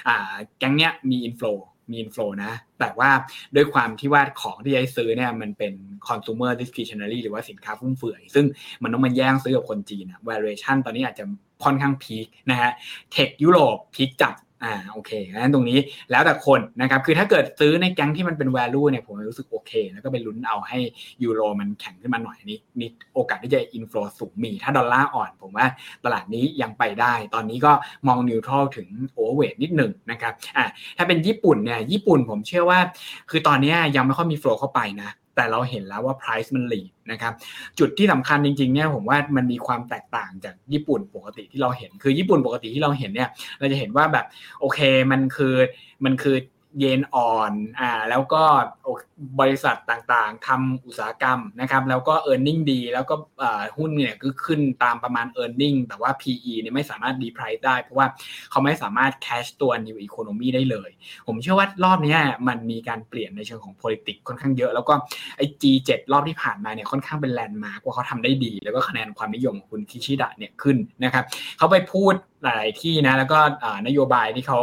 [0.08, 1.52] อ่าแก๊งเนี้ยมี inflow
[1.90, 3.10] มี inflow นะ แต่ว่า
[3.54, 5.72] ด้วยความที่ว่าของที่ไอ้ซื้อเนี่ยมันเป็น
[6.08, 8.46] consumer discretionary หรือว่าสินค้าฟุ่มเฟือย ซึ่ง
[8.82, 11.24] มันต้องมาแย่งซื้อกับคนจีนอะ valuation ตอนนี้อาจจะ
[11.64, 12.70] ค่อนข้าง peak นะฮะ
[13.12, 15.78] tech ยุโรป peak จัด อ่าโอเคงั้นตรงนี้
[16.10, 20.78] แล้วแต่คนนะครับคือถ้าเกิดซื้อในแก๊งที่มันเป็น value เนี่ยผมรู้สึกโอเค แล้วก็ไปลุ้นเอาให้
[21.22, 25.66] ยูโรมันแข็งขึ้นมาหน่อยนี้นี่โอกาสที่จะ inflow สูงมี ถ้าดอลลาร์อ่อน ผมว่า
[26.04, 27.72] ตลาดนี้ยังไปได้ ตอนนี้ก็
[28.08, 30.64] มองนิวทรัลถึงโอเวอร์เวทนิดหนึ่งนะครับอ่า
[30.96, 32.78] ถ้าเป็นญี่ปุ่นเนี่ยญี่ปุ่นผมเชื่อว่า
[33.30, 37.32] คือตอนนี้ยังไม่ค่อยมีโฟล์เข้าไปนะ แต่เราเห็นแล้วว่า price มันหลีนะครับ
[37.78, 44.26] จุดที่สำคัญจริงๆเนี่ยผมว่ามันมีความแตกต่างจากญี่ปุ่นปกติที่เราเห็น คือญี่ปุ่นปกติที่เราเห็นเนี่ยเราจะเห็นว่าแบบ
[44.60, 44.78] โอเค
[45.10, 45.54] มันคือ
[46.04, 46.36] มันคือ
[46.78, 48.42] เยนอ่อนอ่าแล้วก็
[49.40, 53.14] บริษัทต่างๆทำอุตสาหกรรมนะครับแล้วก็ e a r n i n g ดี แล้วก็
[53.78, 58.06] หุ้นเนี่ยก็ขึ้นตามประมาณ e a r n i n g แต่ว่า PE เนี่ยไม่สามารถดีไพรซ์ได้ เพราะว่า
[58.50, 60.90] เขาไม่สามารถ cash ตัว new economy ได้เลย
[61.26, 62.16] ผมเชื่อว่ารอบนี้
[62.48, 64.94] มันมีการเปลี่ยนในเชิงของ politics ค่อนข้างเยอะ แล้วก็
[65.36, 71.24] ไอ้ G7 รอบที่ผ่านมาเนี่ยค่อนข้างเป็นแลนด์มาร์กว่าเขาทำได้ดี แล้วก็คะแนนความนิยมของคุณคิชิดะเนี่ยขึ้นนะครับ
[71.58, 72.14] เขาไปพูด
[72.44, 73.38] หลายที่นะแล้วก็
[73.86, 74.58] นโยบายที่เขา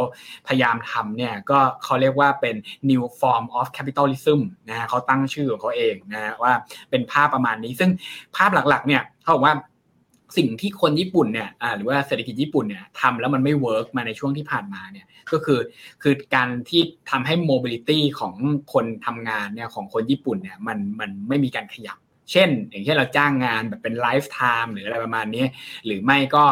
[0.48, 2.56] พยายามทำเนี่ยก็เขาเรียกว่าเป็น
[2.90, 6.52] new form of capitalism นะฮะเขาตั้งชื่อของเขาเองนะว่า
[6.90, 7.90] เป็นภาพประมาณนี้ ซึ่ง
[8.36, 9.54] ภาพหลัก ๆ เนี่ยเขาบอกว่า
[10.36, 15.60] สิ่งที่คนญี่ปุ่นเนี่ยหรือว่าเศรษฐกิจญี่ปุ่นเนี่ยทำแล้วมันไม่ work มาในช่วงที่ผ่านมาเนี่ยก็คือ
[16.02, 18.34] คือการที่ทำให้ mobility ของ
[18.72, 21.98] คนทำงานเนี่ยของคนญี่ปุ่นเนี่ยมันมันไม่มีการขยับ
[22.30, 25.44] เช่น อย่างเช่นเราจ้างงานแบบเป็น lifetime หรืออะไรประมาณนี้
[25.86, 26.44] หรือไม่ก็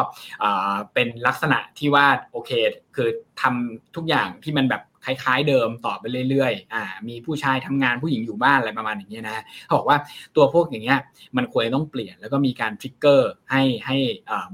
[0.93, 2.51] เป็นลักษณะที่ว่าโอเค
[2.95, 3.09] คือ
[3.41, 9.97] ทำทุกอย่างที่มันแบบคล้ายๆเดิมต่อไปเรื่อยๆ อ่า มีผู้ชายทำงานผู้หญิงอยู่บ้านอะไรประมาณอย่างเงี้ยนะเขาบอกว่า
[10.35, 10.99] ตัวพวกอย่างเงี้ย
[11.37, 13.97] มันควรต้องเปลี่ยนแล้วก็มีการทริกเกอร์ให้ให้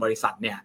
[0.01, 0.57] บริษัทเนี่ย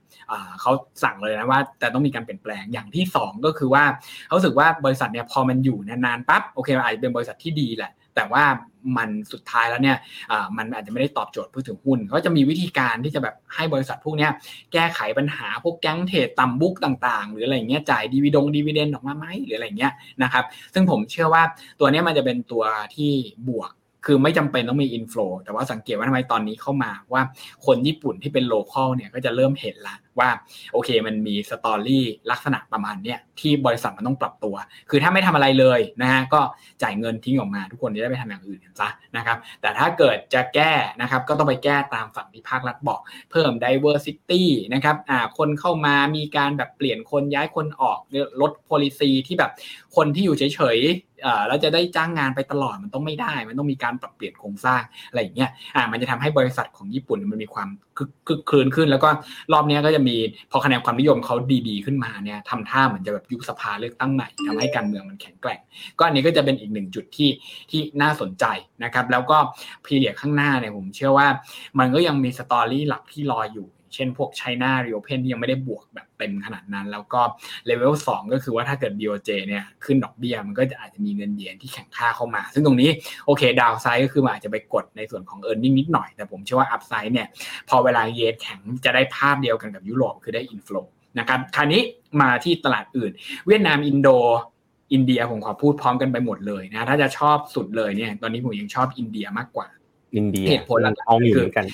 [0.60, 0.72] เขา
[1.02, 3.84] สั่งเลยนะว่าแต่ต้องมีการเปลี่ยนแปลงอย่างที่ 2 ก็คือว่า
[4.26, 8.44] เขาสึกว่าบริษัทเนี่ยพอมันอยู่นานๆปั๊บโอเคอาจจะเป็นบริษัทที่ดีแหละ แต่ว่า
[8.96, 9.96] มันสุดท้ายแล้วเนี่ย
[10.56, 14.28] มันอาจจะไม่ได้ตอบโจทย์ผู้ถือหุ้นก็จะมีวิธีการที่จะแบบให้บริษัทพวกนี้
[14.72, 19.92] แก้ไขปัญหาพวกแก๊ง trade ต่ำ book ต่างๆ หรืออะไรเงี้ยจ่ายดีวีดง dividend ออกมาไหมหรืออะไรเงี้ย
[20.22, 20.44] นะครับ
[20.74, 21.42] ซึ่งผมเชื่อว่า
[21.80, 23.12] ตัวนี้มันจะเป็นตัวที่
[23.48, 23.70] บวก
[24.06, 27.22] คือไม่จำเป็นต้องมี inflow แต่ว่าสังเกตว่าทำไมตอนนี้เข้ามาว่า
[27.66, 30.30] คนญี่ปุ่นที่เป็น local เนี่ยก็จะเริ่มเห็นละ ว่า
[30.72, 34.54] โอเคมันมี story ลักษณะประมาณเนี้ยที่บริษัทมันต้องปรับตัว
[34.90, 36.40] คือถ้าไม่ทำอะไรเลยนะฮะก็
[36.82, 43.00] จ่ายเงินทิ้งออกมา ทุกคนจะได้ไปทำอย่างอื่นกันซะนะครับแต่ถ้าเกิดจะแก้นะครับก็ต้องไปแก้ตามฝั่งที่ภาครัฐบอก
[43.30, 44.42] เพิ่ม diversity
[44.74, 47.98] นะครับอ่าคนเข้ามามีการแบบเปลี่ยนคนย้ายคนออก
[48.40, 49.50] ลด policy ที่แบบ
[49.96, 57.68] คนที่อยู่เฉยๆแล้วจะได้จ้างงานไปตลอดมันต้องไม่ได้ มันต้องมีการปรับเปลี่ยนโครงสร้างอะไรอย่างเงี้ยอ่ามันจะทำให้บริษัทของญี่ปุ่นมันมีความ
[58.28, 59.08] คึกคืนขึ้น แล้วก็
[59.52, 60.16] รอบนี้ก็จะมี
[60.50, 61.36] พอคะแนนความนิยมเขา
[61.68, 65.60] ดีๆขึ้นมาเนี่ยทำท่าเหมือนจะแบบยุบสภาเลือกตั้งใหม่ทำให้การเมืองมันแข็งแกร่ง
[65.98, 67.30] ก็อันนี้ก็จะเป็นอีกหนึ่งจุดที่
[67.70, 68.44] ที่น่าสนใจ
[68.84, 69.38] นะครับ แล้วก็
[69.84, 71.28] period ข้างหน้าเนี่ยผมเชื่อว่า
[71.78, 77.20] มันก็ยังมี story หลักที่รออยู่ เช่นพวก China reopen ที่ยังไม่ได้บวกแบบเต็มขนาดนั้น แล้วก็
[77.66, 82.90] เลเวล2ก็คือว่าถ้าเกิด BOJ เนี่ยขึ้นดอกเบี้ยมันก็จะอาจจะมีเงินเยนที่แข็งค่าเข้ามา ซึ่งตรงนี้
[83.26, 87.28] โอเค downside ก็คือมันอาจจะไปกดในส่วนของ e a r n i n g นิดหน่อย แต่ผมเชื่อว่า upside เนี่ย
[87.68, 90.82] พอเวลาเยนแข็งจะได้ภาพเดียวกันกับยุโรปคือได้ inflow
[91.18, 91.82] นะครับคราวนี้
[92.20, 93.10] มาที่ตลาดอื่น
[93.46, 94.08] เวียดนามอินโด
[94.92, 99.68] อินเดียผมขอพูดพร้อมกันไปหมดเลยนะถ้าจะชอบสุดเลยเนี่ยตอนนี้ผมยังชอบอินเดียมากกว่า
[100.14, 101.66] อินเดียเหตุผลเอาอยู่เหมือนกัน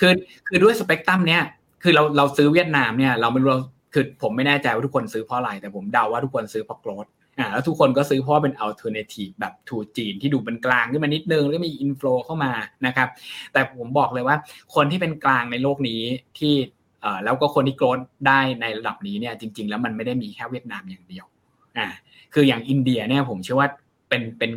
[0.00, 0.12] คือ
[0.46, 1.42] คือด้วยสเปกตรัมเนี้ย
[1.82, 3.50] คือเราเราซื้อเวียดนามเนี่ยเราไม่รู้
[3.94, 7.06] คือผมไม่แน่ใจว่าทุกคนซื้อเพราะอะไร แต่ผมเดาว่าทุกคนซื้อเพราะ growth
[7.38, 12.52] อ่าแล้วทุกคนก็ซื้อเพราะเป็น alternative แบบ to จีนที่ดูเป็นกลางขึ้นมานิดนึงแล้วก็มี inflow เข้ามา
[12.86, 13.08] นะครับ
[13.52, 14.36] แต่ผมบอกเลยว่า
[14.74, 16.02] คนที่เป็นกลางในโลกนี้
[16.38, 16.54] ที่
[17.02, 21.26] เอ่อแล้วก็คนที่โกรดได้ในระดับนี้เนี่ยจริง ๆ แล้วมันไม่ได้มีแค่เวียดนามอย่างเดียว
[21.78, 21.86] อ่า
[22.34, 23.68] คืออย่างอินเดียเนี่ยผมเชื่อว่า
[24.08, 24.50] เป็นเป็น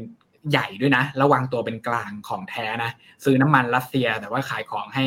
[0.51, 2.91] ใหญ่ด้วยนะระวังตัวเป็นกลางของแท้นะ
[3.23, 5.03] ซื้อน้ำมันรัสเซีย แต่ว่าขายของให้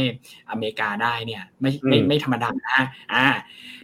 [0.51, 2.83] อเมริกาได้เนี่ย ไม่ไม่ไม่ธรรมดานะ
[3.15, 3.27] อ่า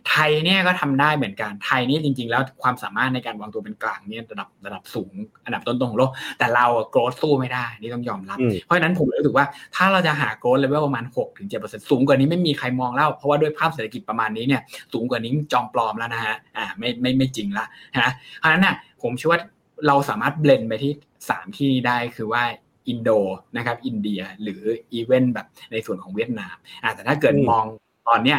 [0.08, 5.12] ไทยเนี่ยก็ทำได้เหมือนกันไทยนี่จริง ๆ แล้วความสามารถในการวางตัวเป็นกลางเนี่ยระดับระดับสูง
[5.44, 9.46] อันดับต้นๆของโลกแต่เราโกรธสู้ไม่ได้นี่ต้องยอมรับ เพราะฉะนั้นผมรู้สึกว่า
[9.76, 17.66] ถ้าเราจะหา growth level ประมาณ6ถึง7สูงกว่านี้ไม่มีใครมองแล้วเพราะว่าด้วยภาพเศรษฐกิจประมาณนี้เนี่ยสูงกว่านี้จอมปลอมแล้วนะฮะอ่าไม่ไม่ไม่จริงละ
[18.02, 19.40] นะเพราะฉะนั้นน่ะผมเชื่อว่า
[19.86, 20.92] เราสามารถ blend ไปที่
[21.28, 22.42] สามที่ได้คือว่า
[22.88, 23.10] อินโด
[23.56, 24.62] นะครับอินเดียหรือ
[24.92, 27.64] อีเวนต์แบบในส่วนของเวียดนามอ่าแต่ถ้าเกิดมอง
[28.08, 28.38] ตอนเนี้ย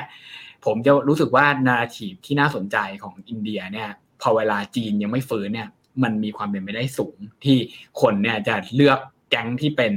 [0.66, 3.90] ผมจะรู้สึกว่านาทีที่น่าสนใจของอินเดียเนี่ย
[4.22, 5.70] พอเวลาจีนยังไม่ฟื้นเนี่ย
[6.04, 7.58] มันมีความเป็นไปได้สูงที่
[8.02, 9.94] คนเนี่ยจะเลือกแก๊งที่เป็น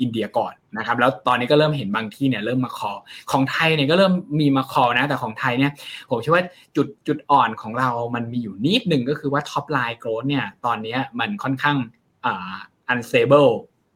[0.00, 2.92] อินเดียก่อนนะครับแล้วตอนนี้ก็เริ่มเห็นบางที่เนี่ยเริ่มมา call
[3.32, 5.72] ของไทยเนี่ยก็เริ่มมีมา call นะแต่ของไทยเนี่ย
[6.10, 6.44] ผมเชื่อว่า
[6.76, 11.76] จุดจุดอ่อนของเรามันมีอยู่นิดหนึ่งก็คือว่า top line growth เนี่ยตอนนี้มันค่อนข้าง
[12.24, 12.56] อ่า
[12.92, 13.50] unstable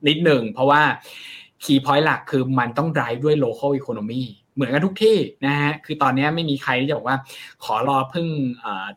[0.08, 0.82] นิดหนึ่งเพราะว่า
[1.64, 4.24] key point หลักคือมันต้อง drive ด้วย local economy
[4.54, 5.16] เหมือนกันทุกที่
[5.46, 7.18] นะฮะ คือตอนนี้ไม่มีใครที่จะบอกว่า
[7.64, 8.28] ขอรอพึ่ง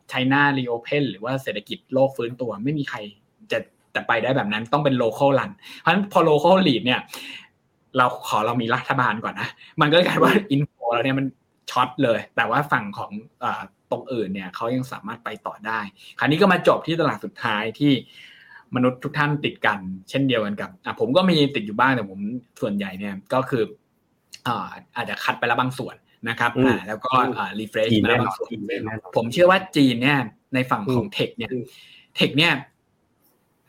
[0.08, 2.98] China reopen หรือว่าเศรษฐกิจโลกฟื้นตัวไม่มีใคร
[3.52, 3.58] จะ
[3.92, 7.00] แต่ไปได้แบบนั้นต้องเป็น local run เพราะฉะนั้นพอ local lead เนี่ย
[7.96, 9.48] เราขอเรามีรัฐบาลก่อนนะ
[9.80, 11.26] มันก็กลายว่า inflow เนี่ยมัน
[11.70, 13.10] short เลย แต่ว่าฝั่งของ
[13.90, 15.80] ตรงอื่นเนี่ยเขายังสามารถไปต่อได้
[16.18, 17.92] คราวนี้ก็มาจบที่ตลาดสุดท้ายที่
[18.76, 19.78] มนุษย์ทุกท่านติดกัน
[20.10, 22.20] เช่นเดียวกันกับอะผมก็มีติดอยู่บ้างแต่ผม
[22.60, 23.62] ส่วนใหญ่เนี่ยก็คือ
[24.46, 25.96] อ่าอาจจะคัดไปแล้วบางส่วน
[26.28, 28.48] นะครับอ่าแล้วก็อ่ารีเฟรชมาแล้วบางส่วน
[29.16, 30.18] ผมเชื่อว่าจีนเนี่ย
[30.54, 31.50] ในฝั่งของเทคเนี่ย
[32.16, 32.52] เทคเนี่ย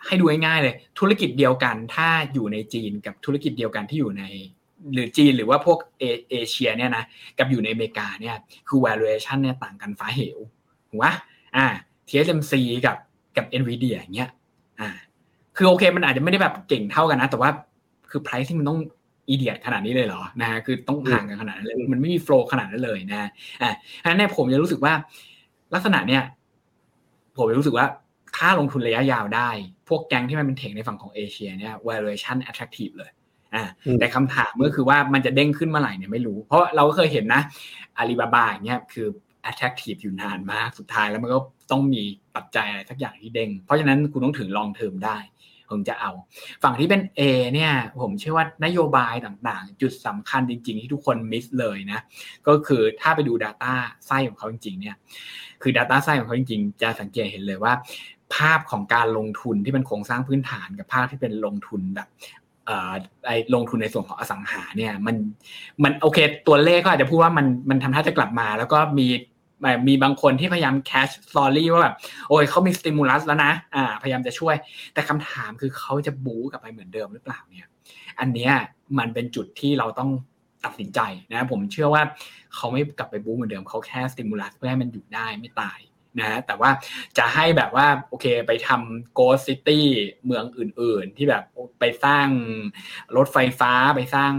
[0.05, 4.23] ให้ดูง่ายๆเลย ธุรกิจเดียวกันถ้าอยู่ในจีนกับธุรกิจเดียวกันที่อยู่ใน
[4.93, 5.79] หรือจีนหรือว่าพวก
[6.29, 7.03] เอเชียเนี่ยนะ
[7.37, 8.35] กับอยู่ในอเมริกาเนี่ย
[8.67, 10.37] คือ valuation เนี่ยต่างกันฟ้าเหว
[10.89, 11.07] ถูกไหม
[11.55, 11.65] อ่า
[12.07, 12.53] TSMC
[12.85, 12.97] กับ
[13.37, 14.29] กับ Nvidia อย่างเงี้ย
[14.81, 14.89] อ่า
[15.57, 17.49] คือโอเค มันอาจจะไม่ได้แบบเก่งเท่ากันนะ แต่ว่า
[18.09, 18.79] คือ price ที่มันต้อง
[19.29, 23.29] อีเดียขนาดนี้เลยเหรอนะฮะคือต้องห่างกันขนาดนั้นเลยมันไม่มีโฟล์ขนาดนั้นเลยนะ
[23.61, 24.93] อ่าเพราะฉะนั้นผมจะรู้สึกว่า
[25.73, 26.23] ลักษณะเนี้ย
[27.37, 27.85] ผมจะรู้สึกว่า
[28.37, 29.49] ถ้าลงทุนระยะยาวได้
[29.87, 33.11] พวกแก๊งที่มันเป็นเทคในฝั่งของเอเชียเนี่ย valuation attractive เลย
[33.55, 33.63] อ่า
[33.99, 37.41] แต่คำถามก็คือว่ามันจะเด้งขึ้นเมื่อไหร่เนี่ยไม่รู้ เพราะเราก็เคยเห็นนะ
[37.97, 39.07] อาลีบาบาอย่างเงี้ยคือ
[39.49, 41.39] attractive อยู่นานมากสุดท้ายแล้วมันก็
[41.71, 42.03] ต้องมี
[42.35, 45.17] ปัจจัยอะไรสักอย่างที่เด้งเพราะฉะนั้นคุณต้องถึงลองเทอมได้
[45.75, 46.11] ผมจะเอา
[46.63, 47.21] ฝั่งที่เป็น A
[47.53, 47.71] เนี่ย
[48.01, 51.99] ผมเชื่อว่านโยบายต่างๆ จุดสำคัญจริง ๆ ที่ทุกคนมิสเลยนะ
[52.47, 53.73] ก็คือถ้าไปดู Data
[54.07, 54.95] ไส้ของเขาจริงๆเนี่ย
[55.61, 57.73] คือ Data ไส้ของเขาจริงๆ จะสังเกตเห็นเลยว่า
[58.35, 62.07] ภาพของการลงทุนที่เป็นโครงสร้างพื้นฐานกับภาพที่เป็นลงทุนแบบ
[63.25, 65.15] ไอ้ลงทุนในส่วนของอสังหาเนี่ยมัน
[65.83, 66.17] มันโอเค
[66.47, 69.07] ตัวเลขก็อาจจะพูดว่ามันมันทำท่าจะกลับมา แล้วก็มี
[69.87, 71.95] มีบางคนที่พยายามแคชสตอรี่ว่าแบบ
[72.29, 74.55] โอ้ยเขามีสติมูลัสแล้วนะอ่าพยายามจะช่วย
[74.93, 77.67] แต่คำถามคือเขาจะบู๊กลับไปเหมือนเดิมหรือเปล่าเนี่ย
[78.19, 78.53] อันเนี้ย
[78.99, 80.09] มันเป็นจุดที่เราต้อง
[80.65, 80.99] ตัดสินใจ
[81.33, 82.03] นะผมเชื่อว่า
[82.55, 85.79] เขาไม่กลับไปบู๊เหมือนเดิมเขาแค่สติมูลัสเพื่อให้มันอยู่ได้ไม่ตาย
[86.19, 86.69] นะแต่ว่า
[87.17, 89.85] จะให้แบบว่าโอเคไปทำโกลซิตี้
[90.25, 91.43] เมืองอื่น ๆ ที่แบบ
[91.79, 92.27] ไปสร้าง
[93.17, 94.33] รถไฟฟ้าไปสร้าง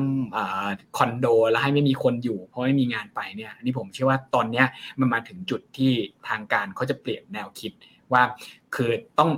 [0.96, 4.66] คอนโด แล้วให้ไม่มีคนอยู่ เพราะไม่มีงานไปเนี่ยนี่ผมเชื่อว่าตอนเนี้ย
[5.00, 5.92] มันมาถึงจุดที่
[6.28, 7.72] ทางการเขาจะเปลี่ยนแนวคิด
[8.12, 8.22] ว่า
[8.74, 9.30] คือต้อง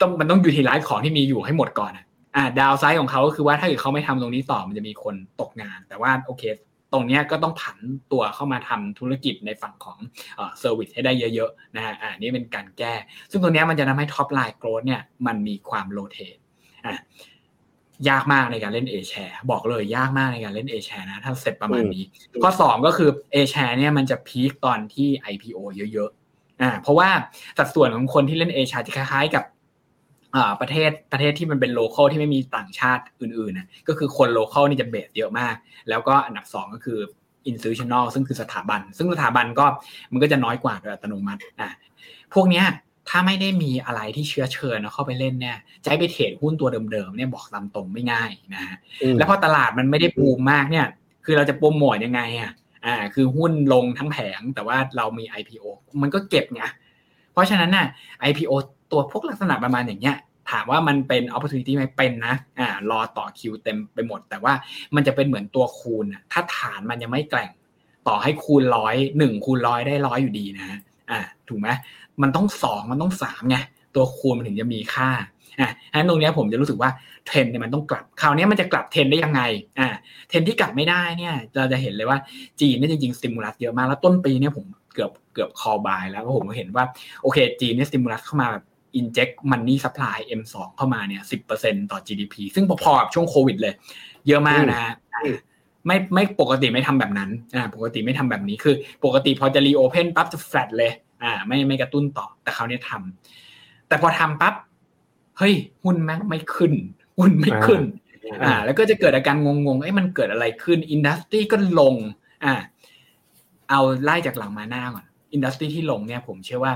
[0.00, 1.92] ต้องมันต้องอยู่ที่ล้างของที่มีอยู่ให้หมดก่อน
[2.36, 6.42] อ่า downside ของเขาก็คือว่าถ้าเกิดเขาไม่ทำตรงนี้ต่อมันจะมีคนตกงาน แต่ว่าโอเค
[6.92, 7.78] ตรงนี้ก็ต้องผัน
[8.12, 9.98] ตัวเข้ามาทำธุรกิจในฝั่งของ
[10.36, 12.94] service ให้ได้เยอะๆนะฮะอ่านี่เป็นการแก้
[13.30, 16.36] ซึ่งตรงนี้มันจะทำให้ top line growth เนี่ยมันมีความ rotate
[16.86, 16.94] อ่
[18.08, 22.04] ยากมากในการเล่น A share บอกเลยยากมากในการเล่น A share นะ ถ้าเสร็จประมาณนี้
[22.42, 25.58] ข้อ 2 ก็คือ A share เนี่ยมันจะ peak ตอนที่ IPO
[25.92, 27.08] เยอะๆอ่าเพราะว่า
[27.58, 29.44] สัดส่วนของคนที่เล่น A share จะคล้ายๆกับ
[30.60, 35.54] ประเทศประเทศที่มันเป็น local ที่ไม่มีต่างชาติอื่นๆนะก็คือคน local นี่จะ base เยอะมาก
[35.88, 36.98] แล้วก็อันดับ 2 ก็คือ
[37.50, 39.66] institutional ซึ่งคือสถาบัน ซึ่งสถาบันก็
[40.12, 41.70] มันก็จะน้อยกว่าโดยอัตโนมัติอะ
[42.34, 42.66] พวกเนี้ย
[43.08, 48.76] ถ้าไม่ได้มีอะไรที่เชื้อเชิญเข้าไปเล่นเนี่ยจะไป trade หุ้นตัวเดิมๆเนี่ยบอกตามตรงไม่ง่ายนะฮะ
[49.18, 50.86] แล้วพอตลาดมันไม่ได้ปูมมากเนี่ย
[51.24, 52.52] คือเราจะโปรโมทยังไงอะ
[52.86, 55.64] อ่าคือหุ้นลงทั้งแผงแต่ว่าเรามี IPO
[56.02, 56.64] มันก็เก็บไง
[57.32, 57.86] เพราะฉะนั้นน่ะ
[58.28, 58.52] IPO
[58.92, 60.16] ตัวพวกลักษณะประมาณอย่างเงี้ย
[60.50, 64.52] ถามว่ามันเป็น opportunity ไหมเป็นนะอ่ารอต่อคิวเต็มไปหมด แต่ว่า
[64.94, 67.50] มันจะเป็นเหมือนตัวคูณถ้าฐานมันยังไม่แกร่ง
[68.08, 70.78] ต่อให้คูณร้อยหนึ่งคูณร้อยได้ร้อยอยู่ดีนะ
[71.10, 71.68] อ่าถูกไหม
[72.22, 73.56] มันต้องสองมันต้องสามไง
[73.94, 75.10] ตัวคูณมันถึงจะมีค่า
[75.60, 76.90] อ่าฉะนั้นตรงนี้ผมจะรู้สึกว่า
[77.26, 79.42] เทรนเนี่ยมันต้องกลับคราวนี้มันจะกลับเทรนได้ยังไง
[79.78, 79.88] อ่า
[80.28, 82.18] เทรนที่กลับไม่ได้เนี่ยเราจะเห็นเลยว่า
[82.60, 84.64] จีนเนี่ยจริงๆ stimulus เยอะมากแล้วต้นปีเนี่ยผม
[84.94, 86.84] เกือบเกือบ call buy แล้วก็ผมก็เห็นว่า
[87.22, 88.64] โอเคจีนเนี่ย stimulus เข้ามาแบบ
[88.98, 91.22] inject money supply M2 เข้ามาเนี่ย
[91.56, 93.74] 10%ต่อ GDP ซึ่งพอๆกับช่วงโควิดเลย
[94.26, 94.92] เยอะมากนะฮะ
[95.86, 98.74] ไม่ไม่ปกติไม่ทำแบบนั้นอ่าปกติไม่ทำแบบนี้คือ
[99.04, 104.54] ปกติพอจะ reopen ปั๊บจะแฟลตเลยอ่าไม่ไม่กระตุ้นต่อแต่เขาเนี่ยทำแต่พอทำปั๊บ
[105.38, 106.72] เฮ้ยหุ้นแม่งไม่ขึ้น
[107.18, 107.82] หุ้นไม่ขึ้น
[108.44, 111.94] อ่าแล้วก็จะเกิดอาการงงๆไอ้มันเกิดอะไรขึ้นอินดัสทรีก็ลง
[112.44, 112.54] อ่า
[113.70, 116.72] เอาไล่จากหลังมาหน้าก่อนอินดัสทรีที่ลงเนี่ยผมเชื่อว่า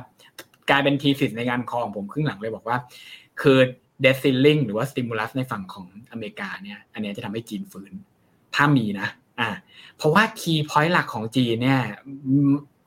[0.70, 2.76] กลายเป็นทีสิทธ์ในงานคอของผมครึ่งหลังเลยบอกว่า
[3.40, 3.58] คือ
[4.02, 7.92] เดซิลลิงหรือว่าสติมูลัสในฝั่งของอเมริกาเนี่ย อันนี้จะทำให้จีนฟื้น
[8.54, 9.08] ถ้ามีนะ
[9.40, 9.50] อ่า
[9.96, 11.80] เพราะว่า key point หลักของจีนเนี่ย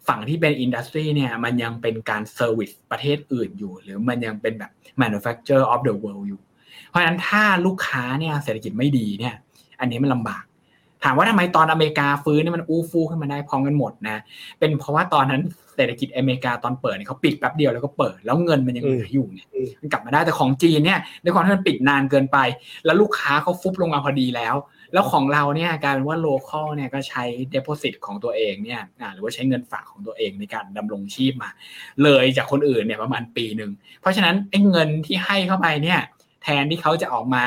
[0.08, 4.72] ฝั่งที่เป็น industry เนี่ยมันยังเป็นการ service ประเทศอื่นอยู่ หรือมันยังเป็นแบบ
[5.02, 6.42] manufacture of the world อยู่
[6.88, 9.36] เพราะฉะนั้นถ้าลูกค้าเนี่ยเศรษฐกิจไม่ดีเนี่ย
[9.80, 10.44] อันนี้มันลำบาก
[11.04, 14.18] ถามว่าทำไมตอนอเมริกาฟื้นนี่มันอู้ฟู่ขึ้นมาได้พร้อมกันหมดนะ
[14.60, 15.42] เป็นเพราะว่าตอนนั้น
[15.78, 19.48] เศรษฐกิจอเมริกาตอนเปิดเนี่ยเขาปิดแป๊บเดียวแล้วก็เปิดแล้วเงินมันยังเหลืออยู่เนี่ย
[19.82, 22.38] มันกลับมาได้แต่ของจีนเนี่ยในความที่มันปิดนานเกินไป
[22.86, 24.56] แล้วลูกค้าเขาฟุบลงมาพอดีแล้ว
[24.94, 28.82] แล้วของเราเนี่ยกลายเป็นว่า local เนี่ยก็ใช้ deposit ของตัวเองเนี่ย
[29.14, 31.50] หรือว่าใช้เงินฝากของตัวเองในการดำรงชีพมา
[32.04, 33.72] เลยจากคนอื่นเนี่ยประมาณปีหนึ่ง
[34.02, 36.00] เพราะฉะนั้นไอ้เงินที่ให้เข้าไปเนี่ย
[36.44, 37.44] แทนที่เขาจะออกมา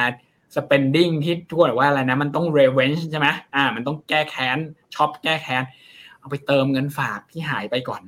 [0.57, 4.59] spending ที่ทุกคนบอกว่าอะไรนะมันต้อง revenge ใช่ไหมอ่า มันต้องแก้แค้น
[4.95, 5.63] ช็อปแก้แค้น
[6.19, 8.03] เอาไปเติมเงินฝากที่หายไปก่อน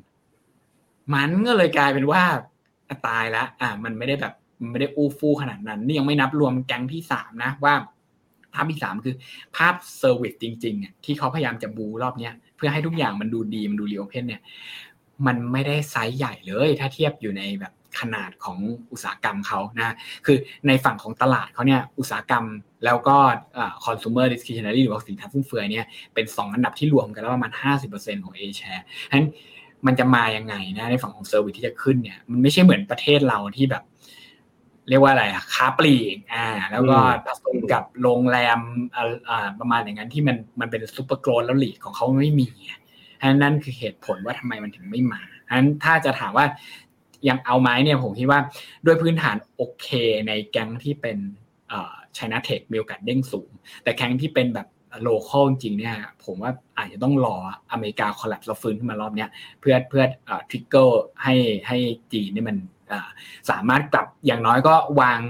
[1.14, 2.22] มันก็เลยกลายเป็นว่า
[3.06, 4.34] ตายแล้วอ่ามันไม่ได้แบบ
[4.70, 7.74] ไม่ได้อู้ฟู่ขนาดนั้น นี่ยังไม่นับรวมแก๊งที่สามนะว่า
[8.54, 9.14] ภาพที่สามคือ
[9.56, 14.42] ภาพ service จริงๆที่เขาพยายามจะบูรอบเนี้ยเพื่อให้ทุกอย่างมันดูดีมันดู reopen เนี่ย
[15.26, 18.58] มันไม่ได้ไซส์ใหญ่เลย ถ้าเทียบอยู่ในแบบขนาดของ
[18.92, 19.94] อุตสาหกรรมเขานะ
[20.26, 20.36] คือ
[20.66, 22.44] ในฝั่งของตลาดเขาเนี่ยอุตสาหกรรม
[22.84, 23.16] แล้วก็
[23.84, 27.52] consumer discretionary หรือว่าสินค้าฟุ่มเฟือยเนี่ยเป็นสองอันดับที่รวมกันแล้วประมาณ
[27.88, 29.26] 50%ของ A share ฉะนั้น
[29.86, 33.84] มันจะมายังไงนะในฝั่งของเซอร์วิสที่จะขึ้นเนี่ยมันไม่ใช่เหมือนประเทศเราที่แบบ
[34.88, 36.96] เรียกว่าอะไรอะค้าปลีกอ่า แล้วก็
[37.26, 38.60] ผสมกับโรงแรม
[39.28, 42.48] อ่าประมาณอย่างนั้นที่มันมันเป็นซูเปอร์โกลด์แล้วหลีกของเขาไม่มี
[43.42, 46.46] นั่นคือเหตุผลว่าทำไมมันถึงไม่มาอันถ้าจะถามว่า
[47.28, 48.40] ยังเอาไม้เนี่ยผมคิดว่า
[48.86, 49.88] ด้วยพื้นฐานโอเค
[50.28, 51.18] ในแก๊งที่เป็น
[52.16, 53.50] ชไนเทคมีโอกาสเด้งสูง
[53.82, 54.66] แต่แก๊งที่เป็นแบบ
[55.02, 57.36] local จริงเนี่ยผมว่าอาจจะต้องรอ
[57.72, 59.26] อเมริกา collapse แล้วฟื้นขึ้นมารอบนี้
[59.60, 60.04] เพื่อเพื่อ
[60.50, 61.34] trigger ให้
[61.68, 61.76] ให้
[62.12, 62.56] จีนนี่มัน
[63.50, 65.20] สามารถกลับอย่างน้อยก็วาง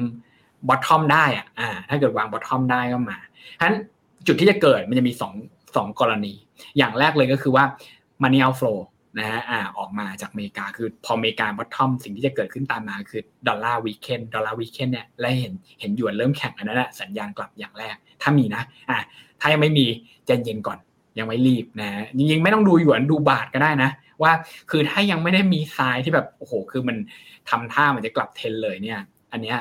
[0.69, 1.47] bottom ได้อะ
[1.91, 3.19] ถ้าเกิดวาง bottom ได้ก็มา
[3.59, 3.77] ฉะนั้น
[4.27, 5.35] จุดที่จะเกิดมันจะมีสอง
[5.77, 6.33] สองกรณี
[6.79, 7.65] อย่างแรกเลยก็คือว่า
[8.23, 8.79] money outflow
[9.19, 18.99] นะฮะอ่าออกมาจากอเมริกาคือพออเมริกา bottom สิ่งที่จะเกิดขึ้นตามมาคือดอลลาร์ weaken ดอลลาร์ weaken เนี่ยและเห็นเห็นหยวนเริ่มแข็งอันนั้นแหละสัญญาณกลับอย่างแรก ถ้ามีนะอ่า
[19.41, 19.87] ถ้ายังไม่มี
[20.27, 20.79] ใจเย็นก่อน
[21.19, 23.91] ยังไม่รีบนะจริงๆไม่ต้องดูหยวนดูบาทก็ได้นะ
[24.23, 24.33] ว่า
[24.71, 26.97] คือถ้ายังไม่ได้มีทรายที่แบบโอ้โหคือมัน
[27.51, 29.01] ทำท่ามันจะกลับเทนเลยเนี่ย
[29.33, 29.59] อันเนี้ย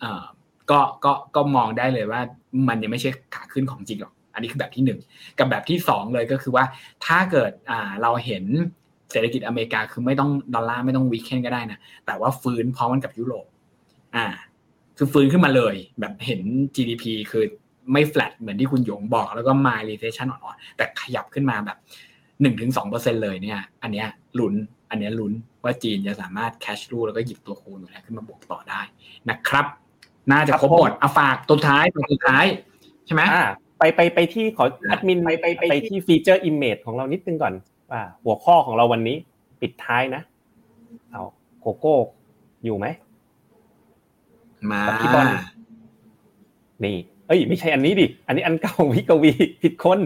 [0.00, 0.24] เอ่อ
[0.70, 2.20] ก็ก็ก็มองได้เลยว่า
[2.68, 4.98] มันยังไม่ใช่ขาขึ้นของจริงหรอก อันนี้คือแบบที่หนึ่ง
[5.38, 6.64] กับแบบที่สองเลยก็คือว่า
[7.06, 8.44] ถ้าเกิดอ่าเราเห็น
[9.12, 13.46] เศรษฐกิจอเมริกาคือไม่ต้องดอลลาร์ไม่ต้องวีคเคนก็ได้นะแต่ว่าฟื้นพร้อมกันกับยุโรป
[14.16, 14.26] อ่า
[14.96, 16.40] คือฟื้นขึ้นมาเลย แบบเห็น
[16.76, 17.44] GDP คือ
[17.92, 21.78] ไม่แฟลตเหมือนที่คุณหยงบอกแล้วก็มา recession อ่อนๆแต่ขยับขึ้นมาแบบ
[22.40, 24.06] หนึ่งถึงสองเปอร์เซ็นต์เลยเนี่ย อันเนี้ย
[24.38, 24.54] ลุ้น
[24.90, 25.32] อันเนี้ยลุ้น
[25.64, 28.80] ว่าจีนจะสามารถ cash รูแล้วก็หยิบตัวคูณอยู่แล้วขึ้นมาบวกต่อได้
[29.30, 29.66] นะครับ
[30.32, 32.44] น่าจะครบหมดเอาฝากตัวท้ายตัวสุดท้าย
[33.06, 33.44] ใช่ไหมอ่า
[33.78, 37.54] ไปไปไปที่ขอแอดมินไปไปไปที่ feature image ของเรานิดนึงก่อน
[37.90, 39.16] ว่าหัวข้อของเราวันนี้
[39.60, 40.22] ปิดท้ายนะ
[41.12, 41.22] เอา
[41.60, 41.96] โกโก้
[42.64, 42.86] อยู่ไหม
[44.70, 45.26] มากับพี่บอล
[46.84, 46.96] นี่
[47.28, 49.32] เอ้ย ไม่ใช่อันนี้ดิ อันนี้อันเก่าวิกวี
[49.62, 50.00] ผิดคน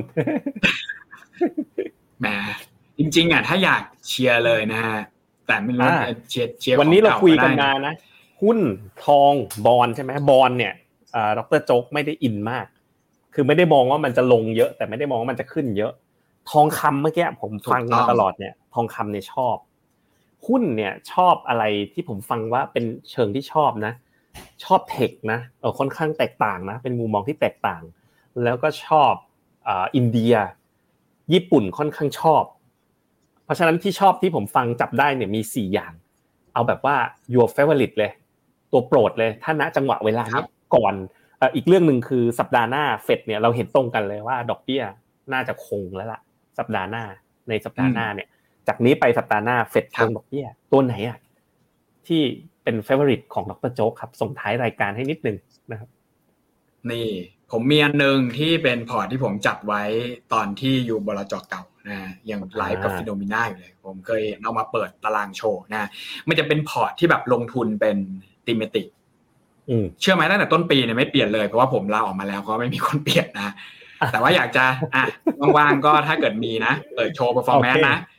[2.20, 2.26] แหม
[2.98, 4.98] จริง ๆอะถ้าอยากเชียร์เลยนะฮะ
[5.46, 7.94] แต่ไม่รู้อ่าเชียร์เชียร์วันนี้เราของคุยกันได้มานะ
[8.42, 8.58] หุ้น
[9.04, 9.32] ทอง
[9.66, 10.74] บอลใช่ไหมบอลเนี่ย
[11.14, 12.66] อ่าดรโจ๊กไม่ได้อินมาก
[13.34, 15.92] คือไม่ได้มองว่ามันจะลงเยอะ แต่ไม่ได้มองว่ามันจะขึ้นเยอะ
[16.50, 19.56] ทองคำเมื่อกี้ผมฟังมาตลอดเนี่ย ทองคำเนี่ยชอบ
[20.46, 23.92] หุ้นเนี่ยชอบอะไรที่ผมฟังว่าเป็นเชิงที่ชอบนะ
[24.64, 27.82] ชอบเทคนะเออค่อนข้างแตกต่างนะ เป็นมุมมองที่แตกต่าง
[28.42, 29.12] แล้วก็ชอบ
[29.66, 30.34] อ่าอินเดีย
[31.32, 32.44] ญี่ปุ่นค่อนข้างชอบ
[33.44, 35.92] เพราะฉะนั้นที่ชอบที่ผมฟังจับได้เนี่ยมีสี่อย่าง
[36.54, 36.96] เอาแบบว่า
[37.34, 38.12] your favorite เลย
[38.72, 40.94] ตัวโปรดเลยถ้าณจังหวะเวลาครันี้บก่อน
[41.38, 44.82] เอ่ออีกเรื่องหนึ่งคือสัปดาห์หน้าเฟดเนี่ยเราเห็นตรงกันเลยว่าดอกเบี้ย
[45.32, 46.20] น่าจะคงแล้วล่ะ
[46.58, 47.04] สัปดาห์หน้า
[47.48, 48.28] ในสัปดาห์หน้าเนี่ย
[48.68, 51.18] จากนี้ไปสัปดาห์หน้าเฟดคงดอกเบี้ยตัวไหนอะ
[52.06, 52.22] ที่
[52.64, 55.36] เป็น favorite ของดรโจ๊กครับ ส่งท้ายรายการให้นิดนึง
[55.70, 55.88] นะครับ
[56.90, 57.08] นี่
[57.50, 59.82] ผมมีอันหนึ่งที่เป็นพอร์ตที่ผมจัดไว้
[60.32, 65.88] ตอนที่อยู่บลจเก่านะยังไลฟ์กับอ่า Finnomena อยู่เลย ผมเคยเอามาเปิดตารางโชว์นะ
[66.28, 67.96] มันจะเป็นพอร์ตที่แบบลงทุนเป็น
[68.46, 68.86] thematic
[69.70, 73.52] อืมเชื่อไหมตั้งแต่ต้นปีเนี่ยไม่เปลี่ยนเลย เพราะว่าผมลาออกมาแล้วก็ไม่มีคนเปลี่ยนนะ
[74.12, 74.64] แต่ว่าอยากจะ
[74.94, 75.04] อะ
[75.56, 78.11] ว่างๆก็ถ้าเกิดมีนะ เปิดโชว์ performance โอเคนะอ่า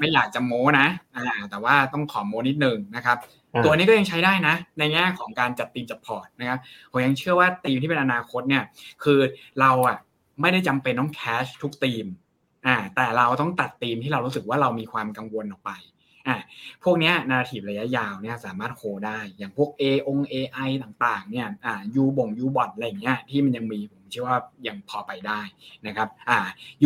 [0.00, 0.86] ไม่อยากจะโม้นะ
[1.16, 3.16] อ่าแต่ว่าต้องขอโม้นิดนึงนะครับ
[3.54, 6.58] อ่าตัวนี้ก็ยังใช้ได้นะ ในแง่ของการจัดทีมจัดพอร์ตนะครับ
[6.92, 8.64] ผมยังเชื่อว่าทีมที่เป็นอนาคตเนี่ย
[9.04, 9.20] คือ
[9.60, 9.98] เราอะ
[10.40, 12.06] ไม่ได้จำเป็นต้อง catch ทุกทีม
[12.66, 15.70] อ่าแต่เราต้องตัดทีมที่เรารู้สึกว่าเรามีความกังวลออกไป
[16.26, 16.36] อ่า
[16.84, 25.40] พวกเนี้ยนาทีระยะยาวเนี่ยสามารถโฮได้อย่างพวก A อง AI ต่างๆเนี่ยอ่ายูบ่งยูบอทอะไรเงี้ยที่มันยังมีผมเชื่อว่ายังพอไปได้
[25.86, 26.38] นะครับอ่า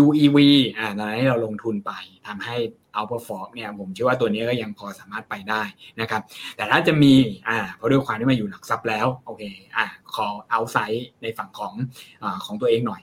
[0.02, 0.36] UEV
[0.78, 1.92] อ่าตอนนั้เราลงทุนไป
[2.26, 2.56] ทำให้
[2.96, 5.62] outperform เนี่ยผมเชื่อว่าตัวนี้ก็ยังพอสามารถไปได้
[6.00, 6.22] นะครับ
[6.56, 7.12] แต่ถ้าจะมี
[7.48, 9.42] อ่าเพราะด้วยความที่มาอยู่หลักทรัพย์แล้วโอเค
[9.76, 11.74] อ่าขอเอาไซต์ในฝั่งของ
[12.22, 13.02] อ่าของตัวเองหน่อย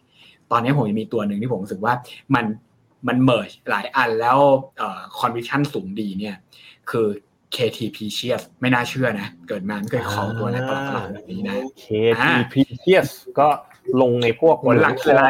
[0.52, 1.94] ตอนนี้ผมจะมีตัวหนึ่งที่ผมรู้สึกว่า
[2.36, 2.46] มัน
[3.08, 4.40] มันเมิร์หลายอันแล้ว
[4.78, 6.36] เอ่อ conviction สูงดีเนี่ย
[6.90, 7.08] คือ
[7.56, 12.54] KTP Shares ไม่น่าเชื่อนะ เกิดมาไม่เคยขอตัวอะไรประหลาดๆแบบนี้นะ KTP
[12.92, 13.10] yes
[13.40, 13.48] ก็
[14.02, 15.28] ลงในพวกผลหลักคืออะไร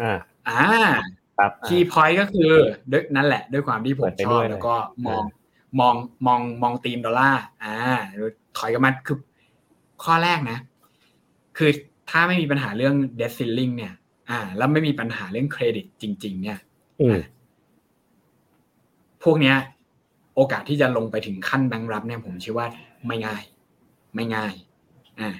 [0.00, 0.18] อ่า
[0.48, 0.62] อ่า
[1.38, 2.50] ครับคีย์พอยต์ก็คือ
[2.90, 4.74] ด้วยนั่นแหละ ด้วยความที่ผมเปิดไปชด้อวบยเลยแล้วก็
[5.06, 5.24] มอง
[5.80, 5.94] มอง
[6.26, 7.76] มองมองตีมดอลลาร์อ่า
[8.58, 9.18] ถอยกันมาคือ
[10.04, 10.58] ข้อแรกนะ
[11.56, 11.70] คือ
[12.10, 13.92] ถ้าไม่มีปัญหาเรื่อง debt ceiling เนี่ย
[14.30, 16.58] อ่า แล้วไม่มีปัญหาเรื่องเครดิตจริง ๆ เนี่ย
[17.00, 17.18] อืม
[19.22, 19.56] พวกเนี้ย
[20.36, 22.68] โอกาสที่จะลงไปถึงขั้นแบงค์รับเนี่ยผมเชื่อว่า
[23.06, 23.42] ไม่ง่าย
[24.14, 24.54] ไม่ง่าย
[25.20, 25.30] อ่า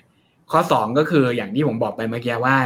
[0.51, 2.57] ข้อสองก็คืออย่างที่ผมบอกไปเมื่อกี้ว่า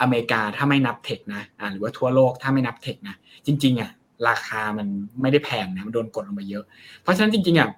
[0.00, 3.14] อเมริกาถ้าไม่นับเทคนะอ่าหรือว่าทั่วโลกถ้าไม่นับเทคนะ
[3.46, 3.90] จริง ๆอะ
[4.28, 4.86] ราคามัน
[5.20, 6.64] ไม่ได้แพงนะมันโดนกดลงไปเยอะ
[7.02, 7.68] เพราะฉะนั้นจริงๆอะ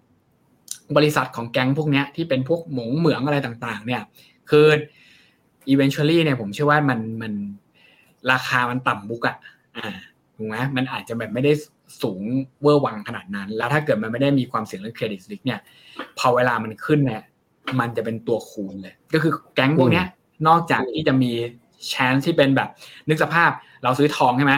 [0.97, 4.03] บริษัทของแก๊งพวกเนี้ยที่เป็นพวกหมงเหมืองอะไรต่าง ๆ เนี่ย
[4.51, 4.66] คือ
[5.73, 7.33] eventually เนี่ยผมเชื่อว่ามันมัน
[8.31, 9.36] ราคามันต่ำบุกอะ
[9.77, 9.89] อ่า
[10.36, 11.53] ถูกไหมมันอาจจะแบบไม่ได้
[12.03, 12.20] สูง
[12.62, 15.61] เวอร์วังขนาดนั้น แล้วถ้าเกิดมันไม่ได้มีความเสี่ยงเรื่องเครดิตริกเนี่ย
[16.19, 17.23] พอเวลามันขึ้นเนี่ย
[17.81, 20.07] มันจะเป็นตัวคูณเลย ก็คือแก๊งพวกเนี้ย
[20.49, 21.32] นอกจากที่จะมี
[21.89, 22.69] แชนที่เป็นแบบ
[23.09, 23.51] นึกสภาพ
[23.82, 24.55] เราซื้อทองใช่ไหม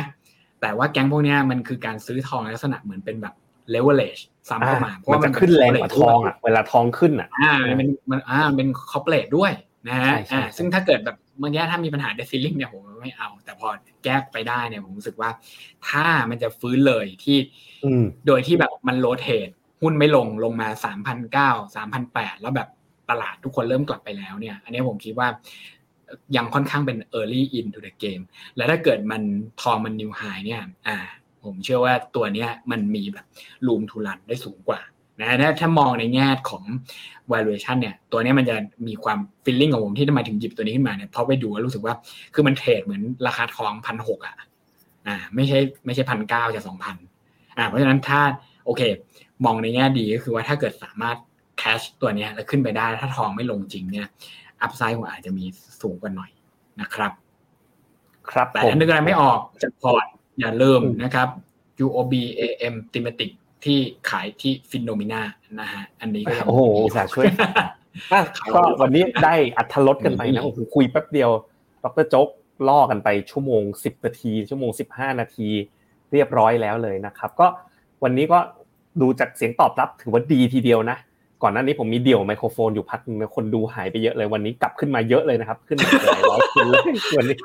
[0.60, 3.34] แต่ว่าแก๊งพวกเนี้ยมันคือการซื้อทองในลักษณะเหมือนเป็นแบบ
[3.74, 9.52] leverage ซ้ำเข้ามา เพราะมันว่าจะขึ้นแรงกว่าทองอะเวลาทองขึ้นอะอ่ามันเป็นมันอ่ามันเป็น corporate ด้วย
[9.88, 13.68] นะฮะใช่ใช่อ่าใช่ซึ่งถ้าเกิดแบบเมื่อกี้ถ้ามีปัญหา debt ceiling เนี่ยผม ไม่เอา แต่พอ
[14.04, 15.30] แก้ไปได้เนี่ยผมรู้สึกว่า
[15.88, 17.38] ถ้ามันจะฟื้นเลยที่
[17.84, 19.48] อืมโดยที่แบบมันโรเทต
[19.82, 22.68] หุ้นไม่ลงลงมาสามพันเก้าสามพันแปดแล้วแบบ
[23.10, 25.28] ตลาดทุกคนเริ่มกลับไปแล้วเนี่ย อันนี้ผมคิดว่า
[26.36, 28.24] ยังค่อนข้างเป็น early into the game
[28.56, 29.22] และถ้าเกิดมัน
[29.62, 30.98] ทองมัน new high เนี่ย อ่า
[31.44, 33.26] ผมเชื่อว่าตัวเนี้ยมันมีแบบ
[33.66, 34.80] รูมทุลันได้สูงกว่า
[35.20, 36.64] นะถ้าถ้ามองในแง่ของ
[37.32, 38.56] valuation เนี่ย ตัวเนี้ยมันจะ
[38.88, 41.94] มีความ feeling ของผมที่ทำไมถึงหยิบตัวนี้ขึ้นมาเนี่ยเพราะไปดูแล้วรู้สึกว่า
[42.34, 44.36] คือมันเทรดเหมือนราคาทองพันหกอะ
[45.06, 46.96] อ่าไม่ใช่ไม่ใช่พันเก้าจะสองพัน
[47.58, 48.20] อ่าเพราะฉะนั้นถ้า
[48.66, 48.82] โอเค
[49.44, 51.16] มองในแง่ดีก็คือว่าถ้าเกิดสามารถ
[51.58, 54.08] catch ตัวเนี้ยแล้วขึ้นไปได้ถ้าทองไม่ลงจริงเนี่ย
[54.62, 55.44] upside ของอาจจะมี
[55.80, 56.30] สูงกว่าหน่อย
[56.80, 57.12] นะครับ
[58.30, 60.06] ครับแต่ถ้านึกอะไรไม่ออกจากพอร์ต
[60.40, 61.28] อย่าลืมนะครับ
[61.84, 63.30] UOB AM Thematic
[63.64, 63.78] ที่
[64.10, 65.20] ขายที่ Finnomena
[65.60, 66.62] นะฮะอันนี้ก็โอ้โห
[66.96, 67.26] สาช่วย
[68.54, 71.30] ก็วันนี้ได้อัธรสกันไปนะโอ้โหคุยแป๊บเดียว
[71.84, 72.28] ดรโจ๊ก
[72.68, 75.48] ล่อกันไปชั่วโมงสิบนาที ชั่วโมงสิบห้านาที
[76.12, 77.46] เรียบร้อยแล้วเลยนะครับ ก็
[78.04, 78.38] วันนี้ก็
[79.00, 80.96] ดูจากเสียงตอบรับถือว่าดีทีเดียวนะ
[81.42, 86.82] ก่อนหน้านี้ผมมีเดี่ยวไมโครโฟนอยู่พักนึงคนดูหายไปเยอะเลยวันนี้กลับขึ้นมาเยอะเลยนะครับ ขึ้นมาหลายร้อยคนเลย
[87.16, 87.36] วันนี้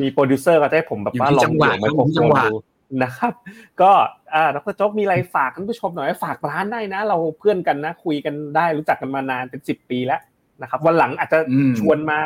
[0.00, 2.56] มีโปรดิวเซอร์ก็ได้ผมแบบว่าลองเดี่ยวไมโครโฟนดู
[3.02, 3.32] นะครับ
[3.80, 3.90] ก็
[4.34, 10.20] อ่าดรโจ๊กมีอะไรฝากท่านผู้ชมหน่อยฝากร้านได้นะ เราเพื่อนกันนะ คุยกันได้รู้จักกันมานานเป็นสิบปีแล้ว
[10.62, 11.38] นะครับ วันหลังอาจจะ
[11.78, 12.18] ชวนมา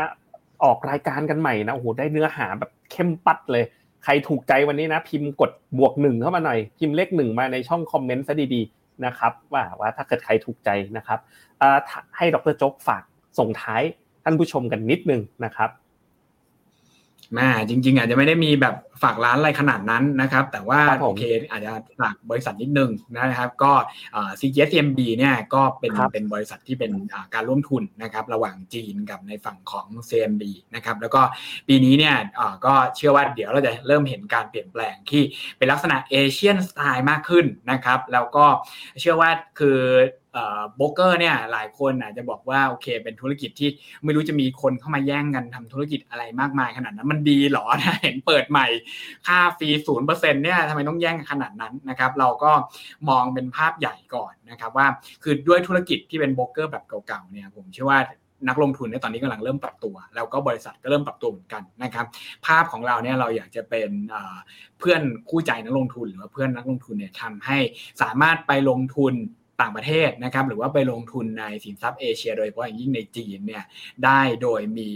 [0.64, 3.64] ออกรายการกันใหม่นะโอ้โหได้เนื้อหาแบบเข้มปัดเลย
[4.04, 11.18] ใครถูกใจวันนี้นะ พิมพ์กดบวกหนึ่งเข้ามาหน่อย พิมพ์เลขหนึ่งมาในช่องคอมเมนต์ซะดีๆนะครับ ว่าว่าถ้าเกิดใครถูกใจนะครับ
[12.16, 13.02] ให้ดรโจ๊กฝาก
[13.38, 13.82] ส่งท้าย
[14.24, 15.70] ท่านผู้ชมกันนิดนึงนะครับ
[17.36, 23.72] มาจริง ๆ อาจจะไม่ได้มีแบบฝากร้านอะไรขนาดนั้นนะครับ แต่ว่าโอเคอาจจะฝากบริษัทนิดนึงนะครับ ก็
[24.40, 26.92] CGSMB เนี่ยก็เป็นเป็นบริษัทที่เป็น
[27.34, 30.42] การร่วมทุนนะครับ ระหว่างจีนกับในฝั่งของ CMB
[30.74, 31.22] นะครับ แล้วก็
[31.68, 32.16] ปีนี้เนี่ย
[32.66, 35.22] ก็เชื่อว่าเดี๋ยวเราจะเริ่มเห็นการเปลี่ยนแปลงที่
[35.58, 38.46] เป็นลักษณะเอเชียนสไตล์มากขึ้นนะครับ แล้วก็
[39.00, 39.78] เชื่อว่าคือ
[40.76, 43.68] โบรกเกอร์เนี่ยหลายคนอาจจะบอกว่าโอเค เป็นธุรกิจที่
[44.04, 48.66] ไม่รู้จะมีคนเข้ามาแย่งกันทำธุรกิจอะไรมากมายขนาดนั้นมันดีหรอนะเห็นเปิดใหม่
[49.26, 52.52] ค่าฟรีศูนย์เปอร์เซ็นต์เนี่ยทำไมต้องแย่งขนาดนั้นนะครับ เราก็
[53.08, 54.86] มองเป็นภาพใหญ่ก่อนนะครับว่า
[55.22, 58.00] คือด้วยธุรกิจที่เป็นโบรกเกอร์แบบเก่าๆเนี่ยผมเชื่อว่า
[58.48, 62.06] นักลงทุนในตอนนี้กำลังเริ่มปรับตัว แล้วก็บริษัทก็เริ่มปรับตัวเหมือนกันนะครับ
[62.46, 63.90] ภาพของเราเนี่ยเราอยากจะเป็น
[64.78, 67.58] เพื่อนคู่ใจนักลงทุน หรือว่าเพื่อนนักลงทุนเนี่ยทำให้
[68.02, 69.14] สามารถไปลงทุน
[69.60, 73.64] ต่างประเทศนะครับหรือว่าไปลงทุนในสินทรัพย์เอเชีย โดยเฉพาะอย่างยิ่งในจีนเนี่ย
[74.04, 74.88] ได้โดยมี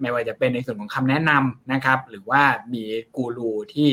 [0.00, 2.42] ไม่ว่าจะเป็นในส่วนของคำแนะนำนะครับหรือว่า
[2.74, 2.82] มี
[3.16, 3.88] กูรูที่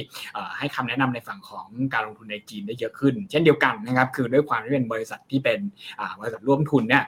[0.57, 5.59] ให้คำแนะนำในฝั่งของการลงทุนในจีนได้เยอะขึ้น เช่นเดียวกันนะครับคือด้วยความที่เป็นบริษัทที่เป็น
[6.19, 7.03] บริษัทร่วมทุนเนี่ย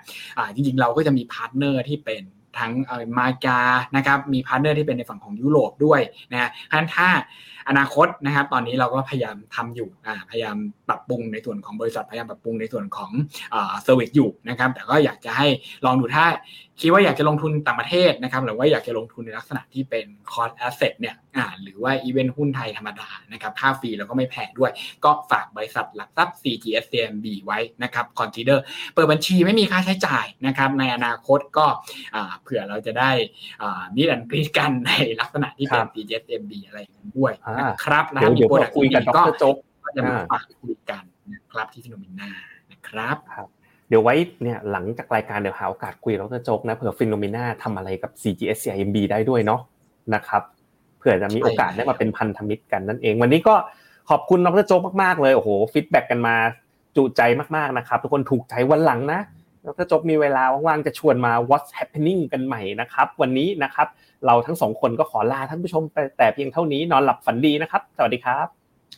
[0.53, 2.23] จริงๆเราก็จะมี partner ที่เป็น
[2.59, 2.73] ทั้ง
[3.17, 3.59] มาจา
[3.95, 6.49] นะครับมี partner ที่เป็นในฝั่งของยุโรปด้วยนะฮะ
[6.95, 7.09] ถ้า
[7.69, 9.89] อนาคตนะครับ ตอนนี้เราก็พยายามทำอยู่
[10.31, 10.57] พยายาม
[10.87, 13.11] ปรับปรุงในส่วนของบริษัทพยายามปรับปรุงในส่วนของ
[13.51, 15.47] service อยู่นะครับ แต่ก็อยากจะให้
[15.85, 16.25] ลองดูถ้า
[16.81, 21.15] คิดว่าอยากจะลงทุนต่างประเทศนะครับ หรือว่าอยากจะลงทุนในลักษณะที่เป็น cross asset เนี่ย
[21.63, 24.71] หรือว่าอีเวนต์หุ้นไทยธรรมดานะครับ ค่า fee แล้วก็ไม่แพงด้วย
[25.05, 28.63] ก็ฝากบริษัทหลักทรัพย์ CGS CIMB ไว้นะครับ consider
[28.93, 31.65] เปิดบัญชีไม่มีค่าใช้จ่ายนะครับ ในอนาคตก็
[32.41, 33.11] เผื่อเราจะได้
[33.95, 36.79] มีดันกรีดกันในลักษณะที่เป็น CGS CIMB อะไร
[37.17, 41.03] ด้วยนะครับนะเดี๋ยวเราคุยกันดรโจ๊กก็จะมาฝากคุยกัน
[41.33, 42.29] นะครับที่ Finnomena
[42.71, 43.17] นะครับ
[43.89, 49.61] เดี๋ยวไว้เนี่ยหลังจากรายการเดี๋ยวหาโอกาสคุยดรโจ๊กนะเผื่อ Finnomena ทำอะไรกับ CGS CIMB ได้ด้วยเนาะ
[50.15, 50.43] นะครับ
[50.97, 53.55] เผื่อจะมีโอกาสได้มาเป็นพันธมิตรกันนั่นเอง วันนี้ก็
[54.09, 56.35] ขอบคุณดรโจ๊กมากๆเลยโอ้โห feedback กันมา
[56.95, 57.21] จุใจ
[57.55, 59.19] มากๆนะครับทุกคนถูกใจวันหลังนะ
[59.65, 63.87] ดรโจ๊กมีเวลาว่างๆจะชวนมา What's happening กันใหม่นะครับ วันนี้นะครับ
[64.25, 68.47] เราทั้งสองคนก็ขอลาท่านผู้ชมไปแต่เพียงเท่านี้นอนหลับฝันดีนะครับ สวัสดีครับ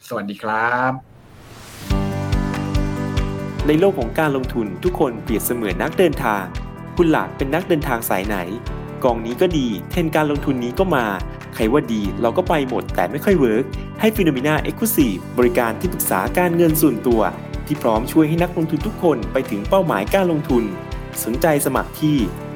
[0.07, 0.91] สวัสดีครับ
[3.67, 6.43] ในโลกของการลงทุนทุกคนเปรียบเสมือนนักเดินทาง
[6.97, 8.37] คุณล่ะเป็นนักเดินทางสายไหน
[9.03, 11.05] กองนี้ก็ดี เทรนด์การลงทุนนี้ก็มา
[11.55, 13.65] ใครว่าดีเราก็ไปหมดแต่ไม่ค่อย work
[13.99, 17.21] ให้ Finnomena Exclusive บริการที่ปรึกษาการเงินส่วนตัว
[17.65, 20.63] ที่พร้อมช่วยให้นักลงทุนทุกคนไปถึงเป้าหมายการลงทุน
[21.23, 22.17] สนใจสมัครที่